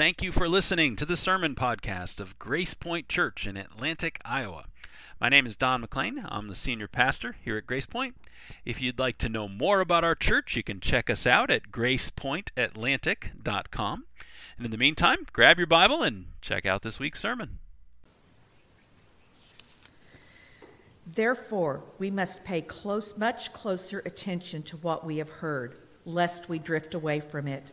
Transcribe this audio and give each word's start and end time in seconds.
Thank 0.00 0.22
you 0.22 0.32
for 0.32 0.48
listening 0.48 0.96
to 0.96 1.04
the 1.04 1.14
sermon 1.14 1.54
podcast 1.54 2.20
of 2.20 2.38
GracePoint 2.38 3.06
Church 3.06 3.46
in 3.46 3.58
Atlantic, 3.58 4.18
Iowa. 4.24 4.64
My 5.20 5.28
name 5.28 5.44
is 5.44 5.58
Don 5.58 5.82
McLean. 5.82 6.24
I'm 6.26 6.48
the 6.48 6.54
senior 6.54 6.88
pastor 6.88 7.36
here 7.44 7.58
at 7.58 7.66
GracePoint. 7.66 8.14
If 8.64 8.80
you'd 8.80 8.98
like 8.98 9.18
to 9.18 9.28
know 9.28 9.46
more 9.46 9.80
about 9.80 10.02
our 10.02 10.14
church, 10.14 10.56
you 10.56 10.62
can 10.62 10.80
check 10.80 11.10
us 11.10 11.26
out 11.26 11.50
at 11.50 11.70
gracepointatlantic.com. 11.70 14.04
And 14.56 14.64
in 14.64 14.70
the 14.70 14.78
meantime, 14.78 15.26
grab 15.34 15.58
your 15.58 15.66
Bible 15.66 16.02
and 16.02 16.28
check 16.40 16.64
out 16.64 16.80
this 16.80 16.98
week's 16.98 17.20
sermon. 17.20 17.58
Therefore, 21.06 21.84
we 21.98 22.10
must 22.10 22.42
pay 22.42 22.62
close, 22.62 23.18
much 23.18 23.52
closer 23.52 23.98
attention 24.06 24.62
to 24.62 24.78
what 24.78 25.04
we 25.04 25.18
have 25.18 25.28
heard, 25.28 25.76
lest 26.06 26.48
we 26.48 26.58
drift 26.58 26.94
away 26.94 27.20
from 27.20 27.46
it. 27.46 27.72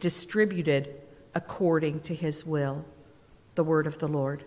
distributed 0.00 0.94
according 1.34 2.00
to 2.00 2.14
his 2.14 2.44
will. 2.46 2.84
The 3.54 3.64
word 3.64 3.86
of 3.86 3.98
the 3.98 4.08
Lord. 4.08 4.44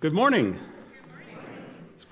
Good 0.00 0.12
morning. 0.12 0.58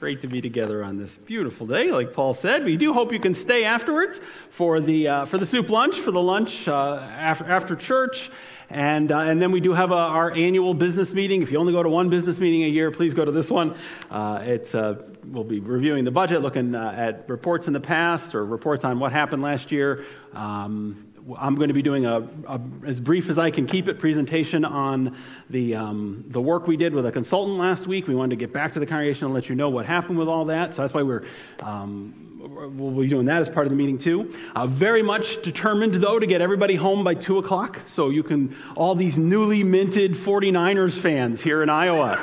Great 0.00 0.22
to 0.22 0.28
be 0.28 0.40
together 0.40 0.82
on 0.82 0.96
this 0.96 1.18
beautiful 1.18 1.66
day, 1.66 1.92
like 1.92 2.14
Paul 2.14 2.32
said. 2.32 2.64
We 2.64 2.78
do 2.78 2.94
hope 2.94 3.12
you 3.12 3.20
can 3.20 3.34
stay 3.34 3.64
afterwards 3.64 4.18
for 4.48 4.80
the, 4.80 5.06
uh, 5.06 5.24
for 5.26 5.36
the 5.36 5.44
soup 5.44 5.68
lunch, 5.68 6.00
for 6.00 6.10
the 6.10 6.22
lunch 6.22 6.66
uh, 6.68 7.06
after, 7.12 7.44
after 7.44 7.76
church. 7.76 8.30
And, 8.70 9.12
uh, 9.12 9.18
and 9.18 9.42
then 9.42 9.52
we 9.52 9.60
do 9.60 9.74
have 9.74 9.90
a, 9.90 9.94
our 9.94 10.32
annual 10.32 10.72
business 10.72 11.12
meeting. 11.12 11.42
If 11.42 11.52
you 11.52 11.58
only 11.58 11.74
go 11.74 11.82
to 11.82 11.90
one 11.90 12.08
business 12.08 12.38
meeting 12.38 12.62
a 12.62 12.68
year, 12.68 12.90
please 12.90 13.12
go 13.12 13.26
to 13.26 13.30
this 13.30 13.50
one. 13.50 13.76
Uh, 14.10 14.40
it's, 14.42 14.74
uh, 14.74 15.02
we'll 15.26 15.44
be 15.44 15.60
reviewing 15.60 16.04
the 16.04 16.10
budget, 16.10 16.40
looking 16.40 16.74
uh, 16.74 16.94
at 16.96 17.28
reports 17.28 17.66
in 17.66 17.74
the 17.74 17.80
past 17.80 18.34
or 18.34 18.46
reports 18.46 18.86
on 18.86 18.98
what 19.00 19.12
happened 19.12 19.42
last 19.42 19.70
year. 19.70 20.06
Um, 20.32 21.09
I'm 21.38 21.54
going 21.56 21.68
to 21.68 21.74
be 21.74 21.82
doing 21.82 22.06
a, 22.06 22.26
a, 22.46 22.60
as 22.86 23.00
brief 23.00 23.28
as 23.28 23.38
I 23.38 23.50
can 23.50 23.66
keep 23.66 23.88
it 23.88 23.98
presentation 23.98 24.64
on 24.64 25.16
the, 25.48 25.74
um, 25.74 26.24
the 26.28 26.40
work 26.40 26.66
we 26.66 26.76
did 26.76 26.94
with 26.94 27.06
a 27.06 27.12
consultant 27.12 27.58
last 27.58 27.86
week. 27.86 28.06
We 28.06 28.14
wanted 28.14 28.30
to 28.30 28.36
get 28.36 28.52
back 28.52 28.72
to 28.72 28.80
the 28.80 28.86
congregation 28.86 29.26
and 29.26 29.34
let 29.34 29.48
you 29.48 29.54
know 29.54 29.68
what 29.68 29.86
happened 29.86 30.18
with 30.18 30.28
all 30.28 30.44
that. 30.46 30.74
So 30.74 30.82
that's 30.82 30.94
why 30.94 31.02
we're 31.02 31.24
um, 31.62 32.30
we'll 32.76 32.90
be 32.92 33.08
doing 33.08 33.26
that 33.26 33.42
as 33.42 33.48
part 33.48 33.66
of 33.66 33.70
the 33.70 33.76
meeting 33.76 33.98
too. 33.98 34.34
Uh, 34.54 34.66
very 34.66 35.02
much 35.02 35.42
determined 35.42 35.94
though 35.94 36.18
to 36.18 36.26
get 36.26 36.40
everybody 36.40 36.74
home 36.74 37.04
by 37.04 37.14
two 37.14 37.38
o'clock, 37.38 37.80
so 37.86 38.10
you 38.10 38.22
can 38.22 38.56
all 38.76 38.94
these 38.94 39.18
newly 39.18 39.62
minted 39.62 40.14
49ers 40.14 40.98
fans 40.98 41.40
here 41.40 41.62
in 41.62 41.68
Iowa. 41.68 42.18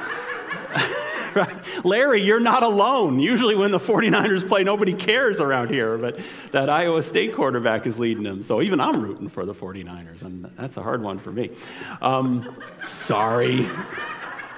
Larry, 1.83 2.21
you're 2.21 2.39
not 2.39 2.63
alone. 2.63 3.19
Usually, 3.19 3.55
when 3.55 3.71
the 3.71 3.79
49ers 3.79 4.47
play, 4.47 4.63
nobody 4.63 4.93
cares 4.93 5.39
around 5.39 5.69
here, 5.69 5.97
but 5.97 6.19
that 6.51 6.69
Iowa 6.69 7.01
State 7.01 7.35
quarterback 7.35 7.85
is 7.85 7.99
leading 7.99 8.23
them. 8.23 8.43
So 8.43 8.61
even 8.61 8.79
I'm 8.79 9.01
rooting 9.01 9.29
for 9.29 9.45
the 9.45 9.53
49ers, 9.53 10.21
and 10.21 10.49
that's 10.57 10.77
a 10.77 10.81
hard 10.83 11.01
one 11.01 11.19
for 11.19 11.31
me. 11.31 11.51
Um, 12.01 12.55
sorry. 12.83 13.67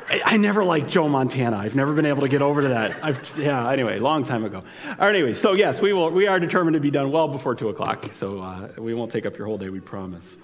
I, 0.10 0.38
never 0.38 0.64
liked 0.64 0.90
Joe 0.90 1.08
Montana. 1.08 1.58
I've 1.58 1.76
never 1.76 1.94
been 1.94 2.06
able 2.06 2.22
to 2.22 2.28
get 2.28 2.42
over 2.42 2.64
to 2.64 2.70
that. 2.70 3.04
I've, 3.04 3.38
yeah, 3.38 3.72
anyway, 3.72 4.00
long 4.00 4.24
time 4.24 4.44
ago. 4.44 4.64
All 4.86 4.96
right, 4.98 5.16
anyway, 5.16 5.34
so 5.34 5.56
yes, 5.56 5.82
we, 5.82 5.94
will, 5.94 6.10
we 6.10 6.26
are 6.26 6.40
determined 6.40 6.74
to 6.74 6.80
be 6.80 6.90
done 6.90 7.12
well 7.12 7.28
before 7.28 7.54
2 7.54 7.70
o'clock, 7.70 8.06
so 8.14 8.40
uh, 8.40 8.70
we 8.78 8.94
won't 8.96 9.12
take 9.12 9.26
up 9.28 9.38
your 9.38 9.46
whole 9.46 9.58
day, 9.58 9.70
we 9.70 9.80
promise. 9.80 10.38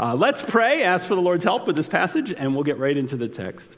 Uh, 0.00 0.14
let's 0.14 0.42
pray, 0.42 0.82
ask 0.82 1.06
for 1.06 1.14
the 1.14 1.20
Lord's 1.20 1.44
help 1.44 1.66
with 1.66 1.76
this 1.76 1.88
passage, 1.88 2.32
and 2.32 2.52
we'll 2.52 2.64
get 2.64 2.78
right 2.78 2.96
into 2.96 3.16
the 3.16 3.28
text. 3.28 3.76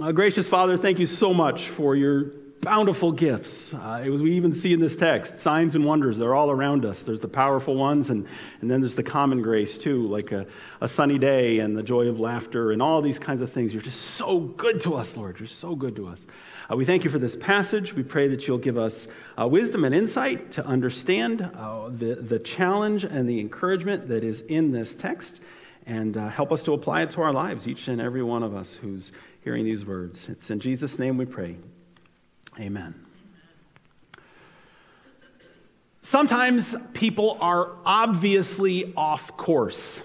Uh, 0.00 0.10
gracious 0.10 0.48
Father, 0.48 0.76
thank 0.76 0.98
you 0.98 1.06
so 1.06 1.32
much 1.32 1.68
for 1.68 1.94
your 1.94 2.32
bountiful 2.62 3.10
gifts. 3.10 3.74
Uh, 3.74 4.04
was 4.08 4.22
we 4.22 4.32
even 4.36 4.54
see 4.54 4.72
in 4.72 4.78
this 4.78 4.96
text 4.96 5.38
signs 5.38 5.74
and 5.74 5.84
wonders. 5.84 6.16
They're 6.16 6.34
all 6.34 6.48
around 6.48 6.84
us. 6.84 7.02
There's 7.02 7.20
the 7.20 7.28
powerful 7.28 7.74
ones, 7.74 8.08
and, 8.08 8.24
and 8.60 8.70
then 8.70 8.80
there's 8.80 8.94
the 8.94 9.02
common 9.02 9.42
grace 9.42 9.76
too, 9.76 10.06
like 10.06 10.30
a, 10.30 10.46
a 10.80 10.86
sunny 10.86 11.18
day 11.18 11.58
and 11.58 11.76
the 11.76 11.82
joy 11.82 12.06
of 12.06 12.20
laughter 12.20 12.70
and 12.70 12.80
all 12.80 13.02
these 13.02 13.18
kinds 13.18 13.40
of 13.40 13.50
things. 13.50 13.74
You're 13.74 13.82
just 13.82 14.00
so 14.00 14.38
good 14.38 14.80
to 14.82 14.94
us, 14.94 15.16
Lord. 15.16 15.40
You're 15.40 15.48
so 15.48 15.74
good 15.74 15.96
to 15.96 16.06
us. 16.06 16.24
Uh, 16.70 16.76
we 16.76 16.84
thank 16.84 17.02
you 17.02 17.10
for 17.10 17.18
this 17.18 17.34
passage. 17.34 17.94
We 17.94 18.04
pray 18.04 18.28
that 18.28 18.46
you'll 18.46 18.58
give 18.58 18.78
us 18.78 19.08
uh, 19.36 19.48
wisdom 19.48 19.84
and 19.84 19.92
insight 19.92 20.52
to 20.52 20.64
understand 20.64 21.42
uh, 21.42 21.88
the, 21.88 22.14
the 22.14 22.38
challenge 22.38 23.02
and 23.02 23.28
the 23.28 23.40
encouragement 23.40 24.06
that 24.06 24.22
is 24.22 24.42
in 24.42 24.70
this 24.70 24.94
text, 24.94 25.40
and 25.86 26.16
uh, 26.16 26.28
help 26.28 26.52
us 26.52 26.62
to 26.62 26.74
apply 26.74 27.02
it 27.02 27.10
to 27.10 27.22
our 27.22 27.32
lives, 27.32 27.66
each 27.66 27.88
and 27.88 28.00
every 28.00 28.22
one 28.22 28.44
of 28.44 28.54
us 28.54 28.72
who's 28.72 29.10
hearing 29.40 29.64
these 29.64 29.84
words. 29.84 30.26
It's 30.28 30.48
in 30.48 30.60
Jesus' 30.60 31.00
name 31.00 31.16
we 31.16 31.24
pray. 31.24 31.56
Amen. 32.58 32.94
Sometimes 36.02 36.74
people 36.92 37.38
are 37.40 37.70
obviously 37.86 38.92
off 38.96 39.36
course. 39.36 40.00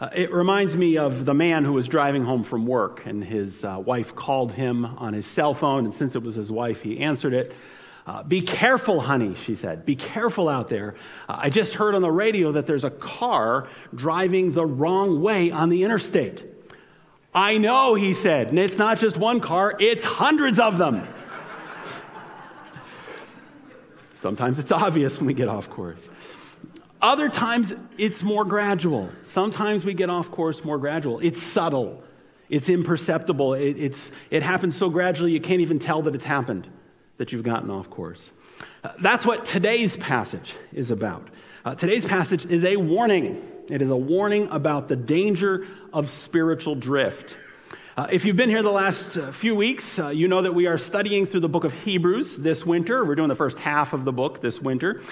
Uh, 0.00 0.08
it 0.14 0.32
reminds 0.32 0.76
me 0.76 0.98
of 0.98 1.24
the 1.24 1.32
man 1.32 1.64
who 1.64 1.72
was 1.72 1.86
driving 1.88 2.24
home 2.24 2.42
from 2.42 2.66
work, 2.66 3.06
and 3.06 3.22
his 3.22 3.64
uh, 3.64 3.80
wife 3.84 4.14
called 4.14 4.52
him 4.52 4.84
on 4.84 5.12
his 5.12 5.26
cell 5.26 5.54
phone, 5.54 5.84
and 5.84 5.94
since 5.94 6.14
it 6.14 6.22
was 6.22 6.34
his 6.34 6.50
wife, 6.50 6.82
he 6.82 6.98
answered 6.98 7.32
it. 7.32 7.52
Uh, 8.06 8.22
be 8.22 8.40
careful, 8.40 9.00
honey, 9.00 9.34
she 9.34 9.54
said. 9.54 9.86
Be 9.86 9.94
careful 9.94 10.48
out 10.48 10.68
there. 10.68 10.94
Uh, 11.28 11.36
I 11.38 11.50
just 11.50 11.74
heard 11.74 11.94
on 11.94 12.02
the 12.02 12.10
radio 12.10 12.52
that 12.52 12.66
there's 12.66 12.84
a 12.84 12.90
car 12.90 13.68
driving 13.94 14.52
the 14.52 14.66
wrong 14.66 15.22
way 15.22 15.50
on 15.50 15.68
the 15.68 15.84
interstate. 15.84 16.44
I 17.34 17.58
know, 17.58 17.94
he 17.94 18.14
said, 18.14 18.48
and 18.48 18.58
it's 18.58 18.78
not 18.78 18.98
just 18.98 19.16
one 19.16 19.40
car, 19.40 19.76
it's 19.78 20.04
hundreds 20.04 20.58
of 20.58 20.78
them. 20.78 21.06
Sometimes 24.20 24.58
it's 24.58 24.70
obvious 24.70 25.16
when 25.16 25.26
we 25.26 25.34
get 25.34 25.48
off 25.48 25.70
course. 25.70 26.10
Other 27.00 27.30
times 27.30 27.74
it's 27.96 28.22
more 28.22 28.44
gradual. 28.44 29.08
Sometimes 29.24 29.84
we 29.84 29.94
get 29.94 30.10
off 30.10 30.30
course 30.30 30.62
more 30.62 30.76
gradual. 30.76 31.20
It's 31.20 31.42
subtle, 31.42 32.02
it's 32.50 32.68
imperceptible. 32.68 33.54
It, 33.54 33.78
it's, 33.78 34.10
it 34.30 34.42
happens 34.42 34.76
so 34.76 34.90
gradually 34.90 35.32
you 35.32 35.40
can't 35.40 35.62
even 35.62 35.78
tell 35.78 36.02
that 36.02 36.14
it's 36.14 36.24
happened, 36.24 36.68
that 37.16 37.32
you've 37.32 37.44
gotten 37.44 37.70
off 37.70 37.88
course. 37.88 38.30
Uh, 38.84 38.92
that's 39.00 39.24
what 39.24 39.46
today's 39.46 39.96
passage 39.96 40.54
is 40.72 40.90
about. 40.90 41.28
Uh, 41.64 41.74
today's 41.74 42.04
passage 42.04 42.44
is 42.44 42.64
a 42.64 42.76
warning. 42.76 43.42
It 43.70 43.80
is 43.80 43.88
a 43.88 43.96
warning 43.96 44.48
about 44.50 44.88
the 44.88 44.96
danger 44.96 45.66
of 45.94 46.10
spiritual 46.10 46.74
drift. 46.74 47.38
Uh, 47.96 48.06
if 48.12 48.24
you've 48.24 48.36
been 48.36 48.48
here 48.48 48.62
the 48.62 48.70
last 48.70 49.16
uh, 49.16 49.32
few 49.32 49.52
weeks, 49.52 49.98
uh, 49.98 50.10
you 50.10 50.28
know 50.28 50.40
that 50.40 50.54
we 50.54 50.68
are 50.68 50.78
studying 50.78 51.26
through 51.26 51.40
the 51.40 51.48
book 51.48 51.64
of 51.64 51.72
Hebrews 51.72 52.36
this 52.36 52.64
winter. 52.64 53.04
We're 53.04 53.16
doing 53.16 53.28
the 53.28 53.34
first 53.34 53.58
half 53.58 53.92
of 53.92 54.04
the 54.04 54.12
book 54.12 54.40
this 54.40 54.60
winter. 54.60 55.02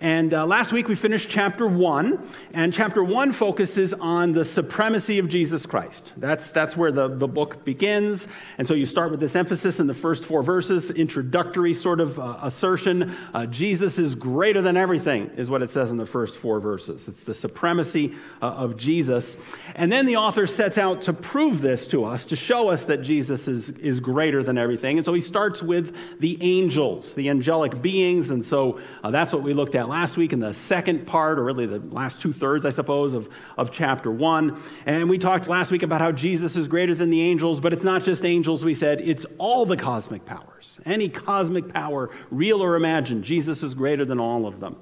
And 0.00 0.34
uh, 0.34 0.44
last 0.46 0.72
week 0.72 0.88
we 0.88 0.94
finished 0.94 1.28
chapter 1.28 1.66
one, 1.66 2.28
and 2.52 2.72
chapter 2.72 3.02
one 3.04 3.32
focuses 3.32 3.94
on 3.94 4.32
the 4.32 4.44
supremacy 4.44 5.18
of 5.18 5.28
Jesus 5.28 5.66
Christ. 5.66 6.12
That's, 6.16 6.50
that's 6.50 6.76
where 6.76 6.92
the, 6.92 7.08
the 7.08 7.28
book 7.28 7.64
begins. 7.64 8.26
And 8.58 8.66
so 8.66 8.74
you 8.74 8.86
start 8.86 9.10
with 9.10 9.20
this 9.20 9.36
emphasis 9.36 9.80
in 9.80 9.86
the 9.86 9.94
first 9.94 10.24
four 10.24 10.42
verses, 10.42 10.90
introductory 10.90 11.74
sort 11.74 12.00
of 12.00 12.18
uh, 12.18 12.38
assertion. 12.42 13.16
Uh, 13.32 13.46
Jesus 13.46 13.98
is 13.98 14.14
greater 14.14 14.60
than 14.60 14.76
everything, 14.76 15.30
is 15.36 15.48
what 15.48 15.62
it 15.62 15.70
says 15.70 15.90
in 15.90 15.96
the 15.96 16.06
first 16.06 16.36
four 16.36 16.60
verses. 16.60 17.08
It's 17.08 17.22
the 17.22 17.34
supremacy 17.34 18.14
uh, 18.42 18.46
of 18.46 18.76
Jesus. 18.76 19.36
And 19.76 19.90
then 19.90 20.06
the 20.06 20.16
author 20.16 20.46
sets 20.46 20.76
out 20.76 21.02
to 21.02 21.12
prove 21.12 21.60
this 21.60 21.86
to 21.88 22.04
us, 22.04 22.24
to 22.26 22.36
show 22.36 22.68
us 22.68 22.84
that 22.86 23.02
Jesus 23.02 23.48
is, 23.48 23.70
is 23.70 24.00
greater 24.00 24.42
than 24.42 24.58
everything. 24.58 24.98
And 24.98 25.04
so 25.04 25.14
he 25.14 25.20
starts 25.20 25.62
with 25.62 25.94
the 26.20 26.36
angels, 26.42 27.14
the 27.14 27.28
angelic 27.28 27.80
beings. 27.80 28.30
And 28.30 28.44
so 28.44 28.80
uh, 29.02 29.10
that's 29.10 29.32
what 29.32 29.42
we 29.42 29.52
looked 29.52 29.74
at 29.74 29.83
at 29.84 29.88
last 29.88 30.16
week 30.16 30.32
in 30.32 30.40
the 30.40 30.52
second 30.52 31.06
part, 31.06 31.38
or 31.38 31.44
really 31.44 31.66
the 31.66 31.78
last 31.94 32.20
two 32.20 32.32
thirds, 32.32 32.64
I 32.64 32.70
suppose, 32.70 33.14
of, 33.14 33.28
of 33.56 33.70
chapter 33.70 34.10
one. 34.10 34.60
And 34.86 35.08
we 35.08 35.18
talked 35.18 35.48
last 35.48 35.70
week 35.70 35.82
about 35.82 36.00
how 36.00 36.10
Jesus 36.10 36.56
is 36.56 36.66
greater 36.66 36.94
than 36.94 37.10
the 37.10 37.20
angels, 37.20 37.60
but 37.60 37.72
it's 37.72 37.84
not 37.84 38.02
just 38.02 38.24
angels, 38.24 38.64
we 38.64 38.74
said, 38.74 39.00
it's 39.00 39.24
all 39.38 39.64
the 39.64 39.76
cosmic 39.76 40.24
powers. 40.24 40.80
Any 40.84 41.08
cosmic 41.08 41.72
power, 41.72 42.10
real 42.30 42.62
or 42.62 42.74
imagined, 42.74 43.22
Jesus 43.22 43.62
is 43.62 43.74
greater 43.74 44.04
than 44.04 44.18
all 44.18 44.46
of 44.46 44.58
them. 44.58 44.76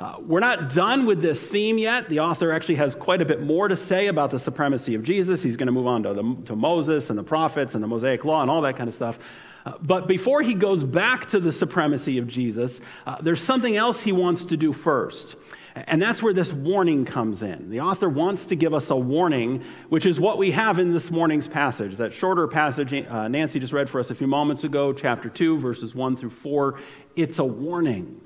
Uh, 0.00 0.16
we're 0.20 0.40
not 0.40 0.72
done 0.72 1.04
with 1.04 1.20
this 1.20 1.46
theme 1.46 1.76
yet. 1.76 2.08
The 2.08 2.20
author 2.20 2.52
actually 2.52 2.76
has 2.76 2.96
quite 2.96 3.20
a 3.20 3.26
bit 3.26 3.42
more 3.42 3.68
to 3.68 3.76
say 3.76 4.06
about 4.06 4.30
the 4.30 4.38
supremacy 4.38 4.94
of 4.94 5.02
Jesus. 5.02 5.42
He's 5.42 5.58
going 5.58 5.66
to 5.66 5.72
move 5.72 5.86
on 5.86 6.02
to, 6.04 6.14
the, 6.14 6.36
to 6.46 6.56
Moses 6.56 7.10
and 7.10 7.18
the 7.18 7.22
prophets 7.22 7.74
and 7.74 7.84
the 7.84 7.88
Mosaic 7.88 8.24
Law 8.24 8.40
and 8.40 8.50
all 8.50 8.62
that 8.62 8.76
kind 8.76 8.88
of 8.88 8.94
stuff. 8.94 9.18
Uh, 9.64 9.72
but 9.82 10.06
before 10.06 10.42
he 10.42 10.54
goes 10.54 10.82
back 10.82 11.26
to 11.26 11.40
the 11.40 11.52
supremacy 11.52 12.18
of 12.18 12.26
Jesus, 12.26 12.80
uh, 13.06 13.20
there's 13.20 13.42
something 13.42 13.76
else 13.76 14.00
he 14.00 14.12
wants 14.12 14.44
to 14.46 14.56
do 14.56 14.72
first. 14.72 15.36
And 15.74 16.02
that's 16.02 16.22
where 16.22 16.32
this 16.32 16.52
warning 16.52 17.04
comes 17.04 17.42
in. 17.42 17.70
The 17.70 17.80
author 17.80 18.08
wants 18.08 18.46
to 18.46 18.56
give 18.56 18.74
us 18.74 18.90
a 18.90 18.96
warning, 18.96 19.64
which 19.88 20.04
is 20.04 20.18
what 20.18 20.36
we 20.36 20.50
have 20.50 20.78
in 20.78 20.92
this 20.92 21.10
morning's 21.10 21.46
passage, 21.46 21.96
that 21.96 22.12
shorter 22.12 22.48
passage 22.48 22.92
uh, 22.92 23.28
Nancy 23.28 23.60
just 23.60 23.72
read 23.72 23.88
for 23.88 24.00
us 24.00 24.10
a 24.10 24.14
few 24.14 24.26
moments 24.26 24.64
ago, 24.64 24.92
chapter 24.92 25.28
2, 25.28 25.58
verses 25.58 25.94
1 25.94 26.16
through 26.16 26.30
4. 26.30 26.80
It's 27.16 27.38
a 27.38 27.44
warning. 27.44 28.20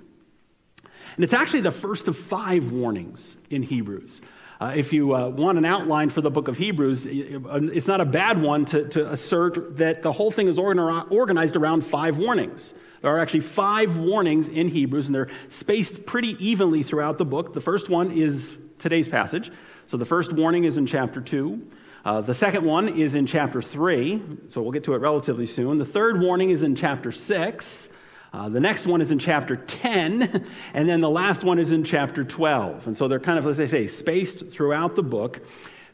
And 1.17 1.23
it's 1.23 1.35
actually 1.35 1.61
the 1.61 1.71
first 1.71 2.09
of 2.09 2.17
five 2.17 2.73
warnings 2.73 3.37
in 3.51 3.63
Hebrews. 3.63 4.21
Uh, 4.61 4.73
if 4.77 4.93
you 4.93 5.15
uh, 5.15 5.29
want 5.29 5.59
an 5.59 5.65
outline 5.65 6.09
for 6.09 6.21
the 6.21 6.31
book 6.31 6.49
of 6.49 6.57
Hebrews, 6.57 7.07
it's 7.07 7.87
not 7.87 8.01
a 8.01 8.05
bad 8.05 8.41
one 8.41 8.65
to, 8.67 8.89
to 8.91 9.11
assert 9.11 9.77
that 9.79 10.03
the 10.03 10.13
whole 10.13 10.31
thing 10.31 10.47
is 10.47 10.59
organized 10.59 11.57
around 11.57 11.85
five 11.85 12.19
warnings. 12.19 12.73
There 13.03 13.11
are 13.11 13.19
actually 13.19 13.41
five 13.41 13.97
warnings 13.97 14.49
in 14.49 14.69
Hebrews, 14.69 15.07
and 15.07 15.15
they're 15.15 15.31
spaced 15.49 16.07
pretty 16.07 16.37
evenly 16.45 16.83
throughout 16.83 17.19
the 17.19 17.25
book. 17.25 17.53
The 17.53 17.61
first 17.61 17.89
one 17.89 18.13
is 18.13 18.57
today's 18.79 19.09
passage. 19.09 19.51
So 19.89 19.97
the 19.97 20.07
first 20.07 20.33
warning 20.33 20.65
is 20.65 20.79
in 20.79 20.87
chapter 20.87 21.21
2. 21.21 21.71
Uh, 22.05 22.21
the 22.21 22.35
second 22.35 22.65
one 22.65 22.89
is 22.89 23.15
in 23.15 23.27
chapter 23.27 23.61
3, 23.61 24.23
so 24.49 24.63
we'll 24.63 24.73
get 24.73 24.85
to 24.85 24.95
it 24.95 24.99
relatively 24.99 25.47
soon. 25.47 25.79
The 25.79 25.85
third 25.85 26.21
warning 26.21 26.51
is 26.51 26.63
in 26.63 26.77
chapter 26.77 27.11
6. 27.11 27.89
Uh, 28.35 28.49
the 28.49 28.59
next 28.59 28.85
one 28.85 29.01
is 29.01 29.13
in 29.13 29.19
chapter 29.21 29.55
10, 29.55 30.45
and 30.75 30.89
then 30.89 31.01
the 31.01 31.09
last 31.09 31.45
one 31.45 31.61
is 31.61 31.71
in 31.71 31.85
chapter 31.85 32.25
12. 32.25 32.89
And 32.89 32.97
so 32.97 33.07
they're 33.07 33.21
kind 33.21 33.39
of, 33.39 33.47
as 33.47 33.61
I 33.61 33.67
say, 33.67 33.87
spaced 33.87 34.51
throughout 34.51 34.97
the 34.97 35.05
book 35.05 35.41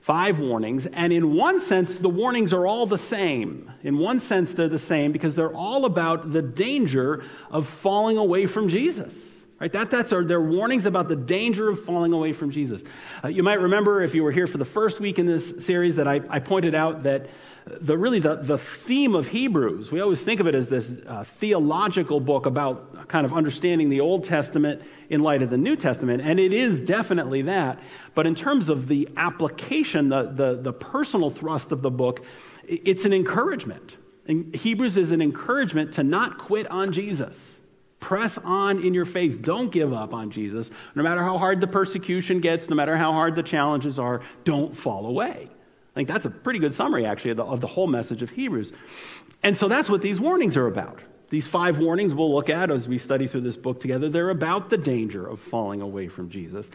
five 0.01 0.39
warnings. 0.39 0.87
And 0.87 1.13
in 1.13 1.35
one 1.35 1.61
sense, 1.61 1.99
the 1.99 2.09
warnings 2.09 2.55
are 2.55 2.67
all 2.67 2.87
the 2.87 2.97
same. 2.97 3.71
In 3.83 3.99
one 3.99 4.19
sense, 4.19 4.55
they're 4.55 4.69
the 4.69 4.79
same 4.79 5.13
because 5.13 5.35
they're 5.35 5.55
all 5.55 5.85
about 5.85 6.33
the 6.33 6.41
danger 6.41 7.25
of 7.51 7.69
falling 7.69 8.17
away 8.17 8.47
from 8.47 8.71
Jesus. 8.71 9.15
Right? 9.61 9.71
That, 9.73 9.91
that's 9.91 10.13
our, 10.13 10.25
they're 10.25 10.41
warnings 10.41 10.87
about 10.87 11.09
the 11.09 11.17
danger 11.17 11.69
of 11.69 11.85
falling 11.85 12.15
away 12.15 12.33
from 12.33 12.51
Jesus. 12.51 12.83
Uh, 13.23 13.29
you 13.29 13.43
might 13.43 13.61
remember, 13.61 14.03
if 14.03 14.15
you 14.15 14.25
were 14.25 14.33
here 14.33 14.47
for 14.47 14.57
the 14.57 14.65
first 14.65 15.01
week 15.01 15.19
in 15.19 15.27
this 15.27 15.53
series, 15.59 15.97
that 15.97 16.09
I, 16.09 16.23
I 16.31 16.39
pointed 16.39 16.75
out 16.75 17.03
that 17.03 17.27
the, 17.67 17.97
really 17.97 18.21
the, 18.21 18.37
the 18.37 18.57
theme 18.57 19.15
of 19.15 19.29
Hebrews, 19.29 19.93
we 19.93 20.01
always 20.01 20.23
think 20.23 20.41
of 20.41 20.47
it 20.47 20.55
as 20.55 20.69
this 20.69 20.91
uh, 21.07 21.25
theological 21.25 22.21
book 22.21 22.47
about 22.47 23.07
kind 23.09 23.27
of 23.27 23.35
understanding 23.35 23.91
the 23.91 24.01
Old 24.01 24.25
Testament 24.25 24.81
in 25.11 25.21
light 25.21 25.43
of 25.43 25.51
the 25.51 25.59
New 25.59 25.77
Testament, 25.77 26.23
and 26.23 26.41
it 26.41 26.55
is 26.55 26.81
definitely 26.81 27.43
that. 27.43 27.81
But 28.15 28.27
in 28.27 28.35
terms 28.35 28.71
of 28.71 28.89
the 28.89 29.11
application, 29.19 30.09
the, 30.09 30.33
the, 30.35 30.59
the 30.63 30.73
personal 30.73 31.29
thrust 31.29 31.71
of 31.71 31.83
the 31.83 31.91
book, 31.91 32.25
it's 32.67 33.05
an 33.05 33.13
encouragement. 33.13 33.97
And 34.27 34.55
Hebrews 34.55 34.97
is 34.97 35.13
an 35.13 35.21
encouragement 35.21 35.93
to 35.95 36.03
not 36.03 36.39
quit 36.39 36.67
on 36.69 36.93
Jesus. 36.93 37.60
Press 38.01 38.39
on 38.39 38.85
in 38.85 38.95
your 38.95 39.05
faith. 39.05 39.43
Don't 39.43 39.71
give 39.71 39.93
up 39.93 40.15
on 40.15 40.31
Jesus. 40.31 40.71
No 40.95 41.03
matter 41.03 41.23
how 41.23 41.39
hard 41.39 41.61
the 41.61 41.67
persecution 41.67 42.41
gets, 42.41 42.69
no 42.69 42.75
matter 42.75 42.97
how 42.97 43.13
hard 43.13 43.35
the 43.35 43.43
challenges 43.43 43.99
are, 43.99 44.23
don't 44.45 44.77
fall 44.77 45.07
away. 45.07 45.49
I 45.49 45.95
think 45.95 46.09
that's 46.09 46.25
a 46.25 46.31
pretty 46.31 46.59
good 46.59 46.73
summary, 46.73 47.05
actually, 47.05 47.33
of 47.33 47.37
the, 47.37 47.45
of 47.45 47.61
the 47.61 47.67
whole 47.67 47.87
message 47.87 48.23
of 48.23 48.31
Hebrews. 48.31 48.73
And 49.43 49.57
so 49.57 49.69
that's 49.69 49.91
what 49.91 50.01
these 50.01 50.19
warnings 50.19 50.57
are 50.57 50.67
about. 50.67 51.01
These 51.29 51.47
five 51.47 51.79
warnings 51.79 52.15
we'll 52.15 52.35
look 52.35 52.51
at 52.51 52.71
as 52.71 52.89
we 52.89 52.99
study 52.99 53.29
through 53.29 53.43
this 53.43 53.57
book 53.57 53.81
together, 53.81 54.09
they're 54.09 54.31
about 54.31 54.71
the 54.71 54.79
danger 54.79 55.27
of 55.27 55.39
falling 55.39 55.81
away 55.81 56.09
from 56.09 56.29
Jesus. 56.29 56.71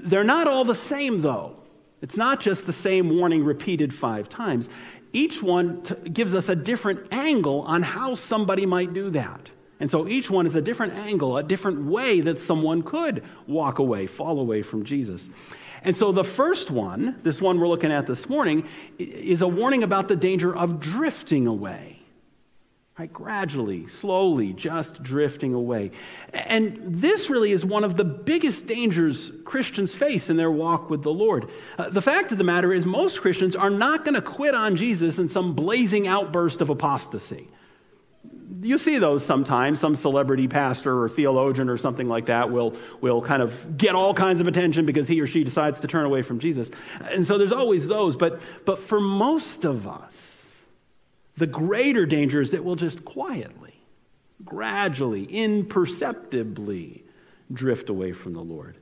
They're 0.00 0.24
not 0.24 0.48
all 0.48 0.64
the 0.64 0.74
same, 0.74 1.20
though. 1.20 1.56
It's 2.00 2.16
not 2.16 2.40
just 2.40 2.66
the 2.66 2.72
same 2.72 3.18
warning 3.18 3.44
repeated 3.44 3.92
five 3.92 4.28
times. 4.28 4.68
Each 5.12 5.42
one 5.42 5.82
t- 5.82 5.94
gives 6.10 6.34
us 6.34 6.48
a 6.48 6.56
different 6.56 7.12
angle 7.12 7.62
on 7.62 7.82
how 7.82 8.14
somebody 8.14 8.66
might 8.66 8.92
do 8.92 9.10
that. 9.10 9.50
And 9.80 9.90
so 9.90 10.08
each 10.08 10.30
one 10.30 10.46
is 10.46 10.56
a 10.56 10.60
different 10.60 10.94
angle, 10.94 11.36
a 11.36 11.42
different 11.42 11.84
way 11.84 12.20
that 12.20 12.40
someone 12.40 12.82
could 12.82 13.22
walk 13.46 13.78
away, 13.78 14.06
fall 14.06 14.40
away 14.40 14.62
from 14.62 14.84
Jesus. 14.84 15.28
And 15.82 15.96
so 15.96 16.10
the 16.10 16.24
first 16.24 16.70
one, 16.70 17.20
this 17.22 17.40
one 17.40 17.60
we're 17.60 17.68
looking 17.68 17.92
at 17.92 18.06
this 18.06 18.28
morning, 18.28 18.66
is 18.98 19.42
a 19.42 19.48
warning 19.48 19.84
about 19.84 20.08
the 20.08 20.16
danger 20.16 20.54
of 20.54 20.80
drifting 20.80 21.46
away 21.46 21.98
right? 22.98 23.12
Gradually, 23.12 23.86
slowly, 23.86 24.52
just 24.52 25.02
drifting 25.04 25.54
away. 25.54 25.92
And 26.32 26.80
this 26.84 27.30
really 27.30 27.52
is 27.52 27.64
one 27.64 27.84
of 27.84 27.96
the 27.96 28.04
biggest 28.04 28.66
dangers 28.66 29.30
Christians 29.44 29.94
face 29.94 30.30
in 30.30 30.36
their 30.36 30.50
walk 30.50 30.90
with 30.90 31.04
the 31.04 31.12
Lord. 31.12 31.48
Uh, 31.78 31.90
the 31.90 32.02
fact 32.02 32.32
of 32.32 32.38
the 32.38 32.44
matter 32.44 32.72
is, 32.72 32.84
most 32.84 33.20
Christians 33.20 33.54
are 33.54 33.70
not 33.70 34.04
going 34.04 34.16
to 34.16 34.22
quit 34.22 34.54
on 34.54 34.74
Jesus 34.74 35.18
in 35.18 35.28
some 35.28 35.54
blazing 35.54 36.08
outburst 36.08 36.60
of 36.60 36.70
apostasy. 36.70 37.48
You 38.60 38.78
see 38.78 38.98
those 38.98 39.24
sometimes. 39.24 39.80
Some 39.80 39.94
celebrity 39.94 40.48
pastor 40.48 41.02
or 41.02 41.08
theologian 41.08 41.68
or 41.68 41.76
something 41.76 42.08
like 42.08 42.26
that 42.26 42.50
will, 42.50 42.76
will 43.00 43.22
kind 43.22 43.42
of 43.42 43.76
get 43.76 43.94
all 43.94 44.14
kinds 44.14 44.40
of 44.40 44.46
attention 44.46 44.86
because 44.86 45.06
he 45.06 45.20
or 45.20 45.26
she 45.26 45.44
decides 45.44 45.80
to 45.80 45.86
turn 45.86 46.04
away 46.04 46.22
from 46.22 46.38
Jesus. 46.38 46.70
And 47.10 47.26
so 47.26 47.38
there's 47.38 47.52
always 47.52 47.86
those. 47.86 48.16
But, 48.16 48.40
but 48.64 48.78
for 48.78 49.00
most 49.00 49.64
of 49.64 49.86
us, 49.86 50.50
the 51.36 51.46
greater 51.46 52.06
danger 52.06 52.40
is 52.40 52.50
that 52.50 52.64
we'll 52.64 52.76
just 52.76 53.04
quietly, 53.04 53.74
gradually, 54.44 55.24
imperceptibly 55.24 57.04
drift 57.52 57.88
away 57.88 58.12
from 58.12 58.34
the 58.34 58.42
Lord. 58.42 58.76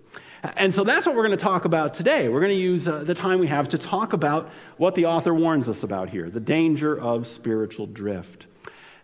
And 0.56 0.72
so 0.72 0.84
that's 0.84 1.06
what 1.06 1.14
we're 1.14 1.26
going 1.26 1.38
to 1.38 1.44
talk 1.44 1.64
about 1.64 1.94
today. 1.94 2.28
We're 2.28 2.40
going 2.40 2.52
to 2.52 2.62
use 2.62 2.86
uh, 2.86 3.04
the 3.04 3.14
time 3.14 3.40
we 3.40 3.46
have 3.48 3.68
to 3.70 3.78
talk 3.78 4.12
about 4.12 4.50
what 4.76 4.94
the 4.94 5.06
author 5.06 5.34
warns 5.34 5.68
us 5.68 5.82
about 5.82 6.08
here 6.08 6.30
the 6.30 6.40
danger 6.40 6.98
of 6.98 7.26
spiritual 7.26 7.86
drift. 7.86 8.46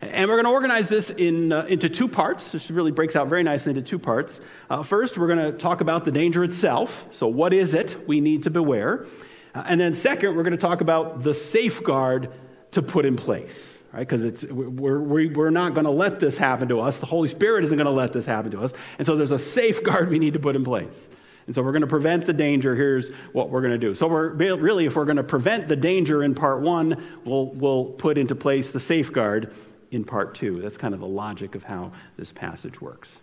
And 0.03 0.29
we're 0.29 0.35
going 0.35 0.47
to 0.47 0.51
organize 0.51 0.89
this 0.89 1.11
in, 1.11 1.53
uh, 1.53 1.65
into 1.67 1.89
two 1.89 2.09
parts. 2.09 2.51
This 2.51 2.69
really 2.73 2.91
breaks 2.91 3.15
out 3.15 3.29
very 3.29 3.45
nicely 3.45 3.71
into 3.71 3.83
two 3.83 4.01
parts. 4.01 4.41
Uh, 4.69 4.83
first, 4.83 5.17
we're 5.17 5.29
going 5.29 5.39
to 5.39 5.53
talk 5.53 5.81
about 5.81 6.05
the 6.05 6.11
danger 6.11 6.43
itself. 6.43 7.07
So, 7.13 7.29
what 7.29 7.53
is 7.53 7.75
it 7.75 8.09
we 8.09 8.21
need 8.21 8.43
to 8.43 8.51
beware? 8.51 9.07
Uh, 9.55 9.63
and 9.65 9.81
then, 9.81 9.95
second, 9.95 10.35
we're 10.35 10.43
going 10.43 10.57
to 10.57 10.59
talk 10.59 10.81
about 10.81 11.23
the 11.23 11.33
safeguard 11.33 12.33
to 12.73 12.83
put 12.83 13.05
in 13.05 13.15
place, 13.15 13.79
right? 13.93 14.01
Because 14.01 14.45
we're, 14.51 15.01
we're 15.01 15.51
not 15.51 15.73
going 15.73 15.85
to 15.85 15.91
let 15.91 16.19
this 16.19 16.37
happen 16.37 16.67
to 16.69 16.81
us. 16.81 16.99
The 16.99 17.07
Holy 17.07 17.29
Spirit 17.29 17.65
isn't 17.67 17.79
going 17.79 17.87
to 17.87 17.93
let 17.93 18.13
this 18.13 18.27
happen 18.27 18.51
to 18.51 18.61
us. 18.61 18.73
And 18.99 19.07
so 19.07 19.15
there's 19.15 19.31
a 19.31 19.39
safeguard 19.39 20.11
we 20.11 20.19
need 20.19 20.33
to 20.33 20.41
put 20.41 20.57
in 20.57 20.65
place. 20.65 21.09
And 21.47 21.55
so 21.55 21.63
we're 21.63 21.73
going 21.73 21.83
to 21.83 21.87
prevent 21.87 22.27
the 22.27 22.33
danger. 22.33 22.75
Here's 22.75 23.11
what 23.33 23.51
we're 23.51 23.61
going 23.61 23.73
to 23.73 23.79
do. 23.79 23.95
So 23.95 24.09
we're 24.09 24.31
really, 24.31 24.87
if 24.87 24.97
we're 24.97 25.05
going 25.05 25.17
to 25.17 25.23
prevent 25.23 25.69
the 25.69 25.77
danger 25.77 26.25
in 26.25 26.35
part 26.35 26.61
one, 26.61 27.21
we'll, 27.25 27.47
we'll 27.51 27.85
put 27.85 28.19
into 28.19 28.35
place 28.35 28.71
the 28.71 28.81
safeguard 28.81 29.55
in 29.93 30.05
part 30.05 30.35
two. 30.35 30.61
That's 30.61 30.77
kind 30.77 30.95
of 30.95 31.01
the 31.01 31.07
logic 31.07 31.55
of 31.55 31.63
how 31.63 31.93
this 32.17 32.33
passage 32.33 32.81
works. 32.81 33.19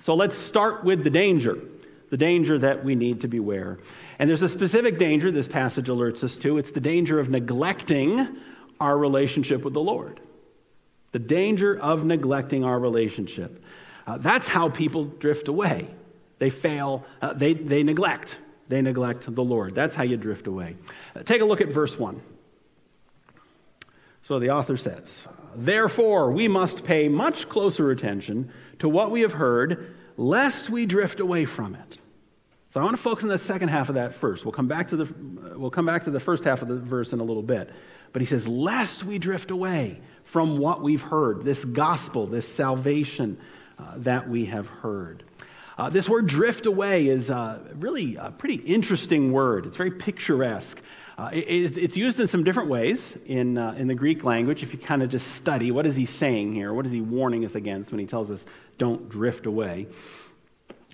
So 0.00 0.14
let's 0.14 0.36
start 0.36 0.84
with 0.84 1.04
the 1.04 1.10
danger, 1.10 1.58
the 2.10 2.16
danger 2.16 2.58
that 2.58 2.84
we 2.84 2.94
need 2.94 3.22
to 3.22 3.28
beware. 3.28 3.78
And 4.18 4.28
there's 4.28 4.42
a 4.42 4.48
specific 4.48 4.98
danger 4.98 5.30
this 5.30 5.48
passage 5.48 5.86
alerts 5.86 6.22
us 6.22 6.36
to. 6.38 6.58
It's 6.58 6.72
the 6.72 6.80
danger 6.80 7.18
of 7.18 7.30
neglecting 7.30 8.36
our 8.80 8.98
relationship 8.98 9.62
with 9.62 9.72
the 9.72 9.80
Lord. 9.80 10.20
The 11.12 11.18
danger 11.18 11.78
of 11.78 12.04
neglecting 12.04 12.64
our 12.64 12.78
relationship. 12.78 13.62
Uh, 14.06 14.18
that's 14.18 14.46
how 14.46 14.68
people 14.68 15.04
drift 15.04 15.48
away. 15.48 15.88
They 16.38 16.50
fail, 16.50 17.04
uh, 17.22 17.32
they, 17.32 17.54
they 17.54 17.82
neglect. 17.82 18.36
They 18.68 18.82
neglect 18.82 19.32
the 19.32 19.44
Lord. 19.44 19.74
That's 19.74 19.94
how 19.94 20.02
you 20.02 20.16
drift 20.16 20.46
away. 20.46 20.76
Uh, 21.14 21.22
take 21.22 21.40
a 21.40 21.44
look 21.44 21.60
at 21.60 21.68
verse 21.68 21.98
1. 21.98 22.20
So 24.24 24.40
the 24.40 24.50
author 24.50 24.76
says, 24.76 25.24
Therefore, 25.56 26.30
we 26.30 26.48
must 26.48 26.84
pay 26.84 27.08
much 27.08 27.48
closer 27.48 27.90
attention 27.90 28.50
to 28.78 28.88
what 28.88 29.10
we 29.10 29.22
have 29.22 29.32
heard, 29.32 29.94
lest 30.16 30.70
we 30.70 30.86
drift 30.86 31.20
away 31.20 31.44
from 31.44 31.74
it. 31.74 31.98
So 32.70 32.80
I 32.80 32.84
want 32.84 32.96
to 32.96 33.02
focus 33.02 33.24
on 33.24 33.30
the 33.30 33.38
second 33.38 33.68
half 33.68 33.88
of 33.88 33.94
that 33.94 34.14
first. 34.14 34.44
We'll 34.44 34.52
come 34.52 34.68
back 34.68 34.88
to 34.88 34.96
the, 34.96 35.04
uh, 35.04 35.58
we'll 35.58 35.70
come 35.70 35.86
back 35.86 36.04
to 36.04 36.10
the 36.10 36.20
first 36.20 36.44
half 36.44 36.60
of 36.60 36.68
the 36.68 36.76
verse 36.76 37.14
in 37.14 37.20
a 37.20 37.24
little 37.24 37.42
bit. 37.42 37.70
But 38.12 38.20
he 38.20 38.26
says, 38.26 38.46
lest 38.46 39.04
we 39.04 39.18
drift 39.18 39.50
away 39.50 40.00
from 40.24 40.58
what 40.58 40.82
we've 40.82 41.00
heard, 41.00 41.42
this 41.42 41.64
gospel, 41.64 42.26
this 42.26 42.46
salvation 42.46 43.38
uh, 43.78 43.94
that 43.98 44.28
we 44.28 44.44
have 44.46 44.66
heard. 44.66 45.22
Uh, 45.78 45.90
this 45.90 46.08
word 46.08 46.26
drift 46.26 46.66
away 46.66 47.06
is 47.08 47.30
uh, 47.30 47.60
really 47.76 48.16
a 48.16 48.30
pretty 48.30 48.56
interesting 48.56 49.32
word. 49.32 49.66
It's 49.66 49.76
very 49.76 49.90
picturesque. 49.90 50.80
Uh, 51.18 51.30
it, 51.32 51.78
it's 51.78 51.96
used 51.96 52.20
in 52.20 52.28
some 52.28 52.44
different 52.44 52.68
ways 52.68 53.14
in, 53.24 53.56
uh, 53.56 53.74
in 53.78 53.86
the 53.86 53.94
Greek 53.94 54.22
language. 54.22 54.62
If 54.62 54.72
you 54.74 54.78
kind 54.78 55.02
of 55.02 55.08
just 55.08 55.32
study, 55.32 55.70
what 55.70 55.86
is 55.86 55.96
he 55.96 56.04
saying 56.04 56.52
here? 56.52 56.74
What 56.74 56.84
is 56.84 56.92
he 56.92 57.00
warning 57.00 57.44
us 57.44 57.54
against 57.54 57.90
when 57.90 58.00
he 58.00 58.06
tells 58.06 58.30
us 58.30 58.44
don't 58.76 59.08
drift 59.08 59.46
away? 59.46 59.86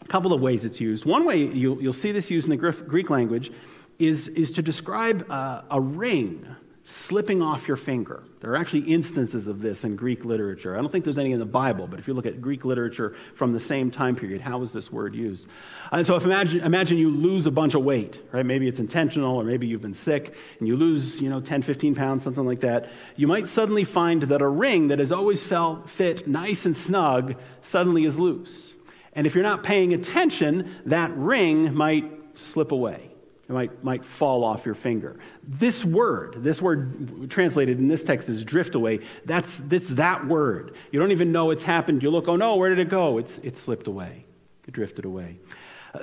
A 0.01 0.05
couple 0.07 0.33
of 0.33 0.41
ways 0.41 0.65
it's 0.65 0.81
used. 0.81 1.05
One 1.05 1.25
way 1.25 1.39
you'll, 1.39 1.83
you'll 1.83 1.93
see 1.93 2.13
this 2.13 2.31
used 2.31 2.49
in 2.49 2.51
the 2.51 2.57
Greek 2.57 3.11
language 3.11 3.51
is, 3.99 4.29
is 4.29 4.53
to 4.53 4.63
describe 4.63 5.29
uh, 5.29 5.63
a 5.71 5.81
ring 5.81 6.47
slipping 6.85 7.41
off 7.41 7.69
your 7.69 7.77
finger. 7.77 8.25
There 8.41 8.51
are 8.51 8.57
actually 8.57 8.81
instances 8.81 9.47
of 9.47 9.61
this 9.61 9.85
in 9.85 9.95
Greek 9.95 10.25
literature. 10.25 10.75
I 10.77 10.81
don't 10.81 10.91
think 10.91 11.05
there's 11.05 11.19
any 11.19 11.31
in 11.31 11.39
the 11.39 11.45
Bible, 11.45 11.87
but 11.87 12.01
if 12.01 12.09
you 12.09 12.15
look 12.15 12.27
at 12.27 12.41
Greek 12.41 12.65
literature 12.65 13.15
from 13.37 13.53
the 13.53 13.61
same 13.61 13.89
time 13.89 14.17
period, 14.17 14.41
how 14.41 14.61
is 14.63 14.73
this 14.73 14.91
word 14.91 15.15
used? 15.15 15.47
And 15.93 16.05
so 16.05 16.17
if 16.17 16.25
imagine, 16.25 16.61
imagine 16.61 16.99
you 16.99 17.09
lose 17.09 17.47
a 17.47 17.53
bunch 17.53 17.75
of 17.75 17.85
weight, 17.85 18.21
right? 18.33 18.45
Maybe 18.45 18.67
it's 18.67 18.81
intentional, 18.81 19.37
or 19.37 19.45
maybe 19.45 19.69
you've 19.69 19.81
been 19.81 19.95
sick, 19.95 20.35
and 20.59 20.67
you 20.67 20.77
lose, 20.77 21.21
you 21.21 21.31
know, 21.31 21.41
10, 21.41 21.63
15 21.63 21.95
pounds, 21.95 22.25
something 22.25 22.45
like 22.45 22.61
that. 22.61 22.91
You 23.15 23.29
might 23.29 23.47
suddenly 23.47 23.85
find 23.85 24.23
that 24.23 24.43
a 24.43 24.49
ring 24.49 24.89
that 24.89 24.99
has 24.99 25.13
always 25.13 25.45
felt 25.45 25.89
fit 25.89 26.27
nice 26.27 26.67
and 26.67 26.77
snug 26.77 27.37
suddenly 27.61 28.05
is 28.05 28.19
loose. 28.19 28.75
And 29.13 29.25
if 29.25 29.37
you're 29.37 29.45
not 29.45 29.63
paying 29.63 29.93
attention, 29.93 30.75
that 30.87 31.17
ring 31.17 31.75
might 31.75 32.11
slip 32.35 32.73
away. 32.73 33.12
It 33.49 33.53
might, 33.53 33.85
might 33.85 34.05
fall 34.05 34.45
off 34.45 34.65
your 34.65 34.75
finger. 34.75 35.19
This 35.43 35.85
word, 35.85 36.37
this 36.39 36.63
word 36.63 37.29
translated 37.29 37.79
in 37.79 37.89
this 37.89 38.05
text 38.05 38.29
is 38.29 38.45
drift 38.45 38.75
away, 38.75 39.01
that's, 39.25 39.59
that's 39.67 39.89
that 39.91 40.27
word. 40.27 40.75
You 40.91 41.01
don't 41.01 41.11
even 41.11 41.33
know 41.33 41.51
it's 41.51 41.63
happened. 41.63 42.03
You 42.03 42.11
look, 42.11 42.29
oh 42.29 42.37
no, 42.37 42.57
where 42.57 42.71
did 42.71 42.79
it 42.79 42.89
go? 42.89 43.19
It's, 43.19 43.39
it 43.39 43.57
slipped 43.57 43.89
away, 43.89 44.25
it 44.67 44.73
drifted 44.73 45.05
away. 45.05 45.39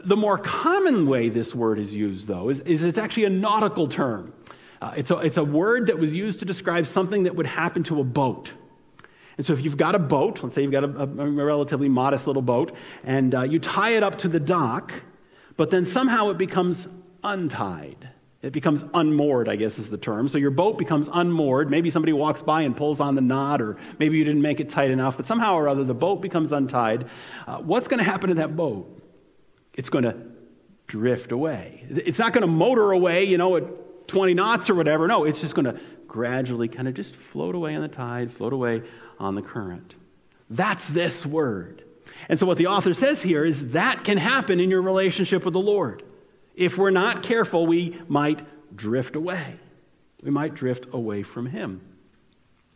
The 0.03 0.17
more 0.17 0.37
common 0.37 1.07
way 1.07 1.29
this 1.29 1.55
word 1.55 1.79
is 1.79 1.95
used, 1.95 2.27
though, 2.27 2.49
is, 2.49 2.59
is 2.61 2.83
it's 2.83 2.99
actually 2.99 3.23
a 3.23 3.29
nautical 3.29 3.87
term. 3.87 4.33
Uh, 4.81 4.93
it's, 4.95 5.09
a, 5.09 5.17
it's 5.17 5.37
a 5.37 5.43
word 5.43 5.87
that 5.87 5.97
was 5.97 6.13
used 6.13 6.39
to 6.39 6.45
describe 6.45 6.85
something 6.85 7.23
that 7.23 7.35
would 7.35 7.47
happen 7.47 7.83
to 7.83 7.99
a 7.99 8.03
boat. 8.03 8.51
And 9.37 9.45
so, 9.45 9.53
if 9.53 9.63
you've 9.63 9.77
got 9.77 9.95
a 9.95 9.99
boat, 9.99 10.43
let's 10.43 10.53
say 10.53 10.61
you've 10.61 10.71
got 10.71 10.83
a, 10.83 11.03
a, 11.03 11.05
relatively 11.05 11.89
modest 11.89 12.27
little 12.27 12.41
boat, 12.41 12.75
and 13.03 13.33
uh, 13.33 13.41
you 13.43 13.57
tie 13.57 13.91
it 13.91 14.03
up 14.03 14.19
to 14.19 14.27
the 14.27 14.39
dock, 14.39 14.93
but 15.57 15.69
then 15.69 15.85
somehow 15.85 16.29
it 16.29 16.37
becomes 16.37 16.87
untied. 17.23 18.09
It 18.41 18.53
becomes 18.53 18.85
unmoored, 18.93 19.49
I 19.49 19.57
guess 19.57 19.77
is 19.79 19.89
the 19.89 19.97
term. 19.97 20.29
So 20.29 20.37
your 20.37 20.51
boat 20.51 20.77
becomes 20.77 21.09
unmoored. 21.11 21.69
Maybe 21.69 21.89
somebody 21.89 22.13
walks 22.13 22.41
by 22.41 22.61
and 22.61 22.75
pulls 22.75 23.01
on 23.01 23.15
the 23.15 23.21
knot, 23.21 23.61
or 23.61 23.77
maybe 23.99 24.17
you 24.17 24.23
didn't 24.23 24.41
make 24.41 24.61
it 24.61 24.69
tight 24.69 24.91
enough, 24.91 25.17
but 25.17 25.25
somehow 25.25 25.55
or 25.55 25.67
other 25.67 25.83
the 25.83 25.93
boat 25.93 26.21
becomes 26.21 26.53
untied. 26.53 27.09
Uh, 27.45 27.57
what's 27.57 27.89
going 27.89 27.97
to 27.97 28.03
happen 28.05 28.29
to 28.29 28.35
that 28.35 28.55
boat? 28.55 29.01
It's 29.73 29.89
going 29.89 30.05
to 30.05 30.15
drift 30.87 31.33
away. 31.33 31.85
It's 31.89 32.17
not 32.17 32.31
going 32.31 32.41
to 32.41 32.47
motor 32.47 32.91
away, 32.91 33.25
you 33.25 33.37
know, 33.37 33.57
at 33.57 34.07
20 34.07 34.33
knots 34.33 34.69
or 34.69 34.75
whatever. 34.75 35.07
No, 35.07 35.25
it's 35.25 35.41
just 35.41 35.53
going 35.53 35.65
to 35.65 35.79
gradually 36.07 36.69
kind 36.69 36.87
of 36.87 36.93
just 36.93 37.15
float 37.15 37.55
away 37.55 37.75
on 37.75 37.81
the 37.81 37.89
tide, 37.89 38.31
float 38.31 38.53
away 38.53 38.83
on 39.19 39.35
the 39.35 39.41
current. 39.41 39.95
That's 40.49 40.87
this 40.87 41.25
word. 41.25 41.83
And 42.27 42.39
so 42.39 42.45
what 42.45 42.57
the 42.57 42.67
author 42.67 42.93
says 42.93 43.21
here 43.21 43.45
is 43.45 43.71
that 43.71 44.03
can 44.03 44.17
happen 44.17 44.59
in 44.59 44.69
your 44.69 44.81
relationship 44.81 45.45
with 45.45 45.53
the 45.53 45.59
Lord. 45.59 46.03
If 46.59 46.77
we're 46.77 46.89
not 46.89 47.23
careful, 47.23 47.65
we 47.65 47.97
might 48.09 48.41
drift 48.75 49.15
away. 49.15 49.55
We 50.21 50.29
might 50.29 50.53
drift 50.53 50.87
away 50.91 51.23
from 51.23 51.45
Him. 51.45 51.79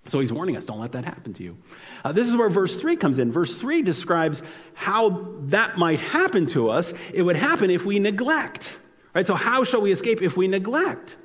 So 0.08 0.22
he's 0.22 0.32
warning 0.32 0.56
us 0.56 0.64
don't 0.64 0.80
let 0.80 0.94
that 0.94 1.04
happen 1.04 1.34
to 1.34 1.44
you. 1.44 1.58
Uh, 2.04 2.14
this 2.14 2.30
is 2.30 2.38
where 2.38 2.50
verse 2.50 2.78
3 2.78 2.96
comes 2.96 3.20
in. 3.20 3.30
Verse 3.30 3.60
3 3.60 3.82
describes 3.82 4.42
how 4.74 5.28
that 5.48 5.78
might 5.78 6.00
happen 6.00 6.46
to 6.48 6.70
us. 6.70 6.94
It 7.14 7.24
would 7.24 7.36
happen 7.36 7.70
if 7.70 7.86
we 7.86 8.00
neglect. 8.00 8.78
Right? 9.14 9.28
So, 9.28 9.36
how 9.36 9.66
shall 9.66 9.82
we 9.82 9.92
escape 9.92 10.22
if 10.22 10.38
we 10.38 10.48
neglect 10.48 11.18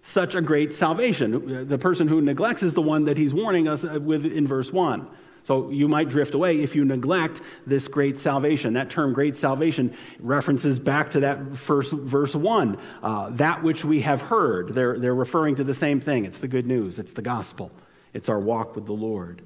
such 0.00 0.34
a 0.34 0.40
great 0.40 0.72
salvation? 0.72 1.68
The 1.68 1.78
person 1.78 2.08
who 2.08 2.22
neglects 2.22 2.62
is 2.62 2.72
the 2.72 2.82
one 2.82 3.04
that 3.04 3.18
he's 3.18 3.34
warning 3.34 3.68
us 3.68 3.82
with 3.82 4.24
in 4.24 4.46
verse 4.46 4.72
1. 4.72 5.06
So 5.46 5.70
you 5.70 5.86
might 5.86 6.08
drift 6.08 6.34
away 6.34 6.60
if 6.60 6.74
you 6.74 6.84
neglect 6.84 7.40
this 7.68 7.86
great 7.86 8.18
salvation. 8.18 8.72
That 8.72 8.90
term, 8.90 9.12
great 9.12 9.36
salvation, 9.36 9.96
references 10.18 10.80
back 10.80 11.08
to 11.12 11.20
that 11.20 11.56
first 11.56 11.92
verse 11.92 12.34
1. 12.34 12.76
Uh, 13.00 13.30
that 13.30 13.62
which 13.62 13.84
we 13.84 14.00
have 14.00 14.20
heard. 14.20 14.74
They're, 14.74 14.98
they're 14.98 15.14
referring 15.14 15.54
to 15.56 15.64
the 15.64 15.72
same 15.72 16.00
thing. 16.00 16.24
It's 16.24 16.38
the 16.38 16.48
good 16.48 16.66
news, 16.66 16.98
it's 16.98 17.12
the 17.12 17.22
gospel, 17.22 17.70
it's 18.12 18.28
our 18.28 18.40
walk 18.40 18.74
with 18.74 18.86
the 18.86 18.92
Lord. 18.92 19.42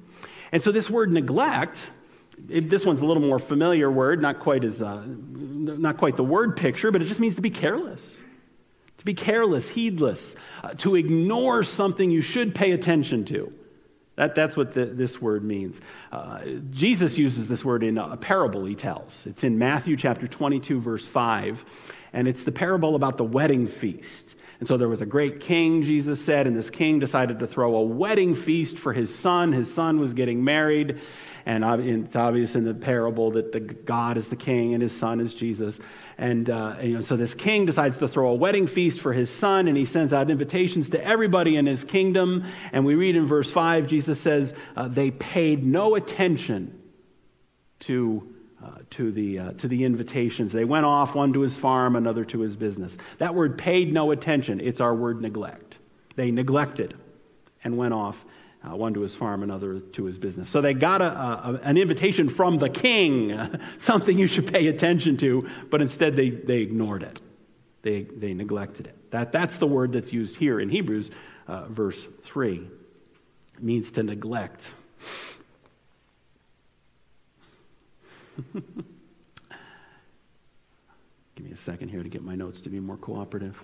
And 0.51 0.63
so 0.63 0.71
this 0.71 0.89
word 0.89 1.11
neglect, 1.11 1.91
it, 2.49 2.67
this 2.67 2.83
one's 2.83 3.01
a 3.01 3.05
little 3.05 3.21
more 3.21 3.37
familiar 3.37 3.91
word, 3.91 4.23
not 4.23 4.39
quite 4.39 4.63
as, 4.63 4.81
uh, 4.81 5.03
not 5.05 5.97
quite 5.97 6.17
the 6.17 6.23
word 6.23 6.57
picture, 6.57 6.89
but 6.89 7.03
it 7.03 7.05
just 7.05 7.19
means 7.19 7.35
to 7.35 7.41
be 7.41 7.51
careless. 7.51 8.01
To 8.97 9.05
be 9.05 9.13
careless, 9.13 9.69
heedless, 9.69 10.35
uh, 10.63 10.73
to 10.79 10.95
ignore 10.95 11.61
something 11.61 12.09
you 12.09 12.21
should 12.21 12.55
pay 12.55 12.71
attention 12.71 13.23
to. 13.25 13.51
That, 14.15 14.35
that's 14.35 14.57
what 14.57 14.73
the, 14.73 14.85
this 14.85 15.21
word 15.21 15.43
means. 15.43 15.79
Uh, 16.11 16.41
Jesus 16.71 17.17
uses 17.17 17.47
this 17.47 17.63
word 17.63 17.83
in 17.83 17.97
a 17.97 18.17
parable 18.17 18.65
he 18.65 18.75
tells. 18.75 19.25
It's 19.25 19.43
in 19.43 19.57
Matthew 19.57 19.95
chapter 19.95 20.27
22, 20.27 20.81
verse 20.81 21.05
5, 21.05 21.63
and 22.13 22.27
it's 22.27 22.43
the 22.43 22.51
parable 22.51 22.95
about 22.95 23.17
the 23.17 23.23
wedding 23.23 23.67
feast. 23.67 24.35
And 24.59 24.67
so 24.67 24.77
there 24.77 24.89
was 24.89 25.01
a 25.01 25.07
great 25.07 25.39
king, 25.39 25.81
Jesus 25.81 26.23
said, 26.23 26.45
and 26.45 26.55
this 26.55 26.69
king 26.69 26.99
decided 26.99 27.39
to 27.39 27.47
throw 27.47 27.75
a 27.77 27.81
wedding 27.81 28.35
feast 28.35 28.77
for 28.77 28.93
his 28.93 29.13
son. 29.13 29.51
His 29.51 29.73
son 29.73 29.99
was 29.99 30.13
getting 30.13 30.43
married, 30.43 30.99
and 31.47 31.63
it's 31.83 32.15
obvious 32.15 32.53
in 32.53 32.63
the 32.63 32.73
parable 32.75 33.31
that 33.31 33.51
the 33.51 33.59
God 33.59 34.17
is 34.17 34.27
the 34.27 34.35
king 34.35 34.75
and 34.75 34.83
his 34.83 34.95
son 34.95 35.19
is 35.19 35.33
Jesus. 35.33 35.79
And 36.21 36.51
uh, 36.51 36.75
you 36.79 36.93
know, 36.93 37.01
so 37.01 37.17
this 37.17 37.33
king 37.33 37.65
decides 37.65 37.97
to 37.97 38.07
throw 38.07 38.29
a 38.29 38.35
wedding 38.35 38.67
feast 38.67 39.01
for 39.01 39.11
his 39.11 39.27
son, 39.27 39.67
and 39.67 39.75
he 39.75 39.85
sends 39.85 40.13
out 40.13 40.29
invitations 40.29 40.91
to 40.91 41.03
everybody 41.03 41.57
in 41.57 41.65
his 41.65 41.83
kingdom. 41.83 42.45
And 42.71 42.85
we 42.85 42.93
read 42.93 43.15
in 43.15 43.25
verse 43.25 43.49
5, 43.49 43.87
Jesus 43.87 44.21
says, 44.21 44.53
uh, 44.77 44.87
they 44.87 45.09
paid 45.09 45.65
no 45.65 45.95
attention 45.95 46.79
to 47.79 48.31
uh, 48.63 48.69
to, 48.91 49.11
the, 49.11 49.39
uh, 49.39 49.51
to 49.53 49.67
the 49.67 49.83
invitations. 49.83 50.51
They 50.51 50.65
went 50.65 50.85
off, 50.85 51.15
one 51.15 51.33
to 51.33 51.39
his 51.39 51.57
farm, 51.57 51.95
another 51.95 52.23
to 52.25 52.41
his 52.41 52.55
business. 52.55 52.95
That 53.17 53.33
word 53.33 53.57
paid 53.57 53.91
no 53.91 54.11
attention. 54.11 54.59
It's 54.59 54.79
our 54.79 54.93
word 54.93 55.19
neglect. 55.19 55.77
They 56.15 56.29
neglected 56.29 56.93
and 57.63 57.75
went 57.75 57.95
off 57.95 58.23
uh, 58.63 58.75
one 58.75 58.93
to 58.93 59.01
his 59.01 59.15
farm, 59.15 59.43
another 59.43 59.79
to 59.79 60.05
his 60.05 60.17
business. 60.17 60.49
So 60.49 60.61
they 60.61 60.73
got 60.73 61.01
a, 61.01 61.05
a, 61.05 61.59
an 61.63 61.77
invitation 61.77 62.29
from 62.29 62.57
the 62.59 62.69
king, 62.69 63.37
something 63.79 64.17
you 64.17 64.27
should 64.27 64.51
pay 64.51 64.67
attention 64.67 65.17
to, 65.17 65.49
but 65.69 65.81
instead 65.81 66.15
they, 66.15 66.29
they 66.29 66.59
ignored 66.59 67.03
it. 67.03 67.19
They, 67.81 68.03
they 68.03 68.33
neglected 68.33 68.87
it. 68.87 69.11
That, 69.11 69.31
that's 69.31 69.57
the 69.57 69.67
word 69.67 69.93
that's 69.93 70.13
used 70.13 70.35
here 70.35 70.59
in 70.59 70.69
Hebrews, 70.69 71.09
uh, 71.47 71.65
verse 71.65 72.07
3. 72.23 72.69
It 73.55 73.63
means 73.63 73.91
to 73.91 74.03
neglect. 74.03 74.67
Give 81.35 81.45
me 81.45 81.51
a 81.51 81.57
second 81.57 81.89
here 81.89 82.03
to 82.03 82.09
get 82.09 82.23
my 82.23 82.35
notes 82.35 82.61
to 82.61 82.69
be 82.69 82.79
more 82.79 82.97
cooperative. 82.97 83.59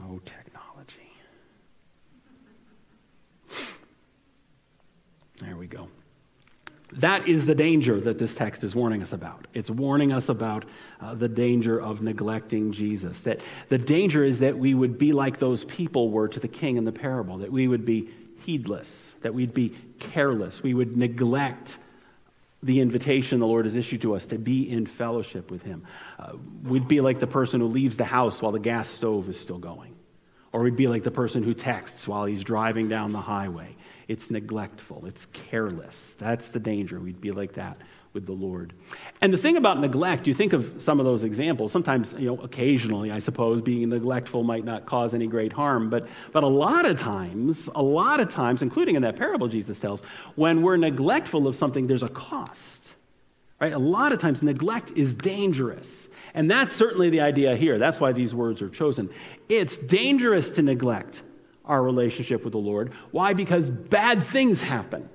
Oh. 0.00 0.20
There 5.40 5.56
we 5.56 5.66
go. 5.66 5.88
That 6.92 7.26
is 7.26 7.46
the 7.46 7.54
danger 7.54 8.00
that 8.00 8.18
this 8.18 8.34
text 8.34 8.62
is 8.62 8.74
warning 8.74 9.02
us 9.02 9.12
about. 9.12 9.48
It's 9.54 9.70
warning 9.70 10.12
us 10.12 10.28
about 10.28 10.64
uh, 11.00 11.14
the 11.14 11.28
danger 11.28 11.80
of 11.80 12.00
neglecting 12.00 12.72
Jesus. 12.72 13.20
That 13.20 13.40
the 13.68 13.78
danger 13.78 14.24
is 14.24 14.38
that 14.38 14.56
we 14.56 14.74
would 14.74 14.96
be 14.96 15.12
like 15.12 15.38
those 15.38 15.64
people 15.64 16.10
were 16.10 16.28
to 16.28 16.38
the 16.38 16.48
king 16.48 16.76
in 16.76 16.84
the 16.84 16.92
parable, 16.92 17.38
that 17.38 17.50
we 17.50 17.66
would 17.66 17.84
be 17.84 18.08
heedless, 18.44 19.14
that 19.22 19.34
we'd 19.34 19.52
be 19.52 19.74
careless, 19.98 20.62
we 20.62 20.74
would 20.74 20.96
neglect 20.96 21.78
the 22.62 22.80
invitation 22.80 23.40
the 23.40 23.46
Lord 23.46 23.64
has 23.64 23.76
issued 23.76 24.02
to 24.02 24.14
us 24.14 24.26
to 24.26 24.38
be 24.38 24.70
in 24.70 24.86
fellowship 24.86 25.50
with 25.50 25.62
Him. 25.62 25.84
Uh, 26.18 26.32
we'd 26.64 26.88
be 26.88 27.00
like 27.00 27.18
the 27.18 27.26
person 27.26 27.60
who 27.60 27.66
leaves 27.66 27.96
the 27.96 28.04
house 28.04 28.40
while 28.40 28.52
the 28.52 28.58
gas 28.58 28.88
stove 28.88 29.28
is 29.28 29.38
still 29.38 29.58
going, 29.58 29.94
or 30.52 30.62
we'd 30.62 30.76
be 30.76 30.86
like 30.86 31.02
the 31.02 31.10
person 31.10 31.42
who 31.42 31.52
texts 31.52 32.08
while 32.08 32.24
he's 32.24 32.42
driving 32.42 32.88
down 32.88 33.12
the 33.12 33.20
highway. 33.20 33.74
It's 34.08 34.30
neglectful, 34.30 35.04
it's 35.06 35.26
careless. 35.32 36.14
That's 36.18 36.48
the 36.48 36.60
danger. 36.60 37.00
We'd 37.00 37.20
be 37.20 37.32
like 37.32 37.54
that 37.54 37.76
with 38.16 38.24
the 38.24 38.32
Lord. 38.32 38.72
And 39.20 39.30
the 39.30 39.36
thing 39.36 39.58
about 39.58 39.78
neglect, 39.78 40.26
you 40.26 40.32
think 40.32 40.54
of 40.54 40.76
some 40.78 40.98
of 41.00 41.04
those 41.04 41.22
examples. 41.22 41.70
Sometimes, 41.70 42.14
you 42.18 42.28
know, 42.28 42.38
occasionally, 42.38 43.10
I 43.10 43.18
suppose, 43.18 43.60
being 43.60 43.86
neglectful 43.90 44.42
might 44.42 44.64
not 44.64 44.86
cause 44.86 45.12
any 45.12 45.26
great 45.26 45.52
harm. 45.52 45.90
But, 45.90 46.08
but 46.32 46.42
a 46.42 46.46
lot 46.46 46.86
of 46.86 46.98
times, 46.98 47.68
a 47.74 47.82
lot 47.82 48.20
of 48.20 48.30
times, 48.30 48.62
including 48.62 48.96
in 48.96 49.02
that 49.02 49.16
parable 49.16 49.48
Jesus 49.48 49.78
tells, 49.78 50.00
when 50.34 50.62
we're 50.62 50.78
neglectful 50.78 51.46
of 51.46 51.56
something, 51.56 51.86
there's 51.86 52.02
a 52.02 52.08
cost. 52.08 52.94
Right? 53.60 53.74
A 53.74 53.78
lot 53.78 54.12
of 54.12 54.18
times, 54.18 54.42
neglect 54.42 54.92
is 54.92 55.14
dangerous. 55.14 56.08
And 56.32 56.50
that's 56.50 56.74
certainly 56.74 57.10
the 57.10 57.20
idea 57.20 57.54
here. 57.54 57.76
That's 57.78 58.00
why 58.00 58.12
these 58.12 58.34
words 58.34 58.62
are 58.62 58.70
chosen. 58.70 59.10
It's 59.50 59.76
dangerous 59.76 60.48
to 60.52 60.62
neglect 60.62 61.22
our 61.66 61.82
relationship 61.82 62.44
with 62.44 62.52
the 62.52 62.58
Lord. 62.58 62.92
Why? 63.10 63.32
Because 63.32 63.70
bad 63.70 64.22
things 64.22 64.60
happen. 64.60 65.08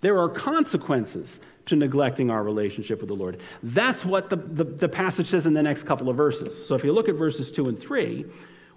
There 0.00 0.18
are 0.18 0.28
consequences 0.28 1.40
to 1.66 1.76
neglecting 1.76 2.30
our 2.30 2.42
relationship 2.42 3.00
with 3.00 3.08
the 3.08 3.14
Lord. 3.14 3.40
That's 3.62 4.04
what 4.04 4.30
the, 4.30 4.36
the, 4.36 4.64
the, 4.64 4.88
passage 4.88 5.28
says 5.28 5.46
in 5.46 5.52
the 5.52 5.62
next 5.62 5.84
couple 5.84 6.08
of 6.08 6.16
verses. 6.16 6.66
So 6.66 6.74
if 6.74 6.82
you 6.82 6.92
look 6.92 7.08
at 7.08 7.16
verses 7.16 7.52
2 7.52 7.68
and 7.68 7.78
3, 7.78 8.24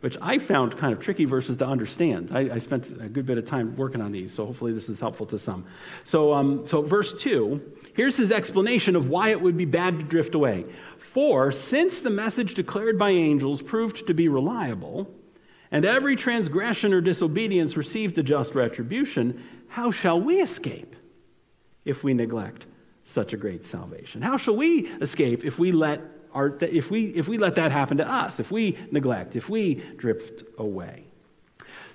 which 0.02 0.18
I 0.22 0.40
found 0.40 0.78
kind 0.78 0.92
of 0.92 1.00
tricky 1.00 1.26
verses 1.26 1.58
to 1.58 1.66
understand, 1.66 2.32
I, 2.34 2.56
I 2.56 2.58
spent 2.58 2.90
a 3.00 3.08
good 3.08 3.26
bit 3.26 3.38
of 3.38 3.46
time 3.46 3.76
working 3.78 4.02
on 4.02 4.12
these, 4.12 4.34
so 4.34 4.46
hopefully 4.46 4.74
this 4.74 4.90
is 4.90 5.00
helpful 5.00 5.26
to 5.28 5.40
some. 5.40 5.66
So, 6.04 6.34
um, 6.34 6.66
so 6.66 6.82
verse 6.82 7.14
2, 7.14 7.62
here's 7.94 8.18
his 8.18 8.32
explanation 8.32 8.96
of 8.96 9.10
why 9.10 9.30
it 9.30 9.40
would 9.40 9.56
be 9.56 9.66
bad 9.66 10.00
to 10.00 10.04
drift 10.04 10.36
away. 10.36 10.66
For 10.98 11.52
since 11.52 12.02
the 12.02 12.10
message 12.10 12.56
declared 12.56 12.98
by 12.98 13.12
angels 13.12 13.62
proved 13.62 14.08
to 14.08 14.14
be 14.14 14.28
reliable, 14.28 15.14
and 15.72 15.86
every 15.86 16.16
transgression 16.16 16.94
or 16.94 17.02
disobedience 17.02 17.78
received 17.78 18.18
a 18.18 18.24
just 18.24 18.54
retribution, 18.56 19.44
how 19.68 19.90
shall 19.92 20.20
we 20.20 20.42
escape 20.42 20.96
if 21.86 22.04
we 22.04 22.14
neglect 22.14 22.66
such 23.06 23.34
a 23.34 23.38
great 23.38 23.64
salvation? 23.64 24.22
How 24.22 24.38
shall 24.38 24.56
we 24.56 24.88
escape 25.02 25.46
if 25.46 25.58
we 25.58 25.72
let 25.72 26.02
our, 26.34 26.58
if 26.62 26.92
we, 26.92 27.08
if 27.08 27.28
we 27.28 27.38
let 27.38 27.56
that 27.56 27.72
happen 27.72 27.98
to 27.98 28.10
us, 28.10 28.40
if 28.40 28.52
we 28.52 28.78
neglect, 28.92 29.36
if 29.36 29.50
we 29.50 29.76
drift 29.76 30.44
away? 30.58 31.06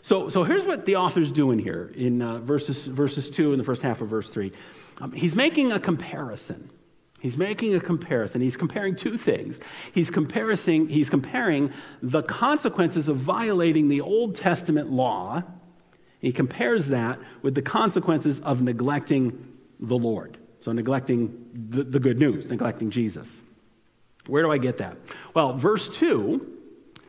So, 0.02 0.28
so 0.28 0.44
here's 0.44 0.64
what 0.64 0.84
the 0.86 0.96
author's 0.96 1.32
doing 1.32 1.58
here 1.58 1.92
in 1.96 2.22
uh, 2.22 2.38
verses, 2.38 2.86
verses 2.86 3.28
2 3.28 3.50
and 3.50 3.60
the 3.60 3.64
first 3.64 3.82
half 3.82 4.00
of 4.00 4.08
verse 4.08 4.30
3. 4.30 4.52
Um, 5.00 5.12
he's 5.12 5.34
making 5.34 5.72
a 5.72 5.80
comparison. 5.80 6.70
He's 7.20 7.36
making 7.36 7.74
a 7.74 7.80
comparison. 7.80 8.40
He's 8.40 8.56
comparing 8.56 8.94
two 8.94 9.16
things. 9.16 9.58
He's, 9.92 10.10
comparing, 10.10 10.88
he's 10.88 11.08
comparing 11.08 11.72
the 12.02 12.22
consequences 12.22 13.08
of 13.08 13.16
violating 13.16 13.88
the 13.88 14.02
Old 14.02 14.34
Testament 14.34 14.90
law. 14.90 15.42
He 16.20 16.32
compares 16.32 16.88
that 16.88 17.18
with 17.42 17.54
the 17.54 17.62
consequences 17.62 18.40
of 18.40 18.60
neglecting 18.60 19.54
the 19.80 19.96
Lord. 19.96 20.38
So, 20.60 20.72
neglecting 20.72 21.68
the, 21.68 21.84
the 21.84 22.00
good 22.00 22.18
news, 22.18 22.48
neglecting 22.48 22.90
Jesus. 22.90 23.40
Where 24.26 24.42
do 24.42 24.50
I 24.50 24.58
get 24.58 24.78
that? 24.78 24.96
Well, 25.34 25.56
verse 25.56 25.88
2, 25.88 26.54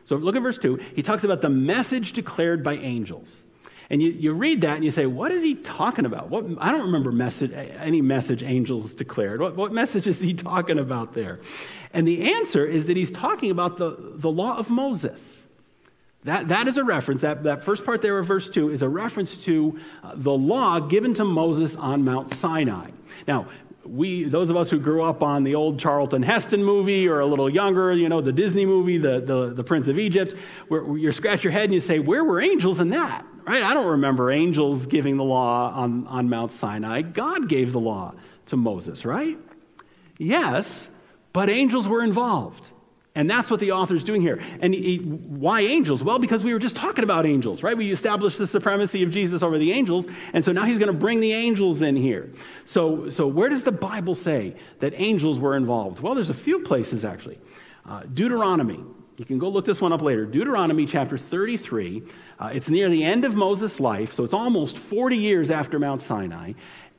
so 0.04 0.16
look 0.16 0.36
at 0.36 0.42
verse 0.42 0.58
2. 0.58 0.76
He 0.94 1.02
talks 1.02 1.24
about 1.24 1.42
the 1.42 1.48
message 1.48 2.12
declared 2.12 2.62
by 2.62 2.74
angels. 2.74 3.42
And 3.90 4.02
you, 4.02 4.10
you 4.10 4.32
read 4.32 4.60
that 4.60 4.76
and 4.76 4.84
you 4.84 4.90
say, 4.90 5.06
what 5.06 5.32
is 5.32 5.42
he 5.42 5.54
talking 5.54 6.04
about? 6.04 6.28
What, 6.28 6.44
I 6.58 6.72
don't 6.72 6.82
remember 6.82 7.10
message, 7.10 7.52
any 7.52 8.02
message 8.02 8.42
angels 8.42 8.92
declared. 8.92 9.40
What, 9.40 9.56
what 9.56 9.72
message 9.72 10.06
is 10.06 10.20
he 10.20 10.34
talking 10.50 10.78
about 10.78 11.14
there? 11.14 11.38
And 11.94 12.06
the 12.06 12.34
answer 12.34 12.66
is 12.66 12.86
that 12.86 12.96
he's 12.96 13.12
talking 13.12 13.50
about 13.50 13.78
the, 13.78 13.96
the 14.16 14.30
law 14.30 14.56
of 14.58 14.68
Moses. 14.68 15.42
That, 16.24 16.48
that 16.48 16.68
is 16.68 16.76
a 16.76 16.84
reference, 16.84 17.22
that, 17.22 17.44
that 17.44 17.64
first 17.64 17.84
part 17.84 18.02
there 18.02 18.18
of 18.18 18.26
verse 18.26 18.48
2 18.48 18.70
is 18.70 18.82
a 18.82 18.88
reference 18.88 19.36
to 19.38 19.78
uh, 20.02 20.12
the 20.16 20.32
law 20.32 20.80
given 20.80 21.14
to 21.14 21.24
Moses 21.24 21.76
on 21.76 22.04
Mount 22.04 22.34
Sinai. 22.34 22.90
Now, 23.26 23.48
we, 23.84 24.24
those 24.24 24.50
of 24.50 24.56
us 24.56 24.68
who 24.68 24.78
grew 24.78 25.02
up 25.02 25.22
on 25.22 25.44
the 25.44 25.54
old 25.54 25.78
Charlton 25.78 26.22
Heston 26.22 26.62
movie 26.62 27.08
or 27.08 27.20
a 27.20 27.26
little 27.26 27.48
younger, 27.48 27.92
you 27.92 28.08
know, 28.08 28.20
the 28.20 28.32
Disney 28.32 28.66
movie, 28.66 28.98
the, 28.98 29.20
the, 29.20 29.54
the 29.54 29.64
Prince 29.64 29.88
of 29.88 29.98
Egypt, 29.98 30.34
where 30.66 30.98
you 30.98 31.10
scratch 31.12 31.42
your 31.42 31.52
head 31.52 31.64
and 31.64 31.74
you 31.74 31.80
say, 31.80 31.98
where 31.98 32.24
were 32.24 32.40
angels 32.40 32.80
in 32.80 32.90
that? 32.90 33.24
Right? 33.48 33.62
I 33.62 33.72
don't 33.72 33.86
remember 33.86 34.30
angels 34.30 34.84
giving 34.84 35.16
the 35.16 35.24
law 35.24 35.72
on, 35.74 36.06
on 36.06 36.28
Mount 36.28 36.52
Sinai. 36.52 37.00
God 37.00 37.48
gave 37.48 37.72
the 37.72 37.80
law 37.80 38.12
to 38.46 38.58
Moses, 38.58 39.06
right? 39.06 39.38
Yes, 40.18 40.86
but 41.32 41.48
angels 41.48 41.88
were 41.88 42.02
involved. 42.02 42.68
And 43.14 43.28
that's 43.28 43.50
what 43.50 43.58
the 43.60 43.72
author's 43.72 44.04
doing 44.04 44.20
here. 44.20 44.38
And 44.60 44.74
he, 44.74 44.98
why 44.98 45.62
angels? 45.62 46.04
Well, 46.04 46.18
because 46.18 46.44
we 46.44 46.52
were 46.52 46.58
just 46.58 46.76
talking 46.76 47.04
about 47.04 47.24
angels, 47.24 47.62
right? 47.62 47.74
We 47.74 47.90
established 47.90 48.36
the 48.36 48.46
supremacy 48.46 49.02
of 49.02 49.10
Jesus 49.10 49.42
over 49.42 49.56
the 49.56 49.72
angels, 49.72 50.06
and 50.34 50.44
so 50.44 50.52
now 50.52 50.66
he's 50.66 50.78
going 50.78 50.92
to 50.92 50.98
bring 50.98 51.20
the 51.20 51.32
angels 51.32 51.80
in 51.80 51.96
here. 51.96 52.30
So, 52.66 53.08
so 53.08 53.26
where 53.26 53.48
does 53.48 53.62
the 53.62 53.72
Bible 53.72 54.14
say 54.14 54.56
that 54.80 54.92
angels 54.94 55.38
were 55.38 55.56
involved? 55.56 56.00
Well, 56.00 56.14
there's 56.14 56.28
a 56.28 56.34
few 56.34 56.58
places 56.58 57.02
actually. 57.02 57.38
Uh, 57.86 58.02
Deuteronomy. 58.12 58.84
You 59.18 59.24
can 59.24 59.40
go 59.40 59.48
look 59.48 59.64
this 59.64 59.80
one 59.80 59.92
up 59.92 60.00
later. 60.00 60.24
Deuteronomy 60.24 60.86
chapter 60.86 61.18
33. 61.18 62.04
Uh, 62.38 62.50
it's 62.52 62.70
near 62.70 62.88
the 62.88 63.02
end 63.02 63.24
of 63.24 63.34
Moses' 63.34 63.80
life, 63.80 64.12
so 64.12 64.22
it's 64.22 64.32
almost 64.32 64.78
40 64.78 65.16
years 65.16 65.50
after 65.50 65.80
Mount 65.80 66.00
Sinai. 66.00 66.52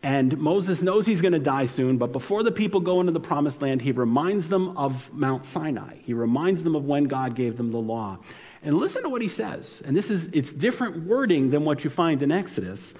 And 0.03 0.37
Moses 0.37 0.81
knows 0.81 1.05
he's 1.05 1.21
going 1.21 1.31
to 1.31 1.39
die 1.39 1.63
soon, 1.63 1.97
but 1.97 2.11
before 2.11 2.43
the 2.43 2.51
people 2.51 2.81
go 2.81 2.99
into 2.99 3.13
the 3.13 3.21
promised 3.21 3.61
land, 3.61 3.81
he 3.81 3.93
reminds 3.93 4.49
them 4.49 4.77
of 4.77 5.11
Mount 5.13 5.45
Sinai. 5.45 5.95
He 6.03 6.13
reminds 6.13 6.61
them 6.61 6.75
of 6.75 6.83
when 6.83 7.05
God 7.05 7.35
gave 7.35 7.55
them 7.55 7.71
the 7.71 7.77
law. 7.77 8.17
And 8.63 8.77
listen 8.77 9.03
to 9.03 9.09
what 9.09 9.21
he 9.21 9.29
says. 9.29 9.81
And 9.85 9.95
this 9.95 10.11
is 10.11 10.27
it's 10.33 10.53
different 10.53 11.05
wording 11.05 11.49
than 11.49 11.63
what 11.63 11.85
you 11.85 11.89
find 11.89 12.21
in 12.21 12.33
Exodus, 12.33 12.95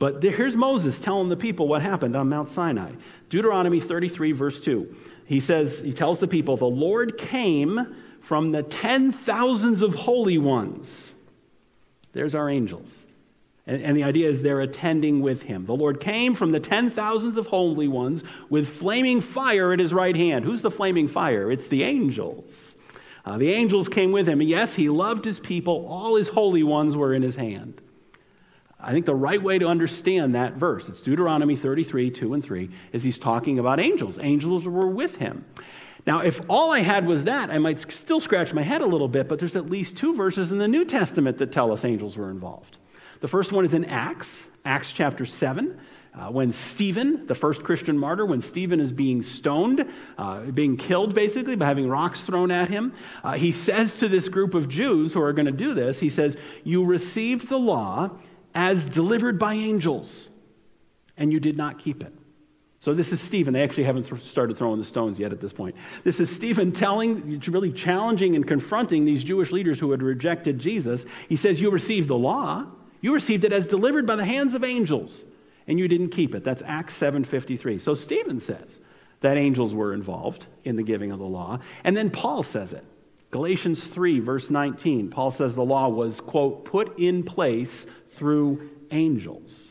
but 0.00 0.20
there, 0.20 0.32
here's 0.32 0.56
Moses 0.56 0.98
telling 0.98 1.28
the 1.28 1.36
people 1.36 1.68
what 1.68 1.80
happened 1.80 2.16
on 2.16 2.28
Mount 2.28 2.48
Sinai. 2.48 2.90
Deuteronomy 3.30 3.78
33 3.78 4.32
verse 4.32 4.58
2. 4.58 4.96
He 5.26 5.38
says 5.38 5.78
he 5.78 5.92
tells 5.92 6.18
the 6.18 6.26
people, 6.26 6.56
"The 6.56 6.64
Lord 6.64 7.16
came 7.16 7.94
from 8.24 8.52
the 8.52 8.62
ten 8.62 9.12
thousands 9.12 9.82
of 9.82 9.94
holy 9.94 10.38
ones." 10.38 11.12
There's 12.12 12.34
our 12.34 12.50
angels 12.50 13.04
and, 13.66 13.82
and, 13.82 13.96
the 13.96 14.04
idea 14.04 14.28
is 14.28 14.42
they're 14.42 14.60
attending 14.60 15.22
with 15.22 15.42
him. 15.42 15.64
The 15.64 15.74
Lord 15.74 15.98
came 16.00 16.34
from 16.34 16.52
the 16.52 16.60
ten 16.60 16.90
thousands 16.90 17.36
of 17.38 17.46
holy 17.46 17.88
ones 17.88 18.22
with 18.50 18.68
flaming 18.68 19.20
fire 19.20 19.72
at 19.72 19.78
his 19.78 19.94
right 19.94 20.14
hand. 20.14 20.44
Who's 20.44 20.60
the 20.60 20.70
flaming 20.70 21.08
fire? 21.08 21.50
It's 21.50 21.68
the 21.68 21.82
angels. 21.82 22.76
Uh, 23.24 23.38
the 23.38 23.50
angels 23.50 23.88
came 23.88 24.12
with 24.12 24.28
him. 24.28 24.42
Yes, 24.42 24.74
he 24.74 24.90
loved 24.90 25.24
his 25.24 25.40
people. 25.40 25.86
All 25.88 26.16
his 26.16 26.28
holy 26.28 26.62
ones 26.62 26.94
were 26.94 27.14
in 27.14 27.22
his 27.22 27.36
hand. 27.36 27.80
I 28.78 28.92
think 28.92 29.06
the 29.06 29.14
right 29.14 29.42
way 29.42 29.58
to 29.58 29.66
understand 29.66 30.34
that 30.34 30.54
verse, 30.54 30.90
it's 30.90 31.00
Deuteronomy 31.00 31.56
33, 31.56 32.10
2 32.10 32.34
and 32.34 32.44
3, 32.44 32.68
is 32.92 33.02
he's 33.02 33.18
talking 33.18 33.58
about 33.58 33.80
angels. 33.80 34.18
Angels 34.20 34.66
were 34.66 34.88
with 34.88 35.16
him. 35.16 35.46
Now, 36.06 36.20
if 36.20 36.40
all 36.48 36.70
I 36.72 36.80
had 36.80 37.06
was 37.06 37.24
that, 37.24 37.50
I 37.50 37.58
might 37.58 37.78
still 37.92 38.20
scratch 38.20 38.52
my 38.52 38.62
head 38.62 38.82
a 38.82 38.86
little 38.86 39.08
bit, 39.08 39.26
but 39.28 39.38
there's 39.38 39.56
at 39.56 39.70
least 39.70 39.96
two 39.96 40.14
verses 40.14 40.52
in 40.52 40.58
the 40.58 40.68
New 40.68 40.84
Testament 40.84 41.38
that 41.38 41.50
tell 41.50 41.72
us 41.72 41.84
angels 41.84 42.16
were 42.16 42.30
involved. 42.30 42.76
The 43.20 43.28
first 43.28 43.52
one 43.52 43.64
is 43.64 43.72
in 43.72 43.86
Acts, 43.86 44.46
Acts 44.66 44.92
chapter 44.92 45.24
7. 45.24 45.78
Uh, 46.14 46.30
when 46.30 46.52
Stephen, 46.52 47.26
the 47.26 47.34
first 47.34 47.64
Christian 47.64 47.98
martyr, 47.98 48.24
when 48.24 48.40
Stephen 48.40 48.78
is 48.78 48.92
being 48.92 49.20
stoned, 49.20 49.84
uh, 50.16 50.42
being 50.42 50.76
killed 50.76 51.12
basically 51.12 51.56
by 51.56 51.64
having 51.64 51.88
rocks 51.88 52.20
thrown 52.20 52.52
at 52.52 52.68
him, 52.68 52.92
uh, 53.24 53.32
he 53.32 53.50
says 53.50 53.94
to 53.94 54.08
this 54.08 54.28
group 54.28 54.54
of 54.54 54.68
Jews 54.68 55.12
who 55.12 55.20
are 55.20 55.32
going 55.32 55.46
to 55.46 55.52
do 55.52 55.74
this, 55.74 55.98
he 55.98 56.10
says, 56.10 56.36
You 56.62 56.84
received 56.84 57.48
the 57.48 57.58
law 57.58 58.10
as 58.54 58.84
delivered 58.84 59.40
by 59.40 59.54
angels, 59.54 60.28
and 61.16 61.32
you 61.32 61.40
did 61.40 61.56
not 61.56 61.80
keep 61.80 62.04
it. 62.04 62.12
So 62.84 62.92
this 62.92 63.12
is 63.12 63.20
Stephen. 63.20 63.54
They 63.54 63.62
actually 63.62 63.84
haven't 63.84 64.04
th- 64.04 64.22
started 64.22 64.56
throwing 64.58 64.78
the 64.78 64.84
stones 64.84 65.18
yet 65.18 65.32
at 65.32 65.40
this 65.40 65.52
point. 65.52 65.74
This 66.04 66.20
is 66.20 66.28
Stephen 66.28 66.70
telling, 66.70 67.40
really 67.48 67.72
challenging 67.72 68.36
and 68.36 68.46
confronting 68.46 69.04
these 69.04 69.24
Jewish 69.24 69.52
leaders 69.52 69.78
who 69.78 69.90
had 69.90 70.02
rejected 70.02 70.58
Jesus. 70.58 71.06
He 71.28 71.36
says, 71.36 71.60
You 71.60 71.70
received 71.70 72.08
the 72.08 72.18
law 72.18 72.66
you 73.04 73.12
received 73.12 73.44
it 73.44 73.52
as 73.52 73.66
delivered 73.66 74.06
by 74.06 74.16
the 74.16 74.24
hands 74.24 74.54
of 74.54 74.64
angels, 74.64 75.24
and 75.66 75.78
you 75.78 75.88
didn't 75.88 76.08
keep 76.08 76.34
it. 76.34 76.42
That's 76.42 76.62
Acts 76.64 76.96
7:53. 76.96 77.78
So 77.78 77.92
Stephen 77.92 78.40
says 78.40 78.80
that 79.20 79.36
angels 79.36 79.74
were 79.74 79.92
involved 79.92 80.46
in 80.64 80.74
the 80.74 80.82
giving 80.82 81.12
of 81.12 81.18
the 81.18 81.26
law, 81.26 81.58
and 81.84 81.94
then 81.94 82.08
Paul 82.08 82.42
says 82.42 82.72
it. 82.72 82.82
Galatians 83.30 83.86
3 83.86 84.20
verse 84.20 84.48
19. 84.48 85.10
Paul 85.10 85.30
says 85.30 85.54
the 85.54 85.62
law 85.62 85.90
was 85.90 86.18
quote 86.18 86.64
put 86.64 86.98
in 86.98 87.22
place 87.22 87.84
through 88.12 88.70
angels. 88.90 89.63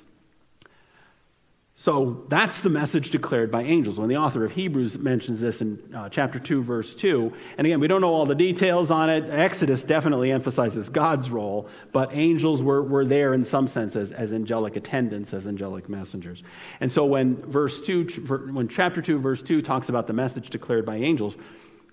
So 1.84 2.24
that's 2.30 2.62
the 2.62 2.70
message 2.70 3.10
declared 3.10 3.52
by 3.52 3.64
angels. 3.64 4.00
When 4.00 4.08
the 4.08 4.16
author 4.16 4.46
of 4.46 4.54
Hebrews 4.54 4.98
mentions 5.00 5.42
this 5.42 5.60
in 5.60 5.78
uh, 5.94 6.08
chapter 6.08 6.40
2, 6.40 6.64
verse 6.64 6.96
2, 6.96 7.34
and 7.58 7.68
again, 7.68 7.82
we 7.82 7.88
don't 7.88 8.00
know 8.00 8.14
all 8.14 8.26
the 8.26 8.34
details 8.34 8.90
on 8.90 9.10
it. 9.10 9.26
Exodus 9.30 9.84
definitely 9.84 10.32
emphasizes 10.32 10.88
God's 10.88 11.30
role, 11.30 11.68
but 11.92 12.10
angels 12.14 12.62
were, 12.62 12.84
were 12.84 13.04
there 13.04 13.34
in 13.34 13.44
some 13.44 13.68
sense 13.68 13.98
as, 13.98 14.12
as 14.12 14.32
angelic 14.32 14.78
attendants, 14.78 15.34
as 15.34 15.46
angelic 15.46 15.90
messengers. 15.90 16.42
And 16.80 16.90
so 16.90 17.04
when 17.04 17.36
verse 17.52 17.82
2, 17.82 18.06
when 18.54 18.70
chapter 18.70 19.02
2, 19.02 19.20
verse 19.20 19.44
2 19.44 19.62
talks 19.62 19.90
about 19.90 20.08
the 20.08 20.14
message 20.14 20.50
declared 20.50 20.86
by 20.86 20.96
angels, 20.96 21.36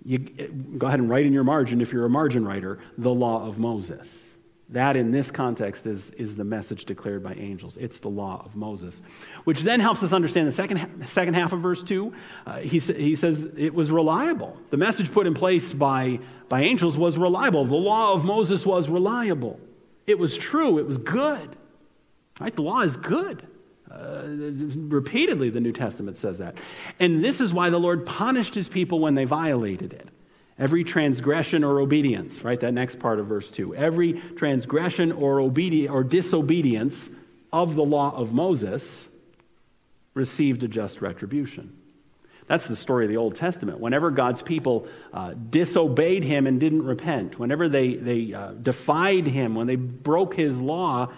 you 0.04 0.20
go 0.20 0.86
ahead 0.86 1.00
and 1.00 1.10
write 1.10 1.26
in 1.26 1.32
your 1.32 1.42
margin, 1.42 1.80
if 1.80 1.92
you're 1.92 2.06
a 2.06 2.08
margin 2.08 2.46
writer, 2.46 2.78
the 2.96 3.12
law 3.12 3.44
of 3.44 3.58
Moses. 3.58 4.29
That, 4.72 4.96
in 4.96 5.10
this 5.10 5.32
context, 5.32 5.84
is, 5.84 6.10
is 6.10 6.36
the 6.36 6.44
message 6.44 6.84
declared 6.84 7.24
by 7.24 7.34
angels. 7.34 7.76
It's 7.76 7.98
the 7.98 8.08
law 8.08 8.40
of 8.44 8.54
Moses, 8.54 9.02
which 9.42 9.62
then 9.62 9.80
helps 9.80 10.02
us 10.04 10.12
understand 10.12 10.46
the 10.46 10.52
second, 10.52 11.08
second 11.08 11.34
half 11.34 11.52
of 11.52 11.60
verse 11.60 11.82
2. 11.82 12.12
Uh, 12.46 12.58
he, 12.58 12.78
he 12.78 13.16
says 13.16 13.48
it 13.56 13.74
was 13.74 13.90
reliable. 13.90 14.56
The 14.70 14.76
message 14.76 15.10
put 15.10 15.26
in 15.26 15.34
place 15.34 15.72
by, 15.72 16.20
by 16.48 16.62
angels 16.62 16.96
was 16.96 17.18
reliable. 17.18 17.64
The 17.64 17.74
law 17.74 18.12
of 18.12 18.24
Moses 18.24 18.64
was 18.64 18.88
reliable. 18.88 19.58
It 20.06 20.18
was 20.18 20.38
true. 20.38 20.78
It 20.78 20.86
was 20.86 20.98
good. 20.98 21.56
Right? 22.38 22.54
The 22.54 22.62
law 22.62 22.82
is 22.82 22.96
good. 22.96 23.46
Uh, 23.90 24.22
repeatedly, 24.88 25.50
the 25.50 25.60
New 25.60 25.72
Testament 25.72 26.16
says 26.16 26.38
that. 26.38 26.54
And 27.00 27.24
this 27.24 27.40
is 27.40 27.52
why 27.52 27.70
the 27.70 27.80
Lord 27.80 28.06
punished 28.06 28.54
his 28.54 28.68
people 28.68 29.00
when 29.00 29.16
they 29.16 29.24
violated 29.24 29.92
it. 29.92 30.08
Every 30.60 30.84
transgression 30.84 31.64
or 31.64 31.80
obedience, 31.80 32.44
right? 32.44 32.60
That 32.60 32.74
next 32.74 32.98
part 32.98 33.18
of 33.18 33.26
verse 33.26 33.50
2. 33.50 33.74
Every 33.74 34.12
transgression 34.36 35.10
or, 35.10 35.38
obedi- 35.38 35.90
or 35.90 36.04
disobedience 36.04 37.08
of 37.50 37.74
the 37.74 37.82
law 37.82 38.14
of 38.14 38.34
Moses 38.34 39.08
received 40.12 40.62
a 40.62 40.68
just 40.68 41.00
retribution. 41.00 41.74
That's 42.46 42.66
the 42.66 42.76
story 42.76 43.06
of 43.06 43.10
the 43.10 43.16
Old 43.16 43.36
Testament. 43.36 43.80
Whenever 43.80 44.10
God's 44.10 44.42
people 44.42 44.86
uh, 45.14 45.34
disobeyed 45.50 46.24
him 46.24 46.46
and 46.46 46.60
didn't 46.60 46.84
repent, 46.84 47.38
whenever 47.38 47.68
they, 47.68 47.94
they 47.94 48.34
uh, 48.34 48.52
defied 48.52 49.26
him, 49.26 49.54
when 49.54 49.66
they 49.66 49.76
broke 49.76 50.34
his 50.34 50.58
law, 50.58 51.10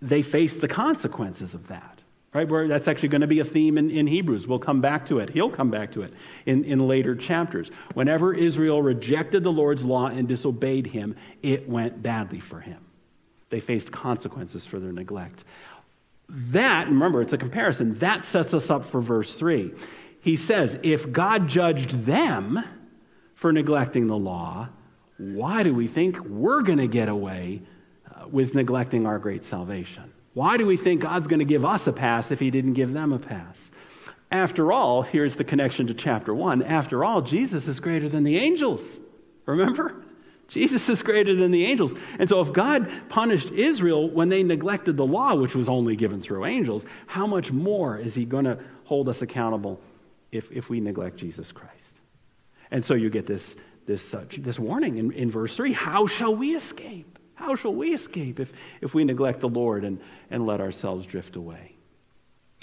they 0.00 0.22
faced 0.22 0.60
the 0.60 0.68
consequences 0.68 1.52
of 1.52 1.68
that. 1.68 1.91
Right? 2.34 2.48
Where 2.48 2.66
that's 2.66 2.88
actually 2.88 3.10
going 3.10 3.20
to 3.20 3.26
be 3.26 3.40
a 3.40 3.44
theme 3.44 3.76
in, 3.76 3.90
in 3.90 4.06
Hebrews. 4.06 4.46
We'll 4.46 4.58
come 4.58 4.80
back 4.80 5.04
to 5.06 5.18
it. 5.18 5.28
He'll 5.28 5.50
come 5.50 5.70
back 5.70 5.92
to 5.92 6.02
it 6.02 6.14
in, 6.46 6.64
in 6.64 6.88
later 6.88 7.14
chapters. 7.14 7.70
Whenever 7.92 8.32
Israel 8.32 8.80
rejected 8.80 9.42
the 9.42 9.52
Lord's 9.52 9.84
law 9.84 10.06
and 10.06 10.26
disobeyed 10.26 10.86
him, 10.86 11.14
it 11.42 11.68
went 11.68 12.02
badly 12.02 12.40
for 12.40 12.58
him. 12.58 12.78
They 13.50 13.60
faced 13.60 13.92
consequences 13.92 14.64
for 14.64 14.80
their 14.80 14.92
neglect. 14.92 15.44
That, 16.28 16.88
remember, 16.88 17.20
it's 17.20 17.34
a 17.34 17.38
comparison, 17.38 17.98
that 17.98 18.24
sets 18.24 18.54
us 18.54 18.70
up 18.70 18.86
for 18.86 19.02
verse 19.02 19.34
3. 19.34 19.72
He 20.22 20.36
says, 20.36 20.78
if 20.82 21.12
God 21.12 21.48
judged 21.48 22.06
them 22.06 22.64
for 23.34 23.52
neglecting 23.52 24.06
the 24.06 24.16
law, 24.16 24.68
why 25.18 25.62
do 25.62 25.74
we 25.74 25.88
think 25.88 26.18
we're 26.20 26.62
going 26.62 26.78
to 26.78 26.86
get 26.86 27.08
away 27.08 27.60
uh, 28.08 28.28
with 28.28 28.54
neglecting 28.54 29.04
our 29.04 29.18
great 29.18 29.44
salvation? 29.44 30.11
Why 30.34 30.56
do 30.56 30.66
we 30.66 30.76
think 30.76 31.02
God's 31.02 31.28
going 31.28 31.40
to 31.40 31.44
give 31.44 31.64
us 31.64 31.86
a 31.86 31.92
pass 31.92 32.30
if 32.30 32.40
he 32.40 32.50
didn't 32.50 32.72
give 32.74 32.92
them 32.92 33.12
a 33.12 33.18
pass? 33.18 33.70
After 34.30 34.72
all, 34.72 35.02
here's 35.02 35.36
the 35.36 35.44
connection 35.44 35.88
to 35.88 35.94
chapter 35.94 36.34
1. 36.34 36.62
After 36.62 37.04
all, 37.04 37.20
Jesus 37.20 37.68
is 37.68 37.80
greater 37.80 38.08
than 38.08 38.24
the 38.24 38.38
angels. 38.38 38.98
Remember? 39.44 39.94
Jesus 40.48 40.88
is 40.88 41.02
greater 41.02 41.34
than 41.34 41.50
the 41.50 41.64
angels. 41.64 41.94
And 42.18 42.28
so, 42.28 42.40
if 42.40 42.52
God 42.52 42.90
punished 43.08 43.50
Israel 43.50 44.08
when 44.10 44.28
they 44.28 44.42
neglected 44.42 44.96
the 44.96 45.06
law, 45.06 45.34
which 45.34 45.54
was 45.54 45.68
only 45.68 45.96
given 45.96 46.20
through 46.20 46.44
angels, 46.44 46.84
how 47.06 47.26
much 47.26 47.50
more 47.50 47.98
is 47.98 48.14
He 48.14 48.26
going 48.26 48.44
to 48.44 48.58
hold 48.84 49.08
us 49.08 49.22
accountable 49.22 49.80
if, 50.30 50.50
if 50.52 50.68
we 50.68 50.80
neglect 50.80 51.16
Jesus 51.16 51.52
Christ? 51.52 51.94
And 52.70 52.84
so, 52.84 52.94
you 52.94 53.08
get 53.08 53.26
this, 53.26 53.54
this, 53.86 54.12
uh, 54.14 54.24
this 54.38 54.58
warning 54.58 54.98
in, 54.98 55.12
in 55.12 55.30
verse 55.30 55.56
3 55.56 55.72
How 55.72 56.06
shall 56.06 56.36
we 56.36 56.54
escape? 56.54 57.11
How 57.42 57.56
shall 57.56 57.74
we 57.74 57.92
escape 57.92 58.38
if, 58.38 58.52
if 58.80 58.94
we 58.94 59.02
neglect 59.02 59.40
the 59.40 59.48
Lord 59.48 59.84
and, 59.84 60.00
and 60.30 60.46
let 60.46 60.60
ourselves 60.60 61.06
drift 61.06 61.34
away? 61.34 61.74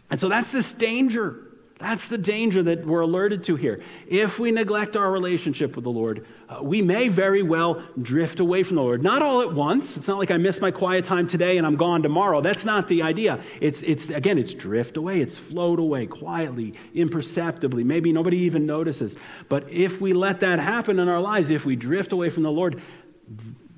And 0.10 0.18
so, 0.20 0.30
that's 0.30 0.52
this 0.52 0.72
danger 0.74 1.50
that's 1.80 2.10
the 2.10 2.18
danger 2.18 2.62
that 2.64 2.86
we're 2.86 3.00
alerted 3.00 3.46
to 3.46 3.56
here. 3.56 3.80
If 4.06 4.38
we 4.38 4.52
neglect 4.52 4.98
our 4.98 5.10
relationship 5.10 5.78
with 5.78 5.86
the 5.86 5.92
Lord, 5.92 6.28
uh, 6.50 6.62
we 6.62 6.82
may 6.82 7.08
very 7.08 7.42
well 7.42 7.82
drift 8.02 8.42
away 8.42 8.64
from 8.64 8.76
the 8.76 8.82
Lord. 8.82 9.02
Not 9.02 9.22
all 9.22 9.42
at 9.42 9.54
once. 9.54 9.96
It's 9.96 10.10
not 10.10 10.18
like 10.18 10.30
I 10.30 10.36
miss 10.36 10.60
my 10.60 10.72
quiet 10.72 11.06
time 11.06 11.26
today 11.26 11.58
and 11.58 11.66
I'm 11.66 11.78
gone 11.78 12.04
tomorrow. 12.04 12.42
That's 12.42 12.66
not 12.66 12.90
the 12.90 13.02
idea. 13.02 13.40
It's, 13.62 13.82
it's 13.84 14.10
again, 14.10 14.38
it's 14.38 14.54
drift 14.54 14.98
away. 14.98 15.22
It's 15.22 15.38
float 15.38 15.80
away 15.80 16.06
quietly, 16.06 16.74
imperceptibly. 16.94 17.86
Maybe 17.86 18.12
nobody 18.12 18.40
even 18.40 18.66
notices. 18.66 19.16
But 19.48 19.70
if 19.72 20.02
we 20.02 20.12
let 20.12 20.42
that 20.42 20.60
happen 20.60 21.00
in 21.00 21.08
our 21.08 21.22
lives, 21.22 21.50
if 21.50 21.64
we 21.64 21.78
drift 21.78 22.12
away 22.12 22.30
from 22.30 22.44
the 22.44 22.52
Lord, 22.52 22.82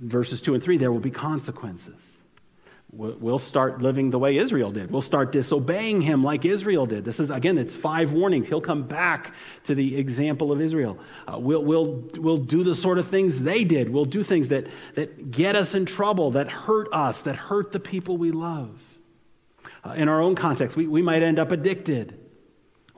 verses 0.02 0.42
2 0.42 0.56
and 0.56 0.64
3, 0.64 0.78
there 0.78 0.92
will 0.92 1.00
be 1.00 1.12
consequences. 1.12 2.02
We'll 2.94 3.40
start 3.40 3.82
living 3.82 4.10
the 4.10 4.20
way 4.20 4.36
Israel 4.36 4.70
did. 4.70 4.92
We'll 4.92 5.02
start 5.02 5.32
disobeying 5.32 6.02
him 6.02 6.26
like 6.26 6.44
Israel 6.44 6.86
did. 6.86 7.06
This 7.06 7.22
is, 7.22 7.30
again, 7.30 7.58
it's 7.58 7.74
five 7.74 8.12
warnings. 8.12 8.50
He'll 8.50 8.60
come 8.60 8.84
back 8.84 9.34
to 9.64 9.76
the 9.76 9.96
example 9.96 10.52
of 10.52 10.60
Israel. 10.60 11.00
Uh, 11.26 11.40
we'll, 11.40 11.64
we'll, 11.64 12.04
we'll 12.18 12.38
do 12.38 12.66
the 12.66 12.76
sort 12.76 12.98
of 12.98 13.08
things 13.08 13.40
they 13.40 13.64
did. 13.64 13.90
We'll 13.90 14.04
do 14.04 14.24
things 14.24 14.50
that, 14.50 14.68
that 14.96 15.32
get 15.32 15.56
us 15.56 15.74
in 15.74 15.86
trouble, 15.86 16.32
that 16.32 16.50
hurt 16.50 16.90
us, 16.92 17.22
that 17.22 17.38
hurt 17.38 17.72
the 17.72 17.80
people 17.80 18.18
we 18.18 18.32
love. 18.32 18.78
Uh, 19.86 19.92
in 19.92 20.10
our 20.10 20.20
own 20.20 20.36
context, 20.36 20.76
we, 20.76 20.86
we 20.86 21.02
might 21.02 21.24
end 21.24 21.40
up 21.40 21.54
addicted 21.54 22.21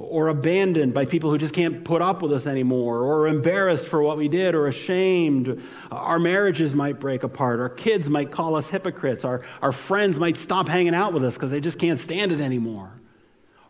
or 0.09 0.27
abandoned 0.27 0.93
by 0.93 1.05
people 1.05 1.29
who 1.29 1.37
just 1.37 1.53
can't 1.53 1.83
put 1.83 2.01
up 2.01 2.21
with 2.21 2.33
us 2.33 2.47
anymore, 2.47 3.01
or 3.01 3.27
embarrassed 3.27 3.87
for 3.87 4.01
what 4.01 4.17
we 4.17 4.27
did, 4.27 4.55
or 4.55 4.67
ashamed. 4.67 5.61
Our 5.91 6.19
marriages 6.19 6.75
might 6.75 6.99
break 6.99 7.23
apart. 7.23 7.59
Our 7.59 7.69
kids 7.69 8.09
might 8.09 8.31
call 8.31 8.55
us 8.55 8.67
hypocrites. 8.67 9.23
Our, 9.23 9.43
our 9.61 9.71
friends 9.71 10.19
might 10.19 10.37
stop 10.37 10.67
hanging 10.67 10.93
out 10.93 11.13
with 11.13 11.23
us 11.23 11.35
because 11.35 11.51
they 11.51 11.61
just 11.61 11.79
can't 11.79 11.99
stand 11.99 12.31
it 12.31 12.41
anymore. 12.41 12.91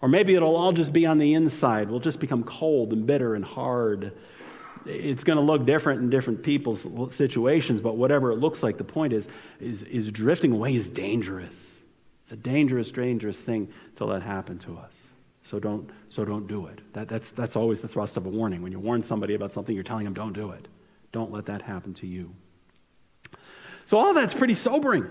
Or 0.01 0.09
maybe 0.09 0.35
it'll 0.35 0.55
all 0.55 0.73
just 0.73 0.91
be 0.91 1.05
on 1.05 1.17
the 1.17 1.33
inside. 1.33 1.89
We'll 1.89 1.99
just 1.99 2.19
become 2.19 2.43
cold 2.43 2.91
and 2.91 3.05
bitter 3.05 3.35
and 3.35 3.45
hard. 3.45 4.11
It's 4.85 5.23
going 5.23 5.37
to 5.37 5.43
look 5.43 5.65
different 5.65 6.01
in 6.01 6.09
different 6.09 6.43
people's 6.43 6.87
situations, 7.15 7.79
but 7.79 7.95
whatever 7.95 8.31
it 8.31 8.37
looks 8.37 8.61
like, 8.61 8.77
the 8.77 8.83
point 8.83 9.13
is, 9.13 9.27
is, 9.61 9.81
is 9.83 10.11
drifting 10.11 10.51
away 10.51 10.75
is 10.75 10.89
dangerous. 10.89 11.55
It's 12.23 12.33
a 12.33 12.35
dangerous, 12.35 12.91
dangerous 12.91 13.37
thing 13.37 13.69
to 13.95 14.05
let 14.05 14.23
happen 14.23 14.57
to 14.59 14.77
us. 14.77 14.93
So 15.43 15.59
don't, 15.59 15.89
so 16.09 16.23
don't 16.23 16.47
do 16.47 16.67
it. 16.67 16.79
That, 16.93 17.07
that's, 17.07 17.31
that's 17.31 17.55
always 17.55 17.81
the 17.81 17.87
thrust 17.87 18.15
of 18.17 18.25
a 18.25 18.29
warning. 18.29 18.61
When 18.61 18.71
you 18.71 18.79
warn 18.79 19.03
somebody 19.03 19.33
about 19.33 19.51
something, 19.51 19.75
you're 19.75 19.83
telling 19.83 20.05
them, 20.05 20.13
don't 20.13 20.33
do 20.33 20.51
it. 20.51 20.67
Don't 21.11 21.31
let 21.31 21.45
that 21.47 21.61
happen 21.61 21.93
to 21.95 22.07
you. 22.07 22.33
So 23.85 23.97
all 23.97 24.13
that's 24.13 24.33
pretty 24.33 24.53
sobering. 24.55 25.07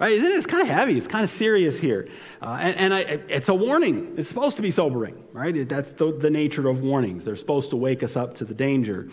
Right? 0.00 0.12
Isn't 0.12 0.32
it? 0.32 0.34
It's 0.34 0.46
kind 0.46 0.62
of 0.62 0.68
heavy. 0.68 0.96
It's 0.96 1.06
kind 1.06 1.22
of 1.22 1.30
serious 1.30 1.78
here. 1.78 2.08
Uh, 2.40 2.58
and 2.60 2.76
and 2.76 2.94
I, 2.94 3.00
it's 3.00 3.48
a 3.48 3.54
warning. 3.54 4.14
It's 4.16 4.28
supposed 4.28 4.56
to 4.56 4.62
be 4.62 4.72
sobering, 4.72 5.22
right? 5.32 5.68
That's 5.68 5.90
the, 5.90 6.12
the 6.18 6.30
nature 6.30 6.68
of 6.68 6.82
warnings. 6.82 7.24
They're 7.24 7.36
supposed 7.36 7.70
to 7.70 7.76
wake 7.76 8.02
us 8.02 8.16
up 8.16 8.34
to 8.36 8.44
the 8.44 8.54
danger. 8.54 9.08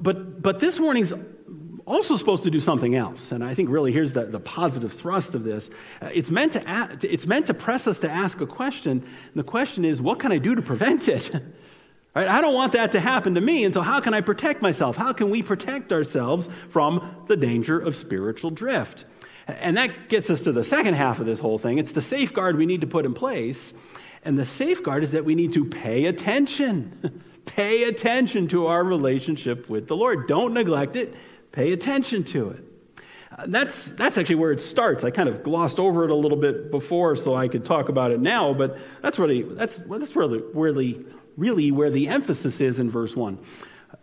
But, 0.00 0.42
but 0.42 0.58
this 0.58 0.80
warning's 0.80 1.12
also 1.88 2.16
supposed 2.16 2.44
to 2.44 2.50
do 2.50 2.60
something 2.60 2.94
else. 2.94 3.32
And 3.32 3.42
I 3.42 3.54
think 3.54 3.70
really 3.70 3.92
here's 3.92 4.12
the, 4.12 4.24
the 4.24 4.40
positive 4.40 4.92
thrust 4.92 5.34
of 5.34 5.44
this. 5.44 5.70
Uh, 6.00 6.10
it's, 6.12 6.30
meant 6.30 6.52
to 6.52 6.98
it's 7.02 7.26
meant 7.26 7.46
to 7.46 7.54
press 7.54 7.86
us 7.86 8.00
to 8.00 8.10
ask 8.10 8.40
a 8.40 8.46
question. 8.46 8.90
And 8.92 9.34
the 9.34 9.44
question 9.44 9.84
is, 9.84 10.00
what 10.00 10.18
can 10.18 10.30
I 10.30 10.38
do 10.38 10.54
to 10.54 10.62
prevent 10.62 11.08
it? 11.08 11.30
right? 12.14 12.28
I 12.28 12.40
don't 12.40 12.54
want 12.54 12.72
that 12.72 12.92
to 12.92 13.00
happen 13.00 13.34
to 13.34 13.40
me. 13.40 13.64
And 13.64 13.72
so, 13.72 13.80
how 13.80 14.00
can 14.00 14.14
I 14.14 14.20
protect 14.20 14.62
myself? 14.62 14.96
How 14.96 15.12
can 15.12 15.30
we 15.30 15.42
protect 15.42 15.92
ourselves 15.92 16.48
from 16.68 17.24
the 17.26 17.36
danger 17.36 17.78
of 17.80 17.96
spiritual 17.96 18.50
drift? 18.50 19.04
And 19.46 19.78
that 19.78 20.10
gets 20.10 20.28
us 20.28 20.42
to 20.42 20.52
the 20.52 20.64
second 20.64 20.94
half 20.94 21.20
of 21.20 21.26
this 21.26 21.38
whole 21.38 21.58
thing. 21.58 21.78
It's 21.78 21.92
the 21.92 22.02
safeguard 22.02 22.56
we 22.56 22.66
need 22.66 22.82
to 22.82 22.86
put 22.86 23.06
in 23.06 23.14
place. 23.14 23.72
And 24.24 24.38
the 24.38 24.44
safeguard 24.44 25.02
is 25.04 25.12
that 25.12 25.24
we 25.24 25.34
need 25.34 25.54
to 25.54 25.64
pay 25.64 26.04
attention. 26.04 27.22
pay 27.46 27.84
attention 27.84 28.46
to 28.48 28.66
our 28.66 28.84
relationship 28.84 29.70
with 29.70 29.88
the 29.88 29.96
Lord. 29.96 30.28
Don't 30.28 30.52
neglect 30.52 30.96
it. 30.96 31.14
Pay 31.58 31.72
attention 31.72 32.22
to 32.22 32.50
it. 32.50 32.64
Uh, 33.36 33.46
that's, 33.48 33.90
that's 33.96 34.16
actually 34.16 34.36
where 34.36 34.52
it 34.52 34.60
starts. 34.60 35.02
I 35.02 35.10
kind 35.10 35.28
of 35.28 35.42
glossed 35.42 35.80
over 35.80 36.04
it 36.04 36.10
a 36.10 36.14
little 36.14 36.38
bit 36.38 36.70
before 36.70 37.16
so 37.16 37.34
I 37.34 37.48
could 37.48 37.64
talk 37.64 37.88
about 37.88 38.12
it 38.12 38.20
now, 38.20 38.54
but 38.54 38.78
that's 39.02 39.18
really, 39.18 39.42
that's, 39.42 39.80
that's 39.88 40.14
really, 40.14 40.40
really, 40.54 41.04
really 41.36 41.72
where 41.72 41.90
the 41.90 42.06
emphasis 42.06 42.60
is 42.60 42.78
in 42.78 42.88
verse 42.88 43.16
1. 43.16 43.40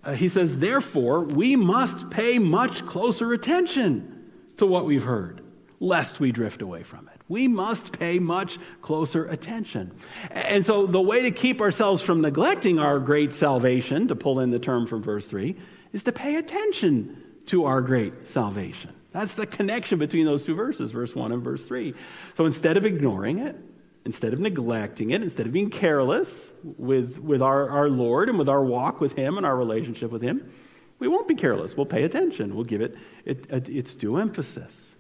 Uh, 0.04 0.12
he 0.12 0.28
says, 0.28 0.58
Therefore, 0.60 1.22
we 1.22 1.56
must 1.56 2.10
pay 2.10 2.40
much 2.40 2.86
closer 2.88 3.32
attention 3.32 4.34
to 4.58 4.66
what 4.66 4.86
we've 4.86 5.06
heard, 5.06 5.40
lest 5.80 6.20
we 6.20 6.34
drift 6.34 6.62
away 6.62 6.84
from 6.84 7.08
it. 7.14 7.22
We 7.30 7.48
must 7.48 7.94
pay 7.94 8.20
much 8.20 8.60
closer 8.82 9.28
attention. 9.28 9.94
And 10.30 10.66
so, 10.66 10.88
the 10.88 11.00
way 11.00 11.22
to 11.22 11.32
keep 11.32 11.62
ourselves 11.62 12.02
from 12.02 12.20
neglecting 12.20 12.80
our 12.80 13.00
great 13.00 13.34
salvation, 13.34 14.10
to 14.10 14.16
pull 14.16 14.42
in 14.42 14.52
the 14.52 14.60
term 14.60 14.86
from 14.86 15.02
verse 15.02 15.26
3, 15.26 15.56
is 15.94 16.04
to 16.04 16.12
pay 16.12 16.36
attention 16.36 17.22
to 17.48 17.66
our 17.66 17.82
great 17.82 18.28
salvation. 18.28 18.92
That's 19.12 19.34
the 19.34 19.46
connection 19.46 19.98
between 19.98 20.26
those 20.26 20.44
two 20.44 20.56
verses, 20.56 20.92
verse 20.92 21.16
1 21.16 21.32
and 21.32 21.42
verse 21.42 21.66
3. 21.66 21.94
So 22.36 22.46
instead 22.46 22.76
of 22.76 22.86
ignoring 22.86 23.40
it, 23.40 23.56
instead 24.04 24.34
of 24.34 24.40
neglecting 24.40 25.12
it, 25.12 25.24
instead 25.24 25.46
of 25.46 25.54
being 25.54 25.70
careless 25.70 26.52
with, 26.64 27.18
with 27.20 27.42
our, 27.42 27.70
our 27.70 27.90
Lord 27.90 28.30
and 28.30 28.38
with 28.38 28.50
our 28.50 28.64
walk 28.64 29.00
with 29.00 29.14
Him 29.14 29.38
and 29.38 29.46
our 29.46 29.56
relationship 29.56 30.12
with 30.12 30.22
Him, 30.22 30.52
we 31.00 31.08
won't 31.08 31.28
be 31.28 31.36
careless. 31.36 31.76
We'll 31.76 31.86
pay 31.86 32.04
attention. 32.04 32.56
We'll 32.56 32.66
give 32.66 32.82
it, 32.82 32.98
it, 33.26 33.50
it 33.50 33.70
its 33.70 33.96
due 33.96 34.18
emphasis. 34.18 34.96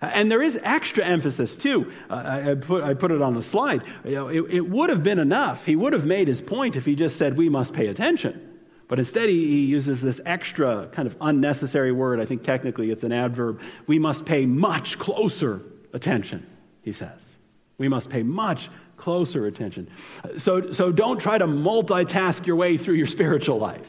And 0.00 0.30
there 0.30 0.42
is 0.42 0.58
extra 0.62 1.04
emphasis 1.04 1.56
too. 1.56 1.92
Uh, 2.08 2.14
I, 2.50 2.54
put, 2.54 2.82
I 2.82 2.94
put 2.94 3.10
it 3.10 3.20
on 3.20 3.34
the 3.34 3.42
slide. 3.42 3.82
You 4.04 4.14
know, 4.14 4.28
it, 4.28 4.40
it 4.50 4.68
would 4.68 4.88
have 4.90 5.02
been 5.02 5.18
enough. 5.18 5.66
He 5.66 5.76
would 5.76 5.92
have 5.92 6.06
made 6.06 6.26
his 6.26 6.40
point 6.40 6.76
if 6.76 6.86
he 6.86 6.94
just 6.94 7.18
said, 7.18 7.36
We 7.36 7.48
must 7.48 7.72
pay 7.72 7.88
attention. 7.88 8.49
But 8.90 8.98
instead, 8.98 9.28
he, 9.28 9.66
uses 9.66 10.00
this 10.00 10.20
extra 10.26 10.88
kind 10.90 11.06
of 11.06 11.16
unnecessary 11.20 11.92
word. 11.92 12.18
I 12.18 12.24
think 12.24 12.42
technically 12.42 12.90
it's 12.90 13.04
an 13.04 13.12
adverb. 13.12 13.60
We 13.86 14.00
must 14.00 14.24
pay 14.24 14.46
much 14.46 14.98
closer 14.98 15.62
attention, 15.92 16.44
he 16.82 16.90
says. 16.90 17.36
We 17.78 17.86
must 17.86 18.10
pay 18.10 18.24
much 18.24 18.68
closer 18.96 19.46
attention. 19.46 19.88
So, 20.36 20.72
so 20.72 20.90
don't 20.90 21.20
try 21.20 21.38
to 21.38 21.46
multitask 21.46 22.44
your 22.46 22.56
way 22.56 22.76
through 22.76 22.96
your 22.96 23.06
spiritual 23.06 23.58
life. 23.58 23.86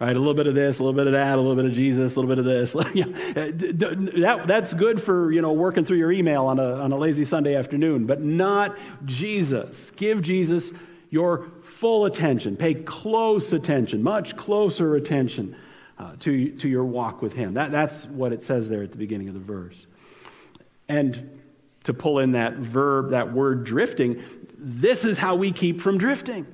Right, 0.00 0.16
a 0.16 0.18
little 0.18 0.32
bit 0.32 0.46
of 0.46 0.54
this, 0.54 0.78
a 0.78 0.82
little 0.82 0.96
bit 0.96 1.08
of 1.08 1.12
that, 1.12 1.34
a 1.34 1.36
little 1.36 1.56
bit 1.56 1.66
of 1.66 1.72
Jesus, 1.72 2.14
a 2.14 2.20
little 2.20 2.34
bit 2.34 2.38
of 2.38 2.44
this. 2.46 2.74
Uh, 3.28 3.50
that, 4.22 4.44
that's 4.46 4.72
good 4.72 5.02
for 5.02 5.30
you 5.30 5.42
know 5.42 5.52
working 5.52 5.84
through 5.84 5.98
your 5.98 6.12
email 6.12 6.46
on 6.46 6.58
a, 6.58 6.74
on 6.76 6.92
a 6.92 6.96
lazy 6.96 7.24
Sunday 7.24 7.54
afternoon, 7.54 8.06
but 8.06 8.22
not 8.22 8.76
Jesus. 9.04 9.92
Give 9.96 10.22
Jesus 10.22 10.70
your 11.10 11.50
full 11.78 12.06
attention. 12.06 12.56
Pay 12.56 12.74
close 12.74 13.52
attention, 13.52 14.02
much 14.02 14.36
closer 14.36 14.96
attention 14.96 15.54
uh, 15.98 16.12
to, 16.20 16.50
to 16.56 16.68
your 16.68 16.84
walk 16.84 17.22
with 17.22 17.32
Him. 17.32 17.54
That, 17.54 17.70
that's 17.70 18.06
what 18.06 18.32
it 18.32 18.42
says 18.42 18.68
there 18.68 18.82
at 18.82 18.90
the 18.90 18.96
beginning 18.96 19.28
of 19.28 19.34
the 19.34 19.40
verse. 19.40 19.86
And 20.88 21.40
to 21.84 21.94
pull 21.94 22.18
in 22.18 22.32
that 22.32 22.56
verb, 22.56 23.10
that 23.10 23.32
word 23.32 23.64
drifting, 23.64 24.22
this 24.56 25.04
is 25.04 25.16
how 25.16 25.36
we 25.36 25.52
keep 25.52 25.80
from 25.80 25.98
drifting. 25.98 26.46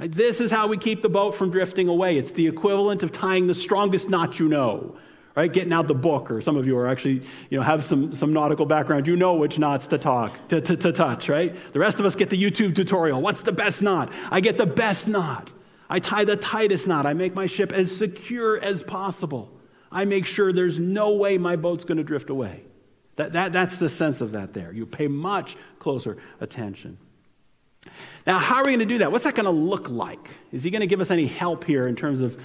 Right? 0.00 0.10
This 0.10 0.40
is 0.40 0.50
how 0.50 0.66
we 0.66 0.76
keep 0.76 1.00
the 1.00 1.08
boat 1.08 1.34
from 1.34 1.50
drifting 1.50 1.88
away. 1.88 2.18
It's 2.18 2.32
the 2.32 2.46
equivalent 2.46 3.02
of 3.02 3.12
tying 3.12 3.46
the 3.46 3.54
strongest 3.54 4.10
knot 4.10 4.38
you 4.38 4.48
know. 4.48 4.98
Right? 5.36 5.52
Getting 5.52 5.72
out 5.72 5.86
the 5.86 5.94
book, 5.94 6.30
or 6.30 6.40
some 6.40 6.56
of 6.56 6.66
you 6.66 6.76
are 6.78 6.88
actually, 6.88 7.22
you 7.50 7.58
know, 7.58 7.62
have 7.62 7.84
some, 7.84 8.14
some 8.14 8.32
nautical 8.32 8.64
background. 8.64 9.06
You 9.06 9.16
know 9.16 9.34
which 9.34 9.58
knots 9.58 9.86
to 9.88 9.98
talk, 9.98 10.48
to, 10.48 10.60
to, 10.62 10.76
to 10.76 10.92
touch, 10.92 11.28
right? 11.28 11.54
The 11.74 11.78
rest 11.78 12.00
of 12.00 12.06
us 12.06 12.16
get 12.16 12.30
the 12.30 12.42
YouTube 12.42 12.74
tutorial. 12.74 13.20
What's 13.20 13.42
the 13.42 13.52
best 13.52 13.82
knot? 13.82 14.10
I 14.30 14.40
get 14.40 14.56
the 14.56 14.66
best 14.66 15.06
knot. 15.06 15.50
I 15.88 16.00
tie 16.00 16.24
the 16.24 16.36
tightest 16.36 16.86
knot. 16.86 17.06
I 17.06 17.12
make 17.12 17.34
my 17.34 17.46
ship 17.46 17.70
as 17.70 17.94
secure 17.94 18.58
as 18.58 18.82
possible. 18.82 19.52
I 19.92 20.04
make 20.04 20.26
sure 20.26 20.52
there's 20.52 20.80
no 20.80 21.12
way 21.12 21.38
my 21.38 21.54
boat's 21.54 21.84
going 21.84 21.98
to 21.98 22.04
drift 22.04 22.30
away. 22.30 22.62
That, 23.16 23.32
that, 23.34 23.52
that's 23.52 23.76
the 23.76 23.88
sense 23.88 24.20
of 24.20 24.32
that 24.32 24.52
there. 24.52 24.72
You 24.72 24.84
pay 24.86 25.06
much 25.06 25.56
closer 25.78 26.16
attention. 26.40 26.98
Now, 28.26 28.38
how 28.38 28.56
are 28.56 28.64
we 28.64 28.70
going 28.70 28.80
to 28.80 28.86
do 28.86 28.98
that? 28.98 29.12
What's 29.12 29.24
that 29.24 29.34
going 29.34 29.44
to 29.44 29.50
look 29.50 29.88
like? 29.88 30.28
Is 30.50 30.64
he 30.64 30.70
going 30.70 30.80
to 30.80 30.86
give 30.86 31.00
us 31.00 31.10
any 31.10 31.26
help 31.26 31.62
here 31.62 31.86
in 31.86 31.94
terms 31.94 32.20
of 32.20 32.36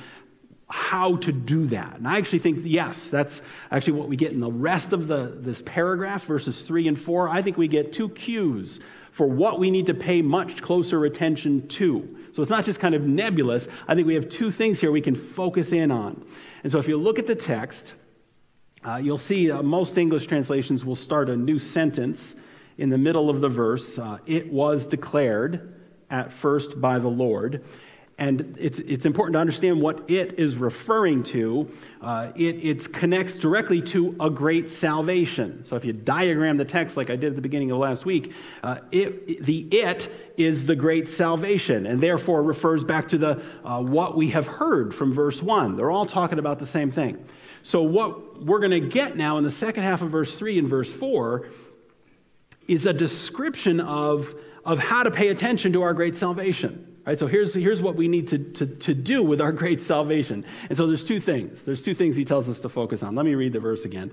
how 0.72 1.18
to 1.18 1.32
do 1.32 1.68
that. 1.68 1.98
And 1.98 2.08
I 2.08 2.18
actually 2.18 2.40
think, 2.40 2.60
yes, 2.64 3.10
that's 3.10 3.42
actually 3.72 3.94
what 3.94 4.08
we 4.08 4.16
get 4.16 4.32
in 4.32 4.40
the 4.40 4.52
rest 4.52 4.94
of 4.94 5.08
the, 5.08 5.34
this 5.38 5.62
paragraph, 5.66 6.26
verses 6.26 6.64
3 6.64 6.88
and 6.88 7.00
4. 7.00 7.30
I 7.30 7.42
think 7.42 7.58
we 7.58 7.68
get 7.68 7.92
two 7.92 8.10
cues 8.10 8.80
for 9.12 9.28
what 9.28 9.60
we 9.60 9.70
need 9.70 9.86
to 9.88 9.94
pay 9.94 10.22
much 10.22 10.62
closer 10.62 11.06
attention 11.06 11.68
to. 11.68 12.18
So 12.32 12.42
it's 12.42 12.50
not 12.50 12.64
just 12.64 12.80
kind 12.80 12.96
of 12.96 13.04
nebulous. 13.04 13.68
I 13.88 13.96
think 13.96 14.08
we 14.08 14.16
have 14.16 14.30
two 14.30 14.50
things 14.50 14.80
here 14.80 14.92
we 14.92 15.02
can 15.02 15.16
focus 15.16 15.74
in 15.74 15.92
on. 15.92 16.26
And 16.64 16.72
so 16.72 16.80
if 16.80 16.88
you 16.88 16.98
look 16.98 17.20
at 17.20 17.28
the 17.28 17.36
text, 17.36 17.94
uh, 18.86 18.96
you'll 18.96 19.18
see 19.18 19.52
uh, 19.52 19.62
most 19.62 19.98
English 19.98 20.28
translations 20.28 20.86
will 20.86 20.96
start 20.96 21.30
a 21.30 21.36
new 21.36 21.60
sentence 21.60 22.36
in 22.78 22.90
the 22.90 22.98
middle 22.98 23.30
of 23.30 23.42
the 23.42 23.50
verse. 23.50 24.00
Uh, 24.00 24.20
it 24.26 24.52
was 24.52 24.88
declared 24.88 25.76
at 26.10 26.32
first 26.32 26.80
by 26.80 26.98
the 26.98 27.10
Lord. 27.10 27.64
And 28.18 28.56
it's, 28.60 28.80
it's 28.80 29.06
important 29.06 29.34
to 29.34 29.40
understand 29.40 29.82
what 29.82 30.08
it 30.10 30.38
is 30.38 30.56
referring 30.56 31.24
to. 31.24 31.72
Uh, 32.02 32.32
it 32.36 32.94
connects 32.94 33.36
directly 33.36 33.82
to 33.84 34.16
a 34.20 34.30
great 34.30 34.70
salvation. 34.70 35.64
So 35.66 35.76
if 35.76 35.84
you 35.84 35.94
diagram 35.94 36.58
the 36.58 36.66
text 36.66 36.98
like 36.98 37.10
I 37.10 37.16
did 37.16 37.30
at 37.30 37.36
the 37.36 37.42
beginning 37.42 37.72
of 37.72 37.80
last 37.80 38.06
week, 38.06 38.34
uh, 38.62 38.80
it, 38.92 39.44
the 39.44 39.62
it 39.72 40.12
is 40.38 40.66
the 40.66 40.76
great 40.76 41.08
salvation, 41.08 41.88
and 41.88 42.02
therefore 42.02 42.44
refers 42.44 42.84
back 42.84 43.08
to 43.10 43.18
the 43.18 43.42
uh, 43.64 43.82
what 43.82 44.16
we 44.16 44.30
have 44.30 44.48
heard 44.48 44.94
from 44.94 45.12
verse 45.12 45.42
1. 45.42 45.76
They're 45.76 45.92
all 45.92 46.06
talking 46.06 46.38
about 46.38 46.60
the 46.60 46.66
same 46.66 46.92
thing. 46.92 47.24
So 47.64 47.82
what 47.82 48.44
we're 48.44 48.60
going 48.60 48.72
to 48.72 48.80
get 48.80 49.16
now 49.18 49.38
in 49.38 49.44
the 49.44 49.52
second 49.52 49.84
half 49.84 50.02
of 50.02 50.10
verse 50.10 50.36
3 50.36 50.60
and 50.60 50.68
verse 50.68 50.92
4 50.92 51.48
is 52.68 52.86
a 52.86 52.94
description 52.94 53.80
of, 53.80 54.36
of 54.66 54.80
how 54.80 55.04
to 55.04 55.12
pay 55.12 55.30
attention 55.30 55.74
to 55.74 55.82
our 55.82 55.94
great 55.94 56.16
salvation. 56.16 56.91
Right, 57.06 57.18
so 57.18 57.26
here's, 57.26 57.54
here's 57.54 57.82
what 57.82 57.96
we 57.96 58.08
need 58.08 58.28
to, 58.28 58.38
to, 58.38 58.66
to 58.68 58.94
do 58.94 59.24
with 59.24 59.42
our 59.42 59.52
great 59.52 59.82
salvation. 59.82 60.46
And 60.70 60.78
so 60.78 60.86
there's 60.86 61.04
two 61.04 61.20
things. 61.20 61.64
There's 61.64 61.82
two 61.82 61.96
things 61.96 62.16
he 62.16 62.26
tells 62.26 62.48
us 62.48 62.60
to 62.60 62.70
focus 62.70 63.02
on. 63.02 63.16
Let 63.16 63.26
me 63.26 63.34
read 63.34 63.54
the 63.54 63.60
verse 63.60 63.86
again. 63.86 64.12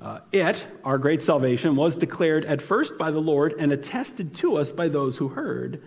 Uh, 0.00 0.20
it, 0.30 0.64
our 0.84 0.98
great 0.98 1.22
salvation, 1.22 1.74
was 1.74 1.96
declared 1.96 2.44
at 2.44 2.62
first 2.62 2.98
by 2.98 3.10
the 3.10 3.18
Lord 3.18 3.54
and 3.58 3.72
attested 3.72 4.34
to 4.36 4.56
us 4.56 4.70
by 4.70 4.88
those 4.88 5.16
who 5.16 5.28
heard. 5.28 5.82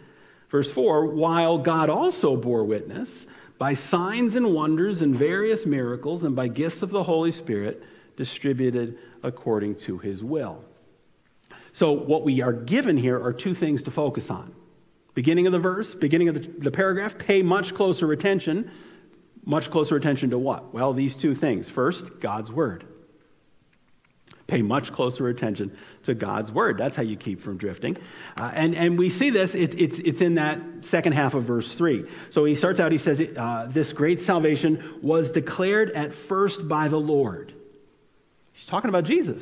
Verse 0.50 0.72
4 0.72 1.08
While 1.08 1.58
God 1.58 1.90
also 1.90 2.36
bore 2.36 2.64
witness 2.66 3.26
by 3.58 3.74
signs 3.74 4.36
and 4.36 4.54
wonders 4.54 5.02
and 5.02 5.16
various 5.16 5.66
miracles 5.66 6.24
and 6.24 6.36
by 6.36 6.48
gifts 6.48 6.82
of 6.82 6.90
the 6.90 7.04
Holy 7.04 7.32
Spirit 7.32 7.84
distributed 8.16 8.98
according 9.24 9.76
to 9.76 9.98
his 9.98 10.24
will. 10.24 10.64
So, 11.74 11.92
what 11.92 12.24
we 12.24 12.42
are 12.42 12.54
given 12.54 12.98
here 12.98 13.22
are 13.22 13.34
two 13.34 13.54
things 13.54 13.84
to 13.84 13.92
focus 13.92 14.30
on 14.30 14.54
Beginning 15.18 15.48
of 15.48 15.52
the 15.52 15.58
verse, 15.58 15.96
beginning 15.96 16.30
of 16.30 16.36
the, 16.36 16.48
the 16.60 16.70
paragraph, 16.70 17.18
pay 17.18 17.42
much 17.42 17.74
closer 17.74 18.12
attention. 18.12 18.70
Much 19.46 19.72
closer 19.72 19.96
attention 19.96 20.30
to 20.30 20.38
what? 20.38 20.76
Well, 20.76 20.94
these 20.94 21.16
two 21.16 21.34
things. 21.34 21.68
First, 21.68 22.20
God's 22.20 22.52
Word. 22.52 22.86
Pay 24.46 24.62
much 24.62 24.92
closer 24.92 25.28
attention 25.28 25.76
to 26.04 26.14
God's 26.14 26.52
Word. 26.52 26.78
That's 26.78 26.96
how 26.96 27.02
you 27.02 27.18
keep 27.18 27.42
from 27.42 27.58
drifting. 27.58 27.98
Uh, 28.40 28.52
and, 28.54 28.76
and 28.76 28.96
we 28.96 29.10
see 29.10 29.32
this, 29.32 29.56
it, 29.56 29.74
it's, 29.82 29.98
it's 29.98 30.22
in 30.22 30.36
that 30.36 30.60
second 30.82 31.14
half 31.14 31.34
of 31.34 31.46
verse 31.46 31.74
3. 31.74 32.06
So 32.30 32.46
he 32.46 32.54
starts 32.54 32.80
out, 32.80 32.92
he 32.92 33.00
says, 33.00 33.20
uh, 33.20 33.66
This 33.72 33.94
great 33.94 34.22
salvation 34.22 35.00
was 35.02 35.32
declared 35.32 35.90
at 35.94 36.14
first 36.14 36.68
by 36.68 36.90
the 36.90 37.00
Lord. 37.00 37.56
He's 38.52 38.68
talking 38.68 38.90
about 38.90 39.06
Jesus. 39.06 39.42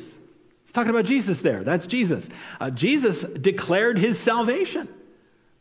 He's 0.64 0.72
talking 0.72 0.88
about 0.88 1.04
Jesus 1.04 1.42
there. 1.42 1.64
That's 1.64 1.86
Jesus. 1.86 2.30
Uh, 2.58 2.70
Jesus 2.70 3.24
declared 3.24 3.98
his 3.98 4.18
salvation. 4.18 4.88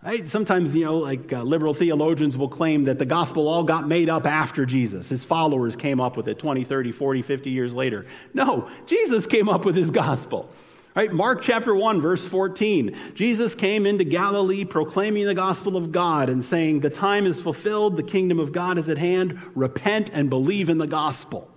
Right? 0.06 0.30
Sometimes, 0.30 0.76
you 0.76 0.86
know, 0.86 0.98
like 0.98 1.34
uh, 1.34 1.42
liberal 1.42 1.74
theologians 1.74 2.38
will 2.38 2.48
claim 2.48 2.84
that 2.84 3.00
the 3.00 3.06
gospel 3.06 3.48
all 3.48 3.64
got 3.64 3.88
made 3.88 4.08
up 4.08 4.28
after 4.28 4.64
Jesus. 4.64 5.10
His 5.10 5.24
followers 5.24 5.76
came 5.76 6.00
up 6.00 6.16
with 6.16 6.28
it 6.28 6.38
20, 6.38 6.64
30, 6.64 6.92
40, 6.92 7.24
50 7.24 7.50
years 7.50 7.74
later. 7.74 8.06
No, 8.32 8.70
Jesus 8.86 9.26
came 9.26 9.50
up 9.50 9.66
with 9.66 9.76
his 9.76 9.90
gospel. 9.90 10.48
Right? 10.96 11.12
Mark 11.12 11.42
chapter 11.42 11.74
1, 11.74 12.02
verse 12.02 12.24
14. 12.24 12.96
Jesus 13.16 13.56
came 13.56 13.88
into 13.88 14.04
Galilee 14.04 14.64
proclaiming 14.64 15.26
the 15.26 15.34
gospel 15.34 15.76
of 15.76 15.92
God 15.92 16.30
and 16.30 16.46
saying, 16.46 16.82
The 16.82 16.90
time 16.92 17.26
is 17.26 17.40
fulfilled, 17.40 17.98
the 17.98 18.04
kingdom 18.04 18.40
of 18.40 18.52
God 18.52 18.78
is 18.78 18.90
at 18.90 19.00
hand. 19.00 19.42
Repent 19.56 20.12
and 20.14 20.30
believe 20.30 20.70
in 20.70 20.78
the 20.78 20.86
gospel. 20.86 21.50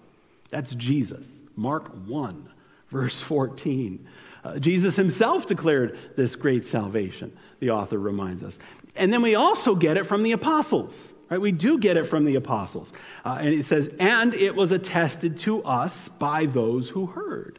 That's 0.49 0.75
Jesus. 0.75 1.27
Mark 1.55 1.89
1, 2.07 2.49
verse 2.91 3.21
14. 3.21 4.09
Uh, 4.45 4.59
Jesus 4.59 4.97
himself 4.97 5.47
declared 5.47 5.99
this 6.17 6.37
great 6.37 6.65
salvation, 6.65 7.37
the 7.61 7.71
author 7.71 7.99
reminds 7.99 8.43
us. 8.43 8.59
And 8.97 9.13
then 9.13 9.23
we 9.23 9.35
also 9.35 9.75
get 9.75 9.97
it 9.97 10.05
from 10.05 10.23
the 10.23 10.33
apostles. 10.33 11.13
Right? 11.31 11.41
We 11.41 11.53
do 11.53 11.79
get 11.79 11.97
it 11.97 12.05
from 12.05 12.25
the 12.25 12.37
apostles. 12.37 12.93
Uh, 13.25 13.39
and 13.41 13.49
it 13.49 13.65
says, 13.65 13.91
and 13.99 14.33
it 14.35 14.55
was 14.55 14.73
attested 14.73 15.39
to 15.41 15.63
us 15.63 16.09
by 16.09 16.47
those 16.47 16.89
who 16.89 17.07
heard. 17.07 17.59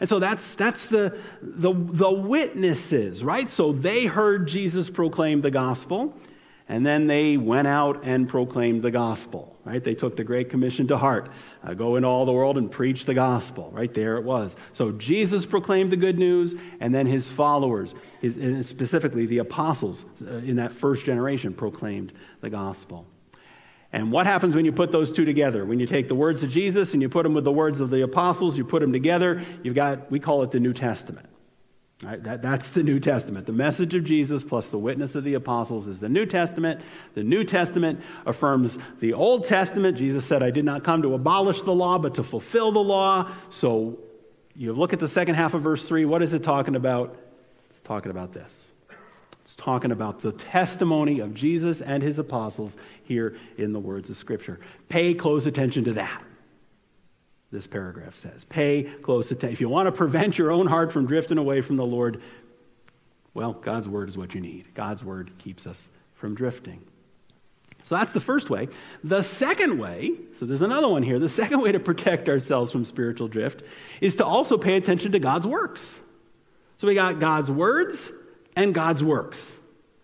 And 0.00 0.08
so 0.08 0.20
that's, 0.20 0.54
that's 0.54 0.86
the, 0.86 1.18
the, 1.42 1.72
the 1.74 2.10
witnesses, 2.10 3.24
right? 3.24 3.50
So 3.50 3.72
they 3.72 4.06
heard 4.06 4.46
Jesus 4.46 4.88
proclaim 4.88 5.40
the 5.40 5.50
gospel, 5.50 6.14
and 6.68 6.84
then 6.84 7.06
they 7.06 7.36
went 7.38 7.66
out 7.66 8.04
and 8.04 8.28
proclaimed 8.28 8.82
the 8.82 8.90
gospel, 8.90 9.56
right? 9.64 9.82
They 9.82 9.94
took 9.94 10.16
the 10.16 10.24
Great 10.24 10.50
Commission 10.50 10.86
to 10.88 10.98
heart. 10.98 11.30
Uh, 11.64 11.72
go 11.72 11.96
into 11.96 12.08
all 12.08 12.26
the 12.26 12.32
world 12.32 12.58
and 12.58 12.70
preach 12.70 13.06
the 13.06 13.14
gospel. 13.14 13.70
Right 13.72 13.92
there 13.92 14.16
it 14.16 14.24
was. 14.24 14.54
So 14.74 14.92
Jesus 14.92 15.46
proclaimed 15.46 15.90
the 15.90 15.96
good 15.96 16.18
news, 16.18 16.54
and 16.80 16.94
then 16.94 17.06
his 17.06 17.28
followers, 17.28 17.94
his, 18.20 18.66
specifically 18.66 19.24
the 19.24 19.38
apostles 19.38 20.04
uh, 20.26 20.34
in 20.36 20.56
that 20.56 20.72
first 20.72 21.06
generation, 21.06 21.54
proclaimed 21.54 22.12
the 22.42 22.50
gospel. 22.50 23.06
And 23.92 24.12
what 24.12 24.26
happens 24.26 24.54
when 24.54 24.66
you 24.66 24.72
put 24.72 24.92
those 24.92 25.10
two 25.10 25.24
together? 25.24 25.64
When 25.64 25.80
you 25.80 25.86
take 25.86 26.08
the 26.08 26.14
words 26.14 26.42
of 26.42 26.50
Jesus 26.50 26.92
and 26.92 27.00
you 27.00 27.08
put 27.08 27.22
them 27.22 27.32
with 27.32 27.44
the 27.44 27.52
words 27.52 27.80
of 27.80 27.88
the 27.88 28.02
apostles, 28.02 28.58
you 28.58 28.64
put 28.64 28.80
them 28.80 28.92
together, 28.92 29.42
you've 29.62 29.74
got, 29.74 30.10
we 30.10 30.20
call 30.20 30.42
it 30.42 30.50
the 30.50 30.60
New 30.60 30.74
Testament. 30.74 31.27
Right? 32.02 32.22
That, 32.22 32.42
that's 32.42 32.68
the 32.70 32.84
New 32.84 33.00
Testament. 33.00 33.46
The 33.46 33.52
message 33.52 33.94
of 33.94 34.04
Jesus 34.04 34.44
plus 34.44 34.68
the 34.68 34.78
witness 34.78 35.16
of 35.16 35.24
the 35.24 35.34
apostles 35.34 35.88
is 35.88 35.98
the 35.98 36.08
New 36.08 36.26
Testament. 36.26 36.80
The 37.14 37.24
New 37.24 37.42
Testament 37.42 38.00
affirms 38.24 38.78
the 39.00 39.14
Old 39.14 39.46
Testament. 39.46 39.96
Jesus 39.96 40.24
said, 40.24 40.42
I 40.42 40.50
did 40.50 40.64
not 40.64 40.84
come 40.84 41.02
to 41.02 41.14
abolish 41.14 41.62
the 41.62 41.72
law, 41.72 41.98
but 41.98 42.14
to 42.14 42.22
fulfill 42.22 42.70
the 42.70 42.78
law. 42.78 43.32
So 43.50 43.98
you 44.54 44.72
look 44.72 44.92
at 44.92 45.00
the 45.00 45.08
second 45.08 45.34
half 45.34 45.54
of 45.54 45.62
verse 45.62 45.88
3. 45.88 46.04
What 46.04 46.22
is 46.22 46.34
it 46.34 46.44
talking 46.44 46.76
about? 46.76 47.16
It's 47.68 47.80
talking 47.80 48.12
about 48.12 48.32
this. 48.32 48.52
It's 49.42 49.56
talking 49.56 49.90
about 49.90 50.20
the 50.20 50.30
testimony 50.32 51.18
of 51.18 51.34
Jesus 51.34 51.80
and 51.80 52.00
his 52.00 52.20
apostles 52.20 52.76
here 53.02 53.38
in 53.56 53.72
the 53.72 53.80
words 53.80 54.08
of 54.08 54.16
Scripture. 54.16 54.60
Pay 54.88 55.14
close 55.14 55.46
attention 55.46 55.82
to 55.84 55.94
that 55.94 56.22
this 57.50 57.66
paragraph 57.66 58.14
says. 58.14 58.44
Pay 58.44 58.84
close 59.02 59.30
attention. 59.30 59.52
If 59.52 59.60
you 59.60 59.68
want 59.68 59.86
to 59.86 59.92
prevent 59.92 60.38
your 60.38 60.50
own 60.50 60.66
heart 60.66 60.92
from 60.92 61.06
drifting 61.06 61.38
away 61.38 61.60
from 61.60 61.76
the 61.76 61.86
Lord, 61.86 62.20
well, 63.34 63.52
God's 63.52 63.88
word 63.88 64.08
is 64.08 64.18
what 64.18 64.34
you 64.34 64.40
need. 64.40 64.74
God's 64.74 65.02
word 65.02 65.30
keeps 65.38 65.66
us 65.66 65.88
from 66.14 66.34
drifting. 66.34 66.82
So 67.84 67.96
that's 67.96 68.12
the 68.12 68.20
first 68.20 68.50
way. 68.50 68.68
The 69.02 69.22
second 69.22 69.78
way, 69.78 70.12
so 70.38 70.44
there's 70.44 70.62
another 70.62 70.88
one 70.88 71.02
here. 71.02 71.18
The 71.18 71.28
second 71.28 71.60
way 71.60 71.72
to 71.72 71.80
protect 71.80 72.28
ourselves 72.28 72.70
from 72.70 72.84
spiritual 72.84 73.28
drift 73.28 73.62
is 74.00 74.16
to 74.16 74.26
also 74.26 74.58
pay 74.58 74.76
attention 74.76 75.12
to 75.12 75.18
God's 75.18 75.46
works. 75.46 75.98
So 76.76 76.86
we 76.86 76.94
got 76.94 77.18
God's 77.18 77.50
words 77.50 78.12
and 78.56 78.74
God's 78.74 79.02
works. 79.02 79.56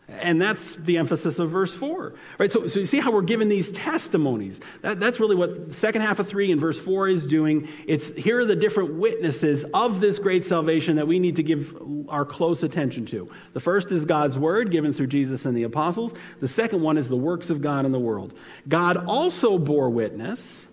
And 0.07 0.41
that's 0.41 0.77
the 0.77 0.99
emphasis 0.99 1.39
of 1.39 1.51
verse 1.51 1.75
4. 1.75 2.15
Right? 2.39 2.51
So, 2.51 2.67
so 2.67 2.81
you 2.81 2.87
see 2.87 3.01
how 3.01 3.11
we're 3.11 3.23
given 3.23 3.49
these 3.49 3.73
testimonies. 3.73 4.61
That, 4.83 5.01
that's 5.01 5.19
really 5.19 5.35
what 5.35 5.69
the 5.69 5.75
second 5.75 6.03
half 6.03 6.19
of 6.19 6.29
3 6.29 6.53
and 6.53 6.61
verse 6.61 6.79
4 6.79 7.09
is 7.09 7.27
doing. 7.27 7.69
It's 7.87 8.09
here 8.09 8.41
are 8.41 8.45
the 8.45 8.57
different 8.57 8.95
witnesses 8.95 9.65
of 9.73 10.01
this 10.01 10.19
great 10.19 10.45
salvation 10.45 10.97
that 10.97 11.07
we 11.07 11.19
need 11.19 11.37
to 11.37 11.43
give 11.43 11.75
our 12.09 12.27
close 12.27 12.63
attention 12.63 13.07
to. 13.07 13.31
The 13.55 13.61
first 13.61 13.93
is 13.93 14.05
God's 14.05 14.37
word 14.37 14.71
given 14.71 14.93
through 14.93 15.07
Jesus 15.07 15.47
and 15.47 15.57
the 15.57 15.63
apostles. 15.63 16.13
The 16.41 16.49
second 16.49 16.83
one 16.83 16.99
is 16.99 17.09
the 17.09 17.17
works 17.17 17.49
of 17.49 17.63
God 17.63 17.87
in 17.87 17.93
the 17.93 17.99
world. 17.99 18.35
God 18.69 18.99
also 19.07 19.57
bore 19.57 19.89
witness 19.89 20.67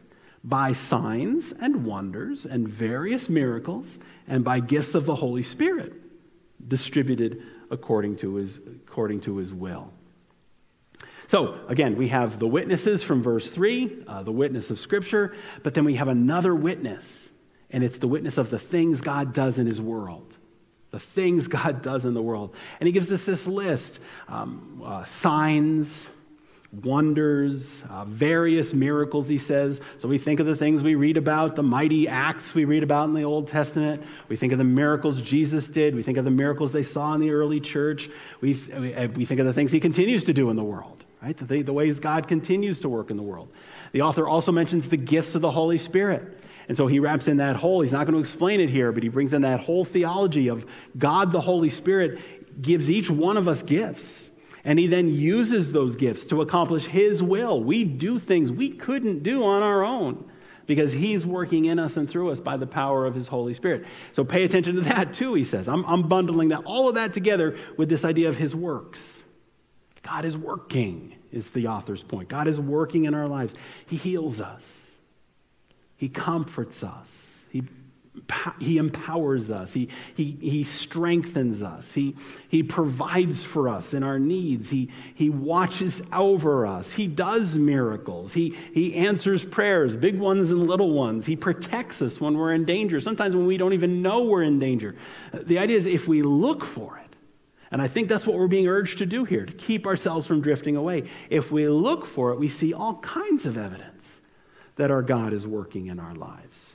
by 0.43 0.73
signs 0.73 1.53
and 1.61 1.85
wonders 1.85 2.45
and 2.45 2.67
various 2.67 3.29
miracles 3.29 3.97
and 4.27 4.43
by 4.43 4.59
gifts 4.59 4.93
of 4.93 5.05
the 5.05 5.15
Holy 5.15 5.43
Spirit 5.43 5.93
distributed 6.67 7.43
according 7.69 8.17
to 8.17 8.35
his, 8.35 8.59
according 8.91 9.21
to 9.21 9.37
his 9.37 9.53
will. 9.53 9.89
So, 11.27 11.57
again, 11.69 11.95
we 11.95 12.09
have 12.09 12.39
the 12.39 12.47
witnesses 12.47 13.03
from 13.03 13.23
verse 13.23 13.49
3, 13.49 14.03
uh, 14.05 14.23
the 14.23 14.33
witness 14.33 14.69
of 14.69 14.81
Scripture, 14.81 15.33
but 15.63 15.73
then 15.73 15.85
we 15.85 15.95
have 15.95 16.09
another 16.09 16.53
witness, 16.53 17.29
and 17.69 17.85
it's 17.85 17.99
the 17.99 18.09
witness 18.09 18.37
of 18.37 18.49
the 18.49 18.59
things 18.59 18.99
God 18.99 19.33
does 19.33 19.59
in 19.59 19.65
His 19.65 19.79
world. 19.79 20.35
The 20.89 20.99
things 20.99 21.47
God 21.61 21.81
does 21.81 22.03
in 22.03 22.13
the 22.13 22.21
world. 22.21 22.53
And 22.81 22.87
He 22.87 22.91
gives 22.91 23.09
us 23.13 23.23
this 23.23 23.47
list 23.47 23.99
um, 24.27 24.81
uh, 24.85 25.05
signs, 25.05 26.09
wonders, 26.71 27.83
uh, 27.89 28.05
various 28.05 28.73
miracles, 28.73 29.27
he 29.27 29.37
says. 29.37 29.81
So 29.97 30.07
we 30.07 30.17
think 30.17 30.39
of 30.39 30.45
the 30.45 30.55
things 30.55 30.81
we 30.81 30.95
read 30.95 31.17
about, 31.17 31.55
the 31.55 31.63
mighty 31.63 32.07
acts 32.07 32.53
we 32.53 32.63
read 32.63 32.81
about 32.81 33.09
in 33.09 33.13
the 33.13 33.23
Old 33.23 33.47
Testament. 33.47 34.01
We 34.29 34.37
think 34.37 34.53
of 34.53 34.57
the 34.57 34.63
miracles 34.63 35.21
Jesus 35.21 35.67
did. 35.67 35.95
We 35.95 36.03
think 36.03 36.17
of 36.17 36.23
the 36.23 36.31
miracles 36.31 36.71
they 36.71 36.83
saw 36.83 37.13
in 37.13 37.21
the 37.21 37.31
early 37.31 37.59
church. 37.59 38.09
We, 38.39 38.53
we 38.53 39.25
think 39.25 39.39
of 39.41 39.45
the 39.45 39.53
things 39.53 39.71
he 39.71 39.81
continues 39.81 40.23
to 40.25 40.33
do 40.33 40.49
in 40.49 40.55
the 40.55 40.63
world, 40.63 41.03
right? 41.21 41.35
The, 41.35 41.61
the 41.61 41.73
ways 41.73 41.99
God 41.99 42.27
continues 42.29 42.79
to 42.81 42.89
work 42.89 43.11
in 43.11 43.17
the 43.17 43.23
world. 43.23 43.49
The 43.91 44.01
author 44.01 44.27
also 44.27 44.53
mentions 44.53 44.87
the 44.87 44.97
gifts 44.97 45.35
of 45.35 45.41
the 45.41 45.51
Holy 45.51 45.77
Spirit. 45.77 46.39
And 46.69 46.77
so 46.77 46.87
he 46.87 46.99
wraps 46.99 47.27
in 47.27 47.37
that 47.37 47.57
whole, 47.57 47.81
he's 47.81 47.91
not 47.91 48.05
going 48.05 48.13
to 48.13 48.19
explain 48.19 48.61
it 48.61 48.69
here, 48.69 48.93
but 48.93 49.03
he 49.03 49.09
brings 49.09 49.33
in 49.33 49.41
that 49.41 49.59
whole 49.59 49.83
theology 49.83 50.47
of 50.47 50.65
God 50.97 51.33
the 51.33 51.41
Holy 51.41 51.69
Spirit 51.69 52.19
gives 52.61 52.89
each 52.89 53.09
one 53.09 53.35
of 53.35 53.49
us 53.49 53.61
gifts. 53.61 54.20
And 54.63 54.77
he 54.77 54.87
then 54.87 55.09
uses 55.09 55.71
those 55.71 55.95
gifts 55.95 56.25
to 56.27 56.41
accomplish 56.41 56.85
his 56.85 57.23
will. 57.23 57.63
We 57.63 57.83
do 57.83 58.19
things 58.19 58.51
we 58.51 58.69
couldn't 58.69 59.23
do 59.23 59.43
on 59.43 59.63
our 59.63 59.83
own 59.83 60.29
because 60.67 60.91
he's 60.91 61.25
working 61.25 61.65
in 61.65 61.79
us 61.79 61.97
and 61.97 62.09
through 62.09 62.29
us 62.29 62.39
by 62.39 62.57
the 62.57 62.67
power 62.67 63.05
of 63.05 63.15
his 63.15 63.27
Holy 63.27 63.53
Spirit. 63.53 63.85
So 64.13 64.23
pay 64.23 64.43
attention 64.43 64.75
to 64.75 64.81
that 64.81 65.13
too, 65.13 65.33
he 65.33 65.43
says. 65.43 65.67
I'm, 65.67 65.83
I'm 65.85 66.07
bundling 66.07 66.49
that, 66.49 66.63
all 66.65 66.87
of 66.87 66.95
that 66.95 67.13
together 67.13 67.57
with 67.77 67.89
this 67.89 68.05
idea 68.05 68.29
of 68.29 68.37
his 68.37 68.55
works. 68.55 69.23
God 70.03 70.25
is 70.25 70.37
working, 70.37 71.15
is 71.31 71.47
the 71.47 71.67
author's 71.67 72.03
point. 72.03 72.29
God 72.29 72.47
is 72.47 72.59
working 72.59 73.05
in 73.05 73.13
our 73.13 73.27
lives. 73.27 73.53
He 73.87 73.97
heals 73.97 74.41
us, 74.41 74.63
he 75.97 76.09
comforts 76.09 76.83
us, 76.83 77.07
he 78.59 78.77
empowers 78.77 79.51
us. 79.51 79.71
He, 79.71 79.89
he, 80.15 80.37
he 80.41 80.63
strengthens 80.63 81.63
us. 81.63 81.91
He, 81.91 82.15
he 82.49 82.61
provides 82.61 83.43
for 83.43 83.69
us 83.69 83.93
in 83.93 84.03
our 84.03 84.19
needs. 84.19 84.69
He, 84.69 84.89
he 85.15 85.29
watches 85.29 86.01
over 86.11 86.65
us. 86.65 86.91
He 86.91 87.07
does 87.07 87.57
miracles. 87.57 88.33
He, 88.33 88.55
he 88.73 88.95
answers 88.95 89.45
prayers, 89.45 89.95
big 89.95 90.19
ones 90.19 90.51
and 90.51 90.67
little 90.67 90.91
ones. 90.91 91.25
He 91.25 91.35
protects 91.35 92.01
us 92.01 92.19
when 92.19 92.37
we're 92.37 92.53
in 92.53 92.65
danger, 92.65 92.99
sometimes 92.99 93.35
when 93.35 93.45
we 93.45 93.57
don't 93.57 93.73
even 93.73 94.01
know 94.01 94.23
we're 94.23 94.43
in 94.43 94.59
danger. 94.59 94.95
The 95.33 95.57
idea 95.57 95.77
is 95.77 95.85
if 95.85 96.07
we 96.07 96.21
look 96.21 96.65
for 96.65 96.97
it, 96.97 97.15
and 97.71 97.81
I 97.81 97.87
think 97.87 98.09
that's 98.09 98.27
what 98.27 98.37
we're 98.37 98.47
being 98.47 98.67
urged 98.67 98.97
to 98.97 99.05
do 99.05 99.23
here, 99.23 99.45
to 99.45 99.53
keep 99.53 99.87
ourselves 99.87 100.27
from 100.27 100.41
drifting 100.41 100.75
away. 100.75 101.09
If 101.29 101.51
we 101.51 101.69
look 101.69 102.05
for 102.05 102.31
it, 102.31 102.39
we 102.39 102.49
see 102.49 102.73
all 102.73 102.95
kinds 102.95 103.45
of 103.45 103.57
evidence 103.57 104.19
that 104.75 104.91
our 104.91 105.01
God 105.01 105.31
is 105.31 105.47
working 105.47 105.87
in 105.87 105.97
our 105.97 106.13
lives. 106.13 106.73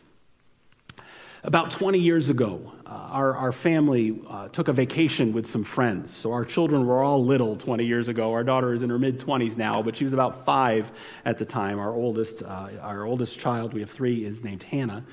About 1.47 1.71
20 1.71 2.01
years 2.01 2.29
ago, 2.29 2.73
uh, 2.87 2.91
our, 2.91 3.37
our 3.37 3.53
family 3.53 4.21
uh, 4.29 4.49
took 4.49 4.67
a 4.67 4.73
vacation 4.73 5.33
with 5.33 5.49
some 5.49 5.63
friends. 5.63 6.13
So 6.13 6.33
our 6.33 6.45
children 6.45 6.85
were 6.85 7.05
all 7.05 7.25
little 7.25 7.55
20 7.55 7.85
years 7.85 8.09
ago. 8.09 8.33
Our 8.33 8.43
daughter 8.43 8.75
is 8.75 8.83
in 8.83 8.91
her 8.91 8.99
mid 8.99 9.21
20s 9.21 9.57
now, 9.57 9.81
but 9.81 9.97
she 9.97 10.03
was 10.03 10.13
about 10.13 10.45
five 10.45 10.91
at 11.25 11.39
the 11.39 11.45
time. 11.45 11.79
Our 11.79 11.95
oldest, 11.95 12.43
uh, 12.43 12.71
our 12.81 13.05
oldest 13.05 13.39
child, 13.39 13.75
we 13.75 13.81
have 13.81 13.91
three, 13.91 14.25
is 14.25 14.43
named 14.43 14.65
Hannah. 14.65 15.05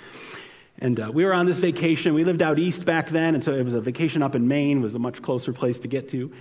And 0.80 1.00
uh, 1.00 1.12
we 1.14 1.24
were 1.24 1.36
on 1.36 1.46
this 1.46 1.60
vacation. 1.60 2.16
We 2.16 2.24
lived 2.24 2.42
out 2.42 2.58
east 2.58 2.84
back 2.84 3.10
then, 3.10 3.36
and 3.36 3.44
so 3.44 3.54
it 3.54 3.64
was 3.64 3.76
a 3.76 3.82
vacation 3.82 4.24
up 4.24 4.34
in 4.34 4.48
Maine. 4.48 4.82
Was 4.82 4.96
a 4.96 5.00
much 5.00 5.22
closer 5.22 5.54
place 5.54 5.80
to 5.82 5.88
get 5.88 6.10
to. 6.10 6.32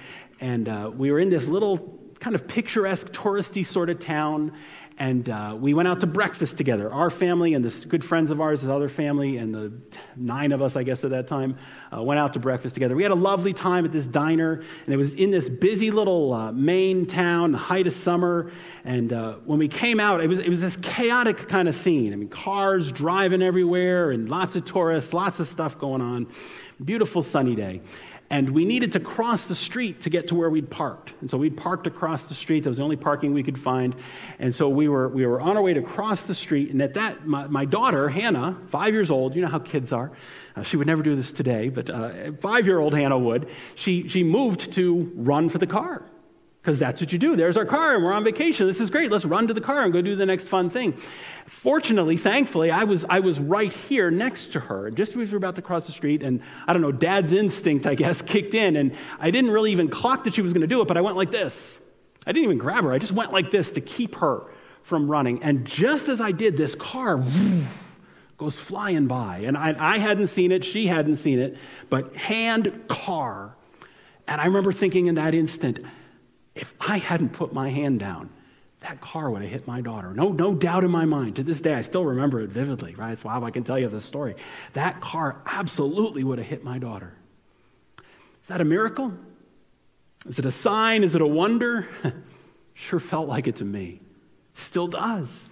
And 0.41 0.71
uh, 0.71 0.91
we 0.97 1.13
were 1.13 1.21
in 1.21 1.29
this 1.29 1.49
little 1.49 1.99
kind 2.19 2.35
of 2.35 2.49
picturesque, 2.49 3.09
touristy 3.09 3.67
sort 3.67 3.91
of 3.91 3.99
town 3.99 4.53
and 5.03 5.29
uh, 5.31 5.57
we 5.59 5.75
went 5.75 5.89
out 5.89 5.99
to 5.99 6.07
breakfast 6.07 6.57
together. 6.57 6.93
Our 6.93 7.11
family 7.11 7.55
and 7.55 7.65
this 7.65 7.85
good 7.85 8.05
friends 8.05 8.31
of 8.31 8.41
ours, 8.41 8.61
his 8.61 8.71
other 8.71 8.89
family, 8.89 9.39
and 9.39 9.53
the 9.53 9.73
nine 10.15 10.53
of 10.53 10.63
us, 10.63 10.77
I 10.77 10.85
guess, 10.85 11.03
at 11.03 11.11
that 11.11 11.27
time, 11.27 11.59
uh, 11.93 12.01
went 12.01 12.21
out 12.21 12.35
to 12.35 12.39
breakfast 12.39 12.75
together. 12.75 12.95
We 12.95 13.03
had 13.03 13.11
a 13.11 13.17
lovely 13.17 13.53
time 13.53 13.85
at 13.85 13.91
this 13.91 14.07
diner, 14.07 14.63
and 14.85 14.95
it 14.95 14.97
was 14.97 15.15
in 15.15 15.33
this 15.33 15.49
busy 15.49 15.91
little 15.91 16.33
uh, 16.33 16.53
Maine 16.53 17.05
town, 17.05 17.51
the 17.51 17.59
height 17.59 17.89
of 17.89 17.95
summer. 17.95 18.53
And 18.85 19.13
uh, 19.13 19.39
when 19.45 19.59
we 19.59 19.67
came 19.67 19.99
out, 19.99 20.23
it 20.23 20.29
was, 20.29 20.39
it 20.39 20.49
was 20.49 20.61
this 20.61 20.77
chaotic 20.77 21.49
kind 21.49 21.67
of 21.67 21.75
scene. 21.75 22.13
I 22.13 22.17
mean, 22.17 22.29
cars 22.29 22.93
driving 22.93 23.43
everywhere, 23.43 24.13
and 24.13 24.29
lots 24.29 24.55
of 24.55 24.65
tourists, 24.65 25.13
lots 25.13 25.41
of 25.41 25.49
stuff 25.49 25.81
going 25.81 26.01
on. 26.01 26.29
Beautiful 26.85 27.23
sunny 27.23 27.57
day 27.57 27.81
and 28.33 28.49
we 28.49 28.65
needed 28.65 28.93
to 28.93 29.01
cross 29.01 29.45
the 29.45 29.55
street 29.55 30.01
to 30.01 30.09
get 30.09 30.29
to 30.29 30.35
where 30.35 30.49
we'd 30.49 30.71
parked. 30.71 31.13
And 31.21 31.31
so 31.31 31.37
we'd 31.37 31.55
parked 31.55 31.87
across 31.87 32.25
the 32.25 32.35
street. 32.35 32.65
That 32.65 32.71
was 32.71 32.79
the 32.79 32.83
only 32.83 32.97
parking 32.97 33.35
we 33.35 33.43
could 33.43 33.59
find. 33.59 33.95
And 34.39 34.55
so 34.55 34.71
we 34.71 34.89
were, 34.89 35.09
we 35.09 35.27
were 35.27 35.39
on 35.39 35.59
our 35.59 35.63
way 35.63 35.75
to 35.75 35.83
cross 35.83 36.23
the 36.23 36.35
street. 36.35 36.71
And 36.71 36.81
at 36.81 36.95
that, 36.95 37.27
my, 37.27 37.47
my 37.49 37.67
daughter, 37.67 38.09
Hannah, 38.09 38.57
five 38.69 38.95
years 38.95 39.11
old, 39.11 39.37
you 39.37 39.43
know 39.43 39.49
how 39.49 39.59
kids 39.59 39.93
are. 39.93 40.13
Uh, 40.57 40.63
she 40.63 40.79
would 40.79 40.87
never 40.87 41.03
do 41.03 41.15
this 41.15 41.31
today, 41.31 41.69
but 41.69 41.91
uh, 41.91 42.33
five 42.41 42.67
year 42.67 42.79
old 42.79 42.95
Hannah 42.95 43.19
would. 43.19 43.51
She, 43.75 44.09
she 44.09 44.23
moved 44.23 44.73
to 44.73 45.13
run 45.15 45.51
for 45.51 45.59
the 45.59 45.67
car 45.67 46.03
because 46.63 46.79
that's 46.79 47.01
what 47.01 47.13
you 47.13 47.19
do. 47.19 47.35
There's 47.35 47.57
our 47.57 47.65
car, 47.67 47.97
and 47.97 48.05
we're 48.05 48.13
on 48.13 48.23
vacation. 48.23 48.69
This 48.69 48.81
is 48.81 48.89
great. 48.89 49.11
Let's 49.11 49.25
run 49.25 49.49
to 49.49 49.55
the 49.55 49.61
car 49.61 49.83
and 49.83 49.93
go 49.93 50.01
do 50.01 50.15
the 50.15 50.25
next 50.25 50.47
fun 50.47 50.71
thing. 50.71 50.97
Fortunately, 51.47 52.17
thankfully, 52.17 52.71
I 52.71 52.85
was, 52.85 53.05
I 53.11 53.19
was 53.19 53.41
right 53.41 53.73
here 53.73 54.13
next 54.13 54.53
to 54.53 54.61
her, 54.61 54.89
just 54.93 55.11
as 55.11 55.17
we 55.17 55.25
were 55.25 55.39
about 55.39 55.57
to 55.57 55.63
cross 55.63 55.87
the 55.87 55.93
street, 55.93 56.23
and 56.23 56.41
I 56.69 56.73
don't 56.73 56.81
know, 56.81 56.93
dad's 56.93 57.33
instinct, 57.33 57.85
I 57.85 57.97
guess, 57.97 58.23
kicked 58.27 58.55
in, 58.55 58.77
and 58.77 58.95
I 59.19 59.33
didn't 59.33 59.51
really 59.51 59.73
even 59.73 59.89
clock 59.89 60.23
that 60.23 60.35
she 60.35 60.43
was 60.43 60.53
going 60.53 60.61
to 60.61 60.69
do 60.69 60.81
it, 60.81 60.87
but 60.87 60.97
I 60.97 61.01
went 61.01 61.17
like 61.17 61.33
this. 61.33 61.79
I 62.25 62.31
didn't 62.31 62.45
even 62.45 62.59
grab 62.59 62.85
her. 62.85 62.93
I 62.93 62.99
just 62.99 63.13
went 63.13 63.33
like 63.33 63.51
this 63.51 63.73
to 63.73 63.81
keep 63.81 64.15
her 64.17 64.45
from 64.85 65.11
running. 65.11 65.43
And 65.43 65.65
just 65.65 66.09
as 66.09 66.21
I 66.21 66.31
did, 66.31 66.57
this 66.57 66.77
car 66.77 67.25
goes 68.39 68.57
flying 68.57 69.09
by. 69.09 69.39
And 69.39 69.57
I, 69.57 69.75
I 69.77 69.99
hadn't 69.99 70.29
seen 70.29 70.53
it, 70.53 70.65
she 70.65 70.87
hadn't 70.87 71.17
seen 71.17 71.41
it, 71.41 71.57
but 71.91 72.15
hand 72.15 72.85
car. 72.87 73.57
And 74.29 74.41
I 74.41 74.45
remember 74.45 74.73
thinking 74.73 75.09
in 75.09 75.17
that 75.17 75.35
instant, 75.35 75.81
if 76.55 76.75
I 76.81 76.99
hadn't 76.99 77.31
put 77.31 77.53
my 77.53 77.71
hand 77.71 78.01
down, 78.01 78.29
that 78.81 79.01
car 79.01 79.31
would 79.31 79.43
have 79.43 79.51
hit 79.51 79.67
my 79.67 79.81
daughter. 79.81 80.13
No, 80.13 80.33
no 80.33 80.55
doubt 80.55 80.85
in 80.85 80.91
my 80.91 81.05
mind. 81.05 81.37
To 81.37 81.43
this 81.43 81.61
day, 81.61 81.75
I 81.75 81.83
still 81.83 82.05
remember 82.05 82.41
it 82.41 82.51
vividly, 82.51 82.95
right? 82.97 83.13
It's 83.13 83.23
why 83.23 83.41
I 83.41 83.51
can 83.51 83.63
tell 83.63 83.79
you 83.79 83.89
this 83.89 84.05
story. 84.05 84.35
That 84.73 85.01
car 85.01 85.41
absolutely 85.47 86.25
would 86.25 86.39
have 86.39 86.47
hit 86.47 86.65
my 86.65 86.79
daughter. 86.79 87.15
Is 87.99 88.49
that 88.49 88.61
a 88.61 88.65
miracle? 88.65 89.13
Is 90.27 90.39
it 90.39 90.47
a 90.47 90.51
sign? 90.51 91.05
Is 91.05 91.15
it 91.15 91.23
a 91.23 91.27
wonder? 91.27 91.89
sure 92.75 93.01
felt 93.01 93.29
like 93.29 93.47
it 93.47 93.57
to 93.57 93.65
me. 93.65 94.01
Still 94.55 94.89
does. 94.89 95.49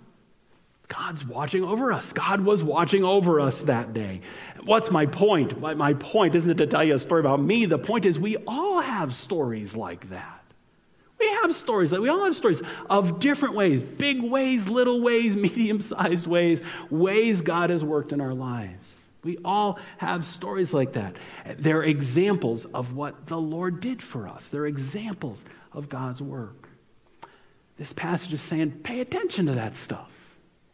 God's 0.89 1.25
watching 1.25 1.63
over 1.63 1.93
us. 1.93 2.13
God 2.13 2.41
was 2.41 2.65
watching 2.65 3.05
over 3.05 3.39
us 3.39 3.61
that 3.63 3.95
day. 3.95 4.23
What's 4.65 4.91
my 4.91 5.07
point? 5.07 5.61
My, 5.61 5.73
my 5.75 5.95
point 5.95 6.35
isn't 6.35 6.51
it 6.51 6.59
to 6.59 6.67
tell 6.67 6.83
you 6.83 6.97
a 6.97 6.99
story 6.99 7.21
about 7.21 7.41
me. 7.41 7.65
The 7.65 7.79
point 7.79 8.05
is, 8.05 8.19
we 8.19 8.39
all 8.39 8.81
have 8.81 9.15
stories 9.15 9.77
like 9.77 10.11
that. 10.11 10.40
We 11.21 11.29
have 11.43 11.55
stories, 11.55 11.93
like 11.93 12.01
we 12.01 12.09
all 12.09 12.25
have 12.25 12.35
stories 12.35 12.63
of 12.89 13.21
different 13.21 13.55
ways 13.55 13.83
big 13.83 14.23
ways, 14.23 14.69
little 14.69 15.03
ways, 15.03 15.37
medium 15.49 15.81
sized 15.81 16.27
ways, 16.27 16.63
ways 16.89 17.43
God 17.43 17.71
has 17.71 17.85
worked 17.85 18.13
in 18.13 18.21
our 18.21 18.35
lives. 18.35 18.89
We 19.23 19.39
all 19.45 19.79
have 19.99 20.25
stories 20.25 20.73
like 20.73 20.95
that. 20.95 21.15
They're 21.59 21.83
examples 21.83 22.65
of 22.73 22.95
what 22.95 23.27
the 23.27 23.37
Lord 23.37 23.81
did 23.81 24.03
for 24.03 24.27
us, 24.27 24.49
they're 24.49 24.67
examples 24.67 25.45
of 25.73 25.89
God's 25.89 26.23
work. 26.23 26.69
This 27.77 27.93
passage 27.93 28.33
is 28.35 28.43
saying, 28.43 28.73
pay 28.83 29.01
attention 29.01 29.47
to 29.47 29.53
that 29.53 29.75
stuff 29.75 30.11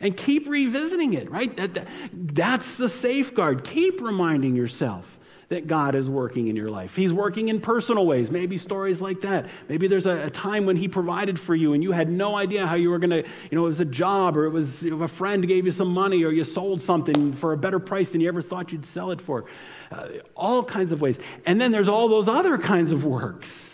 and 0.00 0.16
keep 0.16 0.48
revisiting 0.48 1.14
it, 1.14 1.30
right? 1.30 1.56
That, 1.56 1.74
that, 1.74 1.88
that's 2.12 2.76
the 2.76 2.88
safeguard. 2.88 3.62
Keep 3.64 4.00
reminding 4.00 4.56
yourself 4.56 5.15
that 5.48 5.68
God 5.68 5.94
is 5.94 6.10
working 6.10 6.48
in 6.48 6.56
your 6.56 6.70
life. 6.70 6.96
He's 6.96 7.12
working 7.12 7.48
in 7.48 7.60
personal 7.60 8.04
ways, 8.04 8.32
maybe 8.32 8.58
stories 8.58 9.00
like 9.00 9.20
that. 9.20 9.46
Maybe 9.68 9.86
there's 9.86 10.06
a, 10.06 10.24
a 10.24 10.30
time 10.30 10.66
when 10.66 10.76
He 10.76 10.88
provided 10.88 11.38
for 11.38 11.54
you 11.54 11.72
and 11.72 11.84
you 11.84 11.92
had 11.92 12.10
no 12.10 12.36
idea 12.36 12.66
how 12.66 12.74
you 12.74 12.90
were 12.90 12.98
going 12.98 13.10
to, 13.10 13.22
you 13.22 13.56
know, 13.56 13.64
it 13.64 13.68
was 13.68 13.80
a 13.80 13.84
job 13.84 14.36
or 14.36 14.46
it 14.46 14.50
was 14.50 14.82
you 14.82 14.90
know, 14.90 15.02
a 15.04 15.08
friend 15.08 15.46
gave 15.46 15.64
you 15.64 15.70
some 15.70 15.88
money 15.88 16.24
or 16.24 16.32
you 16.32 16.42
sold 16.42 16.82
something 16.82 17.32
for 17.32 17.52
a 17.52 17.56
better 17.56 17.78
price 17.78 18.10
than 18.10 18.20
you 18.20 18.26
ever 18.26 18.42
thought 18.42 18.72
you'd 18.72 18.84
sell 18.84 19.12
it 19.12 19.20
for. 19.20 19.44
Uh, 19.92 20.08
all 20.34 20.64
kinds 20.64 20.90
of 20.90 21.00
ways. 21.00 21.18
And 21.44 21.60
then 21.60 21.70
there's 21.70 21.88
all 21.88 22.08
those 22.08 22.26
other 22.26 22.58
kinds 22.58 22.90
of 22.90 23.04
works. 23.04 23.72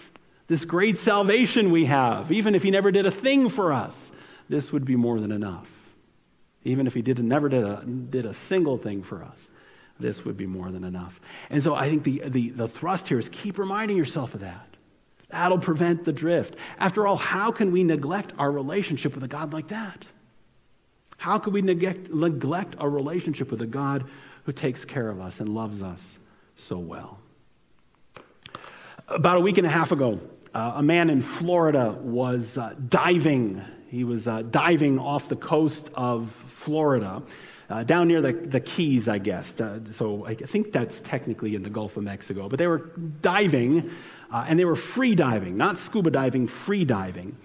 This 0.48 0.66
great 0.66 0.98
salvation 0.98 1.70
we 1.70 1.86
have, 1.86 2.30
even 2.30 2.54
if 2.54 2.62
He 2.62 2.70
never 2.70 2.90
did 2.90 3.06
a 3.06 3.10
thing 3.10 3.48
for 3.48 3.72
us, 3.72 4.10
this 4.50 4.72
would 4.72 4.84
be 4.84 4.96
more 4.96 5.18
than 5.18 5.32
enough. 5.32 5.68
Even 6.64 6.86
if 6.86 6.92
He 6.92 7.00
did, 7.00 7.18
never 7.24 7.48
did 7.48 7.64
a, 7.64 7.82
did 7.86 8.26
a 8.26 8.34
single 8.34 8.76
thing 8.76 9.02
for 9.02 9.22
us 9.22 9.48
this 10.02 10.24
would 10.24 10.36
be 10.36 10.46
more 10.46 10.70
than 10.70 10.84
enough. 10.84 11.20
And 11.48 11.62
so 11.62 11.74
I 11.74 11.88
think 11.88 12.02
the, 12.02 12.22
the, 12.26 12.50
the 12.50 12.68
thrust 12.68 13.08
here 13.08 13.18
is 13.18 13.28
keep 13.28 13.58
reminding 13.58 13.96
yourself 13.96 14.34
of 14.34 14.40
that. 14.40 14.68
That'll 15.30 15.58
prevent 15.58 16.04
the 16.04 16.12
drift. 16.12 16.56
After 16.78 17.06
all, 17.06 17.16
how 17.16 17.52
can 17.52 17.72
we 17.72 17.84
neglect 17.84 18.34
our 18.38 18.52
relationship 18.52 19.14
with 19.14 19.24
a 19.24 19.28
God 19.28 19.54
like 19.54 19.68
that? 19.68 20.04
How 21.16 21.38
could 21.38 21.54
we 21.54 21.62
neglect, 21.62 22.12
neglect 22.12 22.76
a 22.78 22.88
relationship 22.88 23.50
with 23.50 23.62
a 23.62 23.66
God 23.66 24.04
who 24.44 24.52
takes 24.52 24.84
care 24.84 25.08
of 25.08 25.20
us 25.20 25.40
and 25.40 25.48
loves 25.48 25.80
us 25.80 26.00
so 26.56 26.78
well? 26.78 27.18
About 29.08 29.38
a 29.38 29.40
week 29.40 29.56
and 29.58 29.66
a 29.66 29.70
half 29.70 29.92
ago, 29.92 30.20
Uh, 30.54 30.72
a 30.76 30.82
man 30.82 31.08
in 31.08 31.22
Florida 31.22 31.96
was 32.02 32.58
uh, 32.58 32.74
diving. 32.90 33.62
He 33.88 34.04
was 34.04 34.26
uh, 34.28 34.42
diving 34.50 34.98
off 34.98 35.28
the 35.28 35.36
coast 35.36 35.88
of 35.94 36.30
Florida, 36.48 37.22
uh, 37.70 37.82
down 37.82 38.08
near 38.08 38.20
the, 38.20 38.32
the 38.32 38.60
Keys, 38.60 39.08
I 39.08 39.18
guess. 39.18 39.60
Uh, 39.60 39.80
so 39.90 40.26
I 40.26 40.34
think 40.34 40.72
that's 40.72 41.00
technically 41.00 41.54
in 41.54 41.62
the 41.62 41.70
Gulf 41.70 41.96
of 41.96 42.04
Mexico. 42.04 42.48
But 42.48 42.58
they 42.58 42.66
were 42.66 42.90
diving, 43.20 43.90
uh, 44.32 44.44
and 44.48 44.58
they 44.58 44.64
were 44.64 44.76
free 44.76 45.14
diving, 45.14 45.56
not 45.56 45.78
scuba 45.78 46.10
diving, 46.10 46.46
free 46.46 46.84
diving. 46.84 47.36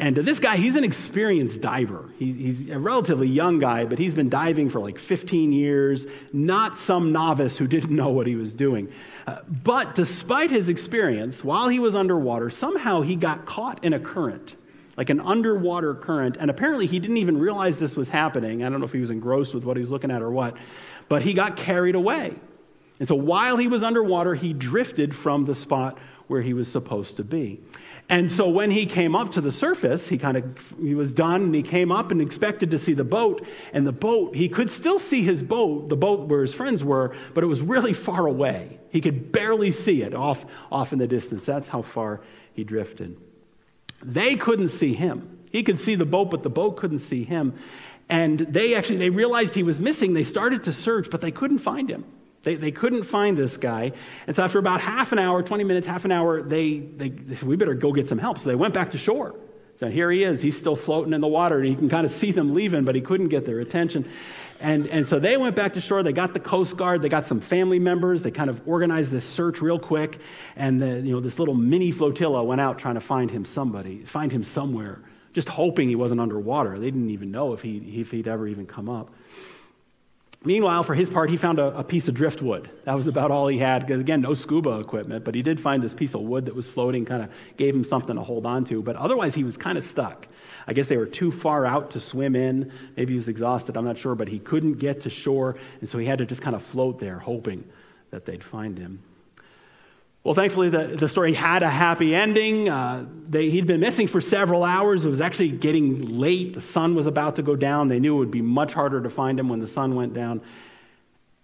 And 0.00 0.16
this 0.16 0.38
guy, 0.38 0.56
he's 0.56 0.76
an 0.76 0.84
experienced 0.84 1.60
diver. 1.60 2.08
He, 2.18 2.32
he's 2.32 2.70
a 2.70 2.78
relatively 2.78 3.28
young 3.28 3.58
guy, 3.58 3.84
but 3.84 3.98
he's 3.98 4.14
been 4.14 4.30
diving 4.30 4.70
for 4.70 4.80
like 4.80 4.98
15 4.98 5.52
years, 5.52 6.06
not 6.32 6.78
some 6.78 7.12
novice 7.12 7.58
who 7.58 7.66
didn't 7.66 7.94
know 7.94 8.08
what 8.08 8.26
he 8.26 8.34
was 8.34 8.54
doing. 8.54 8.90
Uh, 9.26 9.40
but 9.62 9.94
despite 9.94 10.50
his 10.50 10.70
experience, 10.70 11.44
while 11.44 11.68
he 11.68 11.78
was 11.78 11.94
underwater, 11.94 12.48
somehow 12.48 13.02
he 13.02 13.14
got 13.14 13.44
caught 13.44 13.84
in 13.84 13.92
a 13.92 14.00
current, 14.00 14.56
like 15.00 15.08
an 15.08 15.20
underwater 15.20 15.94
current. 15.94 16.36
And 16.38 16.50
apparently 16.50 16.86
he 16.86 16.98
didn't 17.00 17.16
even 17.16 17.38
realize 17.38 17.78
this 17.78 17.96
was 17.96 18.06
happening. 18.06 18.62
I 18.62 18.68
don't 18.68 18.80
know 18.80 18.84
if 18.84 18.92
he 18.92 19.00
was 19.00 19.08
engrossed 19.08 19.54
with 19.54 19.64
what 19.64 19.78
he 19.78 19.80
was 19.80 19.88
looking 19.88 20.10
at 20.10 20.20
or 20.20 20.30
what, 20.30 20.58
but 21.08 21.22
he 21.22 21.32
got 21.32 21.56
carried 21.56 21.94
away. 21.94 22.34
And 22.98 23.08
so 23.08 23.14
while 23.14 23.56
he 23.56 23.66
was 23.66 23.82
underwater, 23.82 24.34
he 24.34 24.52
drifted 24.52 25.16
from 25.16 25.46
the 25.46 25.54
spot 25.54 25.98
where 26.26 26.42
he 26.42 26.52
was 26.52 26.70
supposed 26.70 27.16
to 27.16 27.24
be. 27.24 27.62
And 28.10 28.30
so 28.30 28.46
when 28.50 28.70
he 28.70 28.84
came 28.84 29.16
up 29.16 29.32
to 29.32 29.40
the 29.40 29.50
surface, 29.50 30.06
he 30.06 30.18
kind 30.18 30.36
of 30.36 30.74
he 30.82 30.94
was 30.94 31.14
done 31.14 31.44
and 31.44 31.54
he 31.54 31.62
came 31.62 31.90
up 31.90 32.10
and 32.10 32.20
expected 32.20 32.70
to 32.72 32.76
see 32.76 32.92
the 32.92 33.02
boat. 33.02 33.46
And 33.72 33.86
the 33.86 33.92
boat, 33.92 34.36
he 34.36 34.50
could 34.50 34.70
still 34.70 34.98
see 34.98 35.22
his 35.22 35.42
boat, 35.42 35.88
the 35.88 35.96
boat 35.96 36.28
where 36.28 36.42
his 36.42 36.52
friends 36.52 36.84
were, 36.84 37.16
but 37.32 37.42
it 37.42 37.46
was 37.46 37.62
really 37.62 37.94
far 37.94 38.26
away. 38.26 38.78
He 38.90 39.00
could 39.00 39.32
barely 39.32 39.70
see 39.70 40.02
it 40.02 40.12
off, 40.12 40.44
off 40.70 40.92
in 40.92 40.98
the 40.98 41.06
distance. 41.06 41.46
That's 41.46 41.68
how 41.68 41.80
far 41.80 42.20
he 42.52 42.64
drifted. 42.64 43.16
They 44.02 44.36
couldn't 44.36 44.68
see 44.68 44.94
him. 44.94 45.38
He 45.50 45.62
could 45.62 45.78
see 45.78 45.94
the 45.94 46.04
boat, 46.04 46.30
but 46.30 46.42
the 46.42 46.50
boat 46.50 46.76
couldn't 46.76 47.00
see 47.00 47.24
him. 47.24 47.54
And 48.08 48.40
they 48.40 48.74
actually 48.74 48.98
they 48.98 49.10
realized 49.10 49.54
he 49.54 49.62
was 49.62 49.78
missing. 49.78 50.14
They 50.14 50.24
started 50.24 50.64
to 50.64 50.72
search, 50.72 51.10
but 51.10 51.20
they 51.20 51.30
couldn't 51.30 51.58
find 51.58 51.88
him. 51.88 52.04
They, 52.42 52.54
they 52.54 52.70
couldn't 52.70 53.02
find 53.02 53.36
this 53.36 53.56
guy. 53.56 53.92
And 54.26 54.34
so 54.34 54.42
after 54.42 54.58
about 54.58 54.80
half 54.80 55.12
an 55.12 55.18
hour, 55.18 55.42
20 55.42 55.64
minutes, 55.64 55.86
half 55.86 56.04
an 56.04 56.12
hour, 56.12 56.42
they, 56.42 56.78
they, 56.78 57.10
they 57.10 57.34
said, 57.34 57.46
we 57.46 57.56
better 57.56 57.74
go 57.74 57.92
get 57.92 58.08
some 58.08 58.18
help. 58.18 58.38
So 58.38 58.48
they 58.48 58.54
went 58.54 58.72
back 58.72 58.92
to 58.92 58.98
shore. 58.98 59.34
So 59.78 59.88
here 59.88 60.10
he 60.10 60.24
is. 60.24 60.40
He's 60.40 60.58
still 60.58 60.76
floating 60.76 61.12
in 61.12 61.20
the 61.20 61.28
water. 61.28 61.58
And 61.58 61.68
you 61.68 61.76
can 61.76 61.90
kind 61.90 62.06
of 62.06 62.10
see 62.10 62.32
them 62.32 62.54
leaving, 62.54 62.84
but 62.84 62.94
he 62.94 63.00
couldn't 63.00 63.28
get 63.28 63.44
their 63.44 63.60
attention. 63.60 64.10
And, 64.60 64.86
and 64.88 65.06
so 65.06 65.18
they 65.18 65.38
went 65.38 65.56
back 65.56 65.72
to 65.74 65.80
shore. 65.80 66.02
They 66.02 66.12
got 66.12 66.34
the 66.34 66.40
Coast 66.40 66.76
Guard. 66.76 67.00
They 67.00 67.08
got 67.08 67.24
some 67.24 67.40
family 67.40 67.78
members. 67.78 68.20
They 68.20 68.30
kind 68.30 68.50
of 68.50 68.60
organized 68.68 69.10
this 69.10 69.24
search 69.24 69.62
real 69.62 69.78
quick. 69.78 70.20
And 70.56 70.80
the, 70.80 71.00
you 71.00 71.12
know, 71.12 71.20
this 71.20 71.38
little 71.38 71.54
mini 71.54 71.90
flotilla 71.90 72.44
went 72.44 72.60
out 72.60 72.78
trying 72.78 72.94
to 72.94 73.00
find 73.00 73.30
him 73.30 73.46
somebody, 73.46 74.04
find 74.04 74.30
him 74.30 74.42
somewhere, 74.42 75.00
just 75.32 75.48
hoping 75.48 75.88
he 75.88 75.96
wasn't 75.96 76.20
underwater. 76.20 76.78
They 76.78 76.90
didn't 76.90 77.10
even 77.10 77.30
know 77.30 77.54
if, 77.54 77.62
he, 77.62 77.78
if 78.00 78.10
he'd 78.10 78.28
ever 78.28 78.46
even 78.46 78.66
come 78.66 78.90
up. 78.90 79.10
Meanwhile, 80.42 80.84
for 80.84 80.94
his 80.94 81.10
part, 81.10 81.28
he 81.28 81.36
found 81.36 81.58
a, 81.58 81.76
a, 81.78 81.84
piece 81.84 82.08
of 82.08 82.14
driftwood. 82.14 82.70
That 82.84 82.94
was 82.94 83.06
about 83.06 83.30
all 83.30 83.46
he 83.48 83.58
had. 83.58 83.90
Again, 83.90 84.22
no 84.22 84.32
scuba 84.32 84.80
equipment, 84.80 85.22
but 85.22 85.34
he 85.34 85.42
did 85.42 85.60
find 85.60 85.82
this 85.82 85.92
piece 85.92 86.14
of 86.14 86.22
wood 86.22 86.46
that 86.46 86.54
was 86.54 86.66
floating, 86.66 87.04
kind 87.04 87.22
of 87.22 87.30
gave 87.58 87.74
him 87.74 87.84
something 87.84 88.16
to 88.16 88.22
hold 88.22 88.46
on 88.46 88.64
to. 88.66 88.82
But 88.82 88.96
otherwise, 88.96 89.34
he 89.34 89.44
was 89.44 89.58
kind 89.58 89.76
of 89.76 89.84
stuck. 89.84 90.26
I 90.66 90.72
guess 90.72 90.88
they 90.88 90.96
were 90.96 91.06
too 91.06 91.32
far 91.32 91.66
out 91.66 91.90
to 91.92 92.00
swim 92.00 92.36
in. 92.36 92.72
Maybe 92.96 93.12
he 93.12 93.16
was 93.16 93.28
exhausted, 93.28 93.76
I'm 93.76 93.84
not 93.84 93.98
sure, 93.98 94.14
but 94.14 94.28
he 94.28 94.38
couldn't 94.38 94.74
get 94.74 95.00
to 95.02 95.10
shore, 95.10 95.56
and 95.80 95.88
so 95.88 95.98
he 95.98 96.06
had 96.06 96.18
to 96.18 96.26
just 96.26 96.42
kind 96.42 96.56
of 96.56 96.62
float 96.62 96.98
there, 96.98 97.18
hoping 97.18 97.64
that 98.10 98.26
they'd 98.26 98.44
find 98.44 98.78
him. 98.78 99.02
Well, 100.22 100.34
thankfully, 100.34 100.68
the, 100.68 100.96
the 100.98 101.08
story 101.08 101.32
had 101.32 101.62
a 101.62 101.70
happy 101.70 102.14
ending. 102.14 102.68
Uh, 102.68 103.06
they, 103.26 103.48
he'd 103.48 103.66
been 103.66 103.80
missing 103.80 104.06
for 104.06 104.20
several 104.20 104.64
hours. 104.64 105.06
It 105.06 105.08
was 105.08 105.22
actually 105.22 105.48
getting 105.48 106.18
late. 106.18 106.52
The 106.52 106.60
sun 106.60 106.94
was 106.94 107.06
about 107.06 107.36
to 107.36 107.42
go 107.42 107.56
down. 107.56 107.88
They 107.88 108.00
knew 108.00 108.16
it 108.16 108.18
would 108.18 108.30
be 108.30 108.42
much 108.42 108.74
harder 108.74 109.02
to 109.02 109.08
find 109.08 109.40
him 109.40 109.48
when 109.48 109.60
the 109.60 109.66
sun 109.66 109.94
went 109.94 110.12
down. 110.12 110.42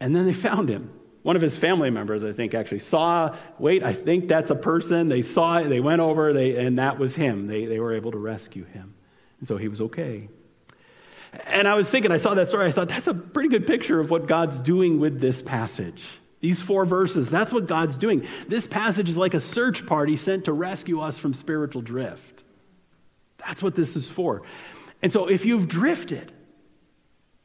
And 0.00 0.14
then 0.14 0.26
they 0.26 0.34
found 0.34 0.68
him. 0.68 0.90
One 1.22 1.36
of 1.36 1.42
his 1.42 1.56
family 1.56 1.88
members, 1.88 2.22
I 2.22 2.32
think, 2.32 2.54
actually 2.54 2.80
saw, 2.80 3.34
wait, 3.58 3.82
I 3.82 3.94
think 3.94 4.28
that's 4.28 4.50
a 4.50 4.54
person. 4.54 5.08
They 5.08 5.22
saw 5.22 5.56
it, 5.56 5.68
they 5.68 5.80
went 5.80 6.00
over, 6.00 6.34
they, 6.34 6.64
and 6.64 6.76
that 6.78 6.98
was 6.98 7.14
him. 7.14 7.46
They, 7.46 7.64
they 7.64 7.80
were 7.80 7.94
able 7.94 8.12
to 8.12 8.18
rescue 8.18 8.64
him. 8.64 8.94
And 9.38 9.48
so 9.48 9.56
he 9.56 9.68
was 9.68 9.80
okay. 9.80 10.28
And 11.44 11.68
I 11.68 11.74
was 11.74 11.88
thinking, 11.88 12.12
I 12.12 12.16
saw 12.16 12.34
that 12.34 12.48
story, 12.48 12.66
I 12.66 12.72
thought, 12.72 12.88
that's 12.88 13.06
a 13.08 13.14
pretty 13.14 13.48
good 13.48 13.66
picture 13.66 14.00
of 14.00 14.10
what 14.10 14.26
God's 14.26 14.60
doing 14.60 15.00
with 15.00 15.20
this 15.20 15.42
passage. 15.42 16.04
These 16.40 16.62
four 16.62 16.84
verses, 16.84 17.30
that's 17.30 17.52
what 17.52 17.66
God's 17.66 17.96
doing. 17.98 18.26
This 18.48 18.66
passage 18.66 19.08
is 19.08 19.16
like 19.16 19.34
a 19.34 19.40
search 19.40 19.86
party 19.86 20.16
sent 20.16 20.44
to 20.46 20.52
rescue 20.52 21.00
us 21.00 21.18
from 21.18 21.34
spiritual 21.34 21.82
drift. 21.82 22.42
That's 23.38 23.62
what 23.62 23.74
this 23.74 23.96
is 23.96 24.08
for. 24.08 24.42
And 25.02 25.12
so 25.12 25.26
if 25.26 25.44
you've 25.44 25.68
drifted, 25.68 26.32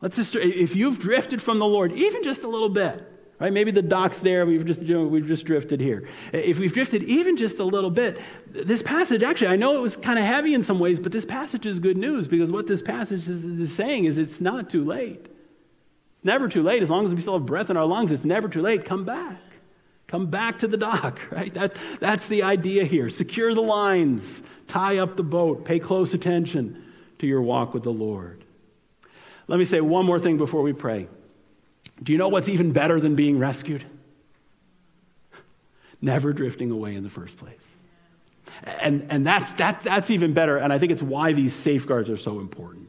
let's 0.01 0.15
just, 0.15 0.35
if 0.35 0.75
you've 0.75 0.99
drifted 0.99 1.41
from 1.41 1.59
the 1.59 1.65
Lord, 1.65 1.93
even 1.93 2.23
just 2.23 2.43
a 2.43 2.47
little 2.47 2.69
bit, 2.69 3.10
right? 3.41 3.51
Maybe 3.51 3.71
the 3.71 3.81
dock's 3.81 4.19
there, 4.19 4.45
we've 4.45 4.63
just, 4.63 4.83
you 4.83 4.93
know, 4.93 5.03
we've 5.03 5.25
just 5.25 5.45
drifted 5.45 5.81
here. 5.81 6.07
If 6.31 6.59
we've 6.59 6.71
drifted 6.71 7.01
even 7.03 7.37
just 7.37 7.57
a 7.57 7.63
little 7.63 7.89
bit, 7.89 8.21
this 8.47 8.83
passage, 8.83 9.23
actually, 9.23 9.47
I 9.47 9.55
know 9.55 9.75
it 9.75 9.81
was 9.81 9.97
kind 9.97 10.19
of 10.19 10.25
heavy 10.25 10.53
in 10.53 10.61
some 10.63 10.77
ways, 10.77 10.99
but 10.99 11.11
this 11.11 11.25
passage 11.25 11.65
is 11.65 11.79
good 11.79 11.97
news 11.97 12.27
because 12.27 12.51
what 12.51 12.67
this 12.67 12.83
passage 12.83 13.27
is, 13.27 13.43
is 13.43 13.73
saying 13.73 14.05
is 14.05 14.19
it's 14.19 14.39
not 14.39 14.69
too 14.69 14.85
late. 14.85 15.25
It's 15.25 16.23
never 16.25 16.49
too 16.49 16.61
late. 16.61 16.83
As 16.83 16.91
long 16.91 17.03
as 17.03 17.15
we 17.15 17.21
still 17.21 17.33
have 17.33 17.47
breath 17.47 17.71
in 17.71 17.77
our 17.77 17.85
lungs, 17.87 18.11
it's 18.11 18.23
never 18.23 18.47
too 18.47 18.61
late. 18.61 18.85
Come 18.85 19.05
back. 19.05 19.41
Come 20.05 20.27
back 20.27 20.59
to 20.59 20.67
the 20.67 20.77
dock, 20.77 21.19
right? 21.31 21.51
That, 21.55 21.75
that's 21.99 22.27
the 22.27 22.43
idea 22.43 22.85
here. 22.85 23.09
Secure 23.09 23.55
the 23.55 23.61
lines, 23.61 24.43
tie 24.67 24.99
up 24.99 25.15
the 25.15 25.23
boat, 25.23 25.65
pay 25.65 25.79
close 25.79 26.13
attention 26.13 26.93
to 27.17 27.25
your 27.25 27.41
walk 27.41 27.73
with 27.73 27.81
the 27.81 27.91
Lord. 27.91 28.43
Let 29.47 29.57
me 29.57 29.65
say 29.65 29.81
one 29.81 30.05
more 30.05 30.19
thing 30.19 30.37
before 30.37 30.61
we 30.61 30.73
pray. 30.73 31.07
Do 32.03 32.11
you 32.11 32.17
know 32.17 32.29
what's 32.29 32.49
even 32.49 32.71
better 32.71 32.99
than 32.99 33.15
being 33.15 33.37
rescued? 33.37 33.85
Never 36.01 36.33
drifting 36.33 36.71
away 36.71 36.95
in 36.95 37.03
the 37.03 37.09
first 37.09 37.37
place. 37.37 37.61
And, 38.63 39.05
and 39.09 39.25
that's, 39.25 39.53
that, 39.53 39.81
that's 39.81 40.09
even 40.09 40.33
better, 40.33 40.57
and 40.57 40.73
I 40.73 40.79
think 40.79 40.91
it's 40.91 41.01
why 41.01 41.33
these 41.33 41.53
safeguards 41.53 42.09
are 42.09 42.17
so 42.17 42.39
important. 42.39 42.80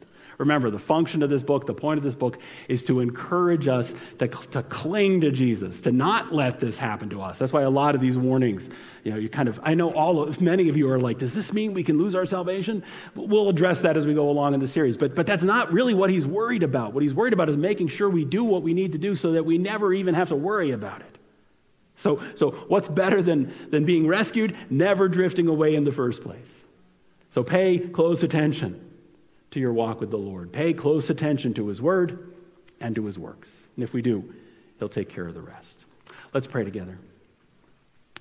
Remember, 0.43 0.71
the 0.71 0.79
function 0.79 1.23
of 1.23 1.31
this 1.31 1.45
book, 1.45 1.69
the 1.69 1.73
point 1.73 1.99
of 1.99 2.03
this 2.03 2.17
book, 2.17 2.37
is 2.69 2.83
to 2.83 2.99
encourage 2.99 3.69
us 3.69 3.95
to, 4.19 4.27
to 4.27 4.65
cling 4.65 5.21
to 5.21 5.31
Jesus, 5.31 5.81
to 5.83 5.93
not 5.93 6.35
let 6.35 6.59
this 6.59 6.77
happen 6.77 7.09
to 7.11 7.23
us. 7.23 7.39
That's 7.39 7.53
why 7.53 7.63
a 7.63 7.71
lot 7.71 7.95
of 7.95 8.01
these 8.01 8.19
warnings, 8.19 8.69
you 9.05 9.13
know, 9.13 9.19
you 9.19 9.29
kind 9.29 9.49
of, 9.49 9.61
I 9.63 9.75
know 9.75 9.93
all 9.93 10.21
of, 10.21 10.41
many 10.41 10.69
of 10.69 10.77
you 10.77 10.91
are 10.91 10.99
like, 10.99 11.19
does 11.19 11.33
this 11.33 11.53
mean 11.53 11.75
we 11.75 11.85
can 11.85 11.97
lose 11.97 12.17
our 12.17 12.27
salvation? 12.27 12.83
We'll 13.15 13.51
address 13.51 13.83
that 13.83 13.97
as 13.97 14.05
we 14.05 14.15
go 14.15 14.31
along 14.31 14.55
in 14.55 14.59
the 14.59 14.67
series. 14.67 14.97
But, 14.97 15.15
but 15.15 15.27
that's 15.27 15.45
not 15.45 15.73
really 15.73 15.95
what 15.95 16.11
he's 16.11 16.27
worried 16.27 16.65
about. 16.65 16.93
What 16.93 17.05
he's 17.05 17.15
worried 17.15 17.35
about 17.35 17.49
is 17.49 17.57
making 17.57 17.87
sure 17.87 18.11
we 18.11 18.25
do 18.25 18.43
what 18.43 18.65
we 18.65 18.75
need 18.75 18.91
to 18.93 18.99
do 18.99 19.15
so 19.15 19.31
that 19.31 19.45
we 19.45 19.59
never 19.59 19.95
even 19.95 20.13
have 20.17 20.31
to 20.31 20.37
worry 20.37 20.73
about 20.73 21.03
it. 21.03 21.19
So, 21.95 22.21
so 22.35 22.51
what's 22.67 22.89
better 22.89 23.23
than, 23.23 23.55
than 23.71 23.85
being 23.85 24.09
rescued? 24.09 24.57
Never 24.71 25.09
drifting 25.09 25.47
away 25.47 25.77
in 25.77 25.85
the 25.85 25.93
first 25.93 26.21
place. 26.21 26.63
So 27.31 27.45
pay 27.45 27.79
close 27.79 28.25
attention 28.25 28.89
to 29.53 29.61
your 29.61 29.73
walk 29.73 30.01
with 30.01 30.11
the 30.11 30.19
Lord. 30.19 30.53
Pay 30.53 30.73
close 30.73 31.09
attention 31.11 31.55
to 31.55 31.69
His 31.69 31.81
Word 31.81 32.35
and 32.81 32.95
to 32.95 33.07
His 33.07 33.19
works. 33.19 33.49
And 33.77 33.85
if 33.85 33.93
we 33.93 34.03
do, 34.03 34.35
He'll 34.79 34.89
take 34.89 35.09
care 35.09 35.27
of 35.27 35.35
the 35.35 35.41
rest. 35.41 35.85
Let's 36.35 36.47
pray 36.47 36.65
together. 36.65 36.99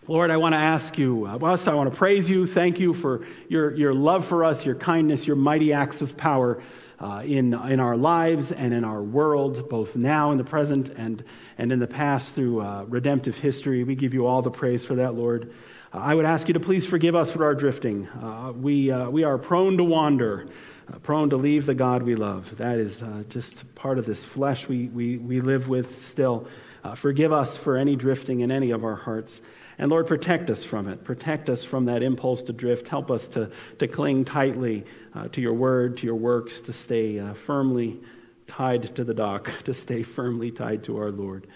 Lord, 0.07 0.31
I 0.31 0.37
want 0.37 0.53
to 0.53 0.59
ask 0.59 0.97
you, 0.97 1.27
uh, 1.27 1.37
well, 1.37 1.59
I 1.65 1.73
want 1.73 1.91
to 1.91 1.95
praise 1.95 2.29
you. 2.29 2.47
Thank 2.47 2.79
you 2.79 2.93
for 2.93 3.25
your, 3.49 3.73
your 3.75 3.93
love 3.93 4.25
for 4.25 4.43
us, 4.43 4.65
your 4.65 4.75
kindness, 4.75 5.27
your 5.27 5.35
mighty 5.35 5.73
acts 5.73 6.01
of 6.01 6.17
power 6.17 6.61
uh, 6.99 7.21
in, 7.23 7.53
in 7.53 7.79
our 7.79 7.95
lives 7.95 8.51
and 8.51 8.73
in 8.73 8.83
our 8.83 9.01
world, 9.01 9.69
both 9.69 9.95
now 9.95 10.31
in 10.31 10.37
the 10.37 10.43
present 10.43 10.89
and, 10.89 11.23
and 11.57 11.71
in 11.71 11.79
the 11.79 11.87
past 11.87 12.35
through 12.35 12.61
uh, 12.61 12.85
redemptive 12.87 13.35
history. 13.35 13.83
We 13.83 13.95
give 13.95 14.13
you 14.13 14.25
all 14.25 14.41
the 14.41 14.51
praise 14.51 14.83
for 14.83 14.95
that, 14.95 15.15
Lord. 15.15 15.53
Uh, 15.93 15.97
I 15.97 16.15
would 16.15 16.25
ask 16.25 16.47
you 16.47 16.53
to 16.55 16.59
please 16.59 16.85
forgive 16.85 17.15
us 17.15 17.31
for 17.31 17.43
our 17.45 17.55
drifting. 17.55 18.07
Uh, 18.07 18.53
we, 18.55 18.91
uh, 18.91 19.09
we 19.09 19.23
are 19.23 19.37
prone 19.37 19.77
to 19.77 19.83
wander 19.83 20.47
uh, 20.87 20.97
prone 20.99 21.29
to 21.29 21.37
leave 21.37 21.65
the 21.65 21.73
God 21.73 22.03
we 22.03 22.15
love. 22.15 22.55
That 22.57 22.77
is 22.77 23.01
uh, 23.01 23.23
just 23.29 23.73
part 23.75 23.97
of 23.97 24.05
this 24.05 24.23
flesh 24.23 24.67
we, 24.67 24.87
we, 24.87 25.17
we 25.17 25.41
live 25.41 25.67
with 25.67 26.01
still. 26.01 26.47
Uh, 26.83 26.95
forgive 26.95 27.31
us 27.31 27.55
for 27.57 27.77
any 27.77 27.95
drifting 27.95 28.41
in 28.41 28.51
any 28.51 28.71
of 28.71 28.83
our 28.83 28.95
hearts. 28.95 29.41
And 29.77 29.89
Lord, 29.89 30.07
protect 30.07 30.49
us 30.49 30.63
from 30.63 30.87
it. 30.87 31.03
Protect 31.03 31.49
us 31.49 31.63
from 31.63 31.85
that 31.85 32.03
impulse 32.03 32.43
to 32.43 32.53
drift. 32.53 32.87
Help 32.87 33.09
us 33.09 33.27
to, 33.29 33.49
to 33.79 33.87
cling 33.87 34.25
tightly 34.25 34.85
uh, 35.15 35.27
to 35.29 35.41
your 35.41 35.53
word, 35.53 35.97
to 35.97 36.05
your 36.05 36.15
works, 36.15 36.61
to 36.61 36.73
stay 36.73 37.19
uh, 37.19 37.33
firmly 37.33 37.99
tied 38.47 38.95
to 38.95 39.03
the 39.03 39.13
dock, 39.13 39.49
to 39.65 39.73
stay 39.73 40.03
firmly 40.03 40.51
tied 40.51 40.83
to 40.83 40.97
our 40.97 41.11
Lord. 41.11 41.47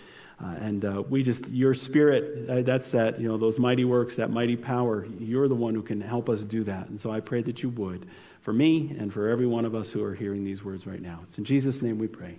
Uh, 0.44 0.48
and 0.60 0.86
uh, 0.86 1.04
we 1.08 1.24
just, 1.24 1.48
your 1.48 1.74
spirit, 1.74 2.50
uh, 2.50 2.62
that's 2.62 2.90
that, 2.92 3.22
you 3.22 3.28
know, 3.28 3.38
those 3.38 3.58
mighty 3.58 3.86
works, 3.86 4.16
that 4.16 4.30
mighty 4.30 4.58
power. 4.58 5.08
You're 5.18 5.48
the 5.48 5.56
one 5.56 5.74
who 5.74 5.82
can 5.82 6.02
help 6.02 6.30
us 6.30 6.44
do 6.44 6.64
that. 6.66 6.90
And 6.90 7.00
so 7.00 7.10
I 7.10 7.22
pray 7.22 7.42
that 7.44 7.64
you 7.64 7.70
would 7.70 8.06
for 8.46 8.54
me 8.54 8.96
and 9.00 9.12
for 9.12 9.28
every 9.28 9.48
one 9.48 9.66
of 9.66 9.74
us 9.74 9.92
who 9.92 10.04
are 10.04 10.14
hearing 10.14 10.44
these 10.44 10.64
words 10.64 10.86
right 10.86 11.02
now. 11.02 11.22
It's 11.28 11.40
in 11.40 11.46
Jesus' 11.46 11.82
name 11.82 11.98
we 11.98 12.08
pray. 12.08 12.38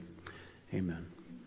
Amen. 0.72 1.04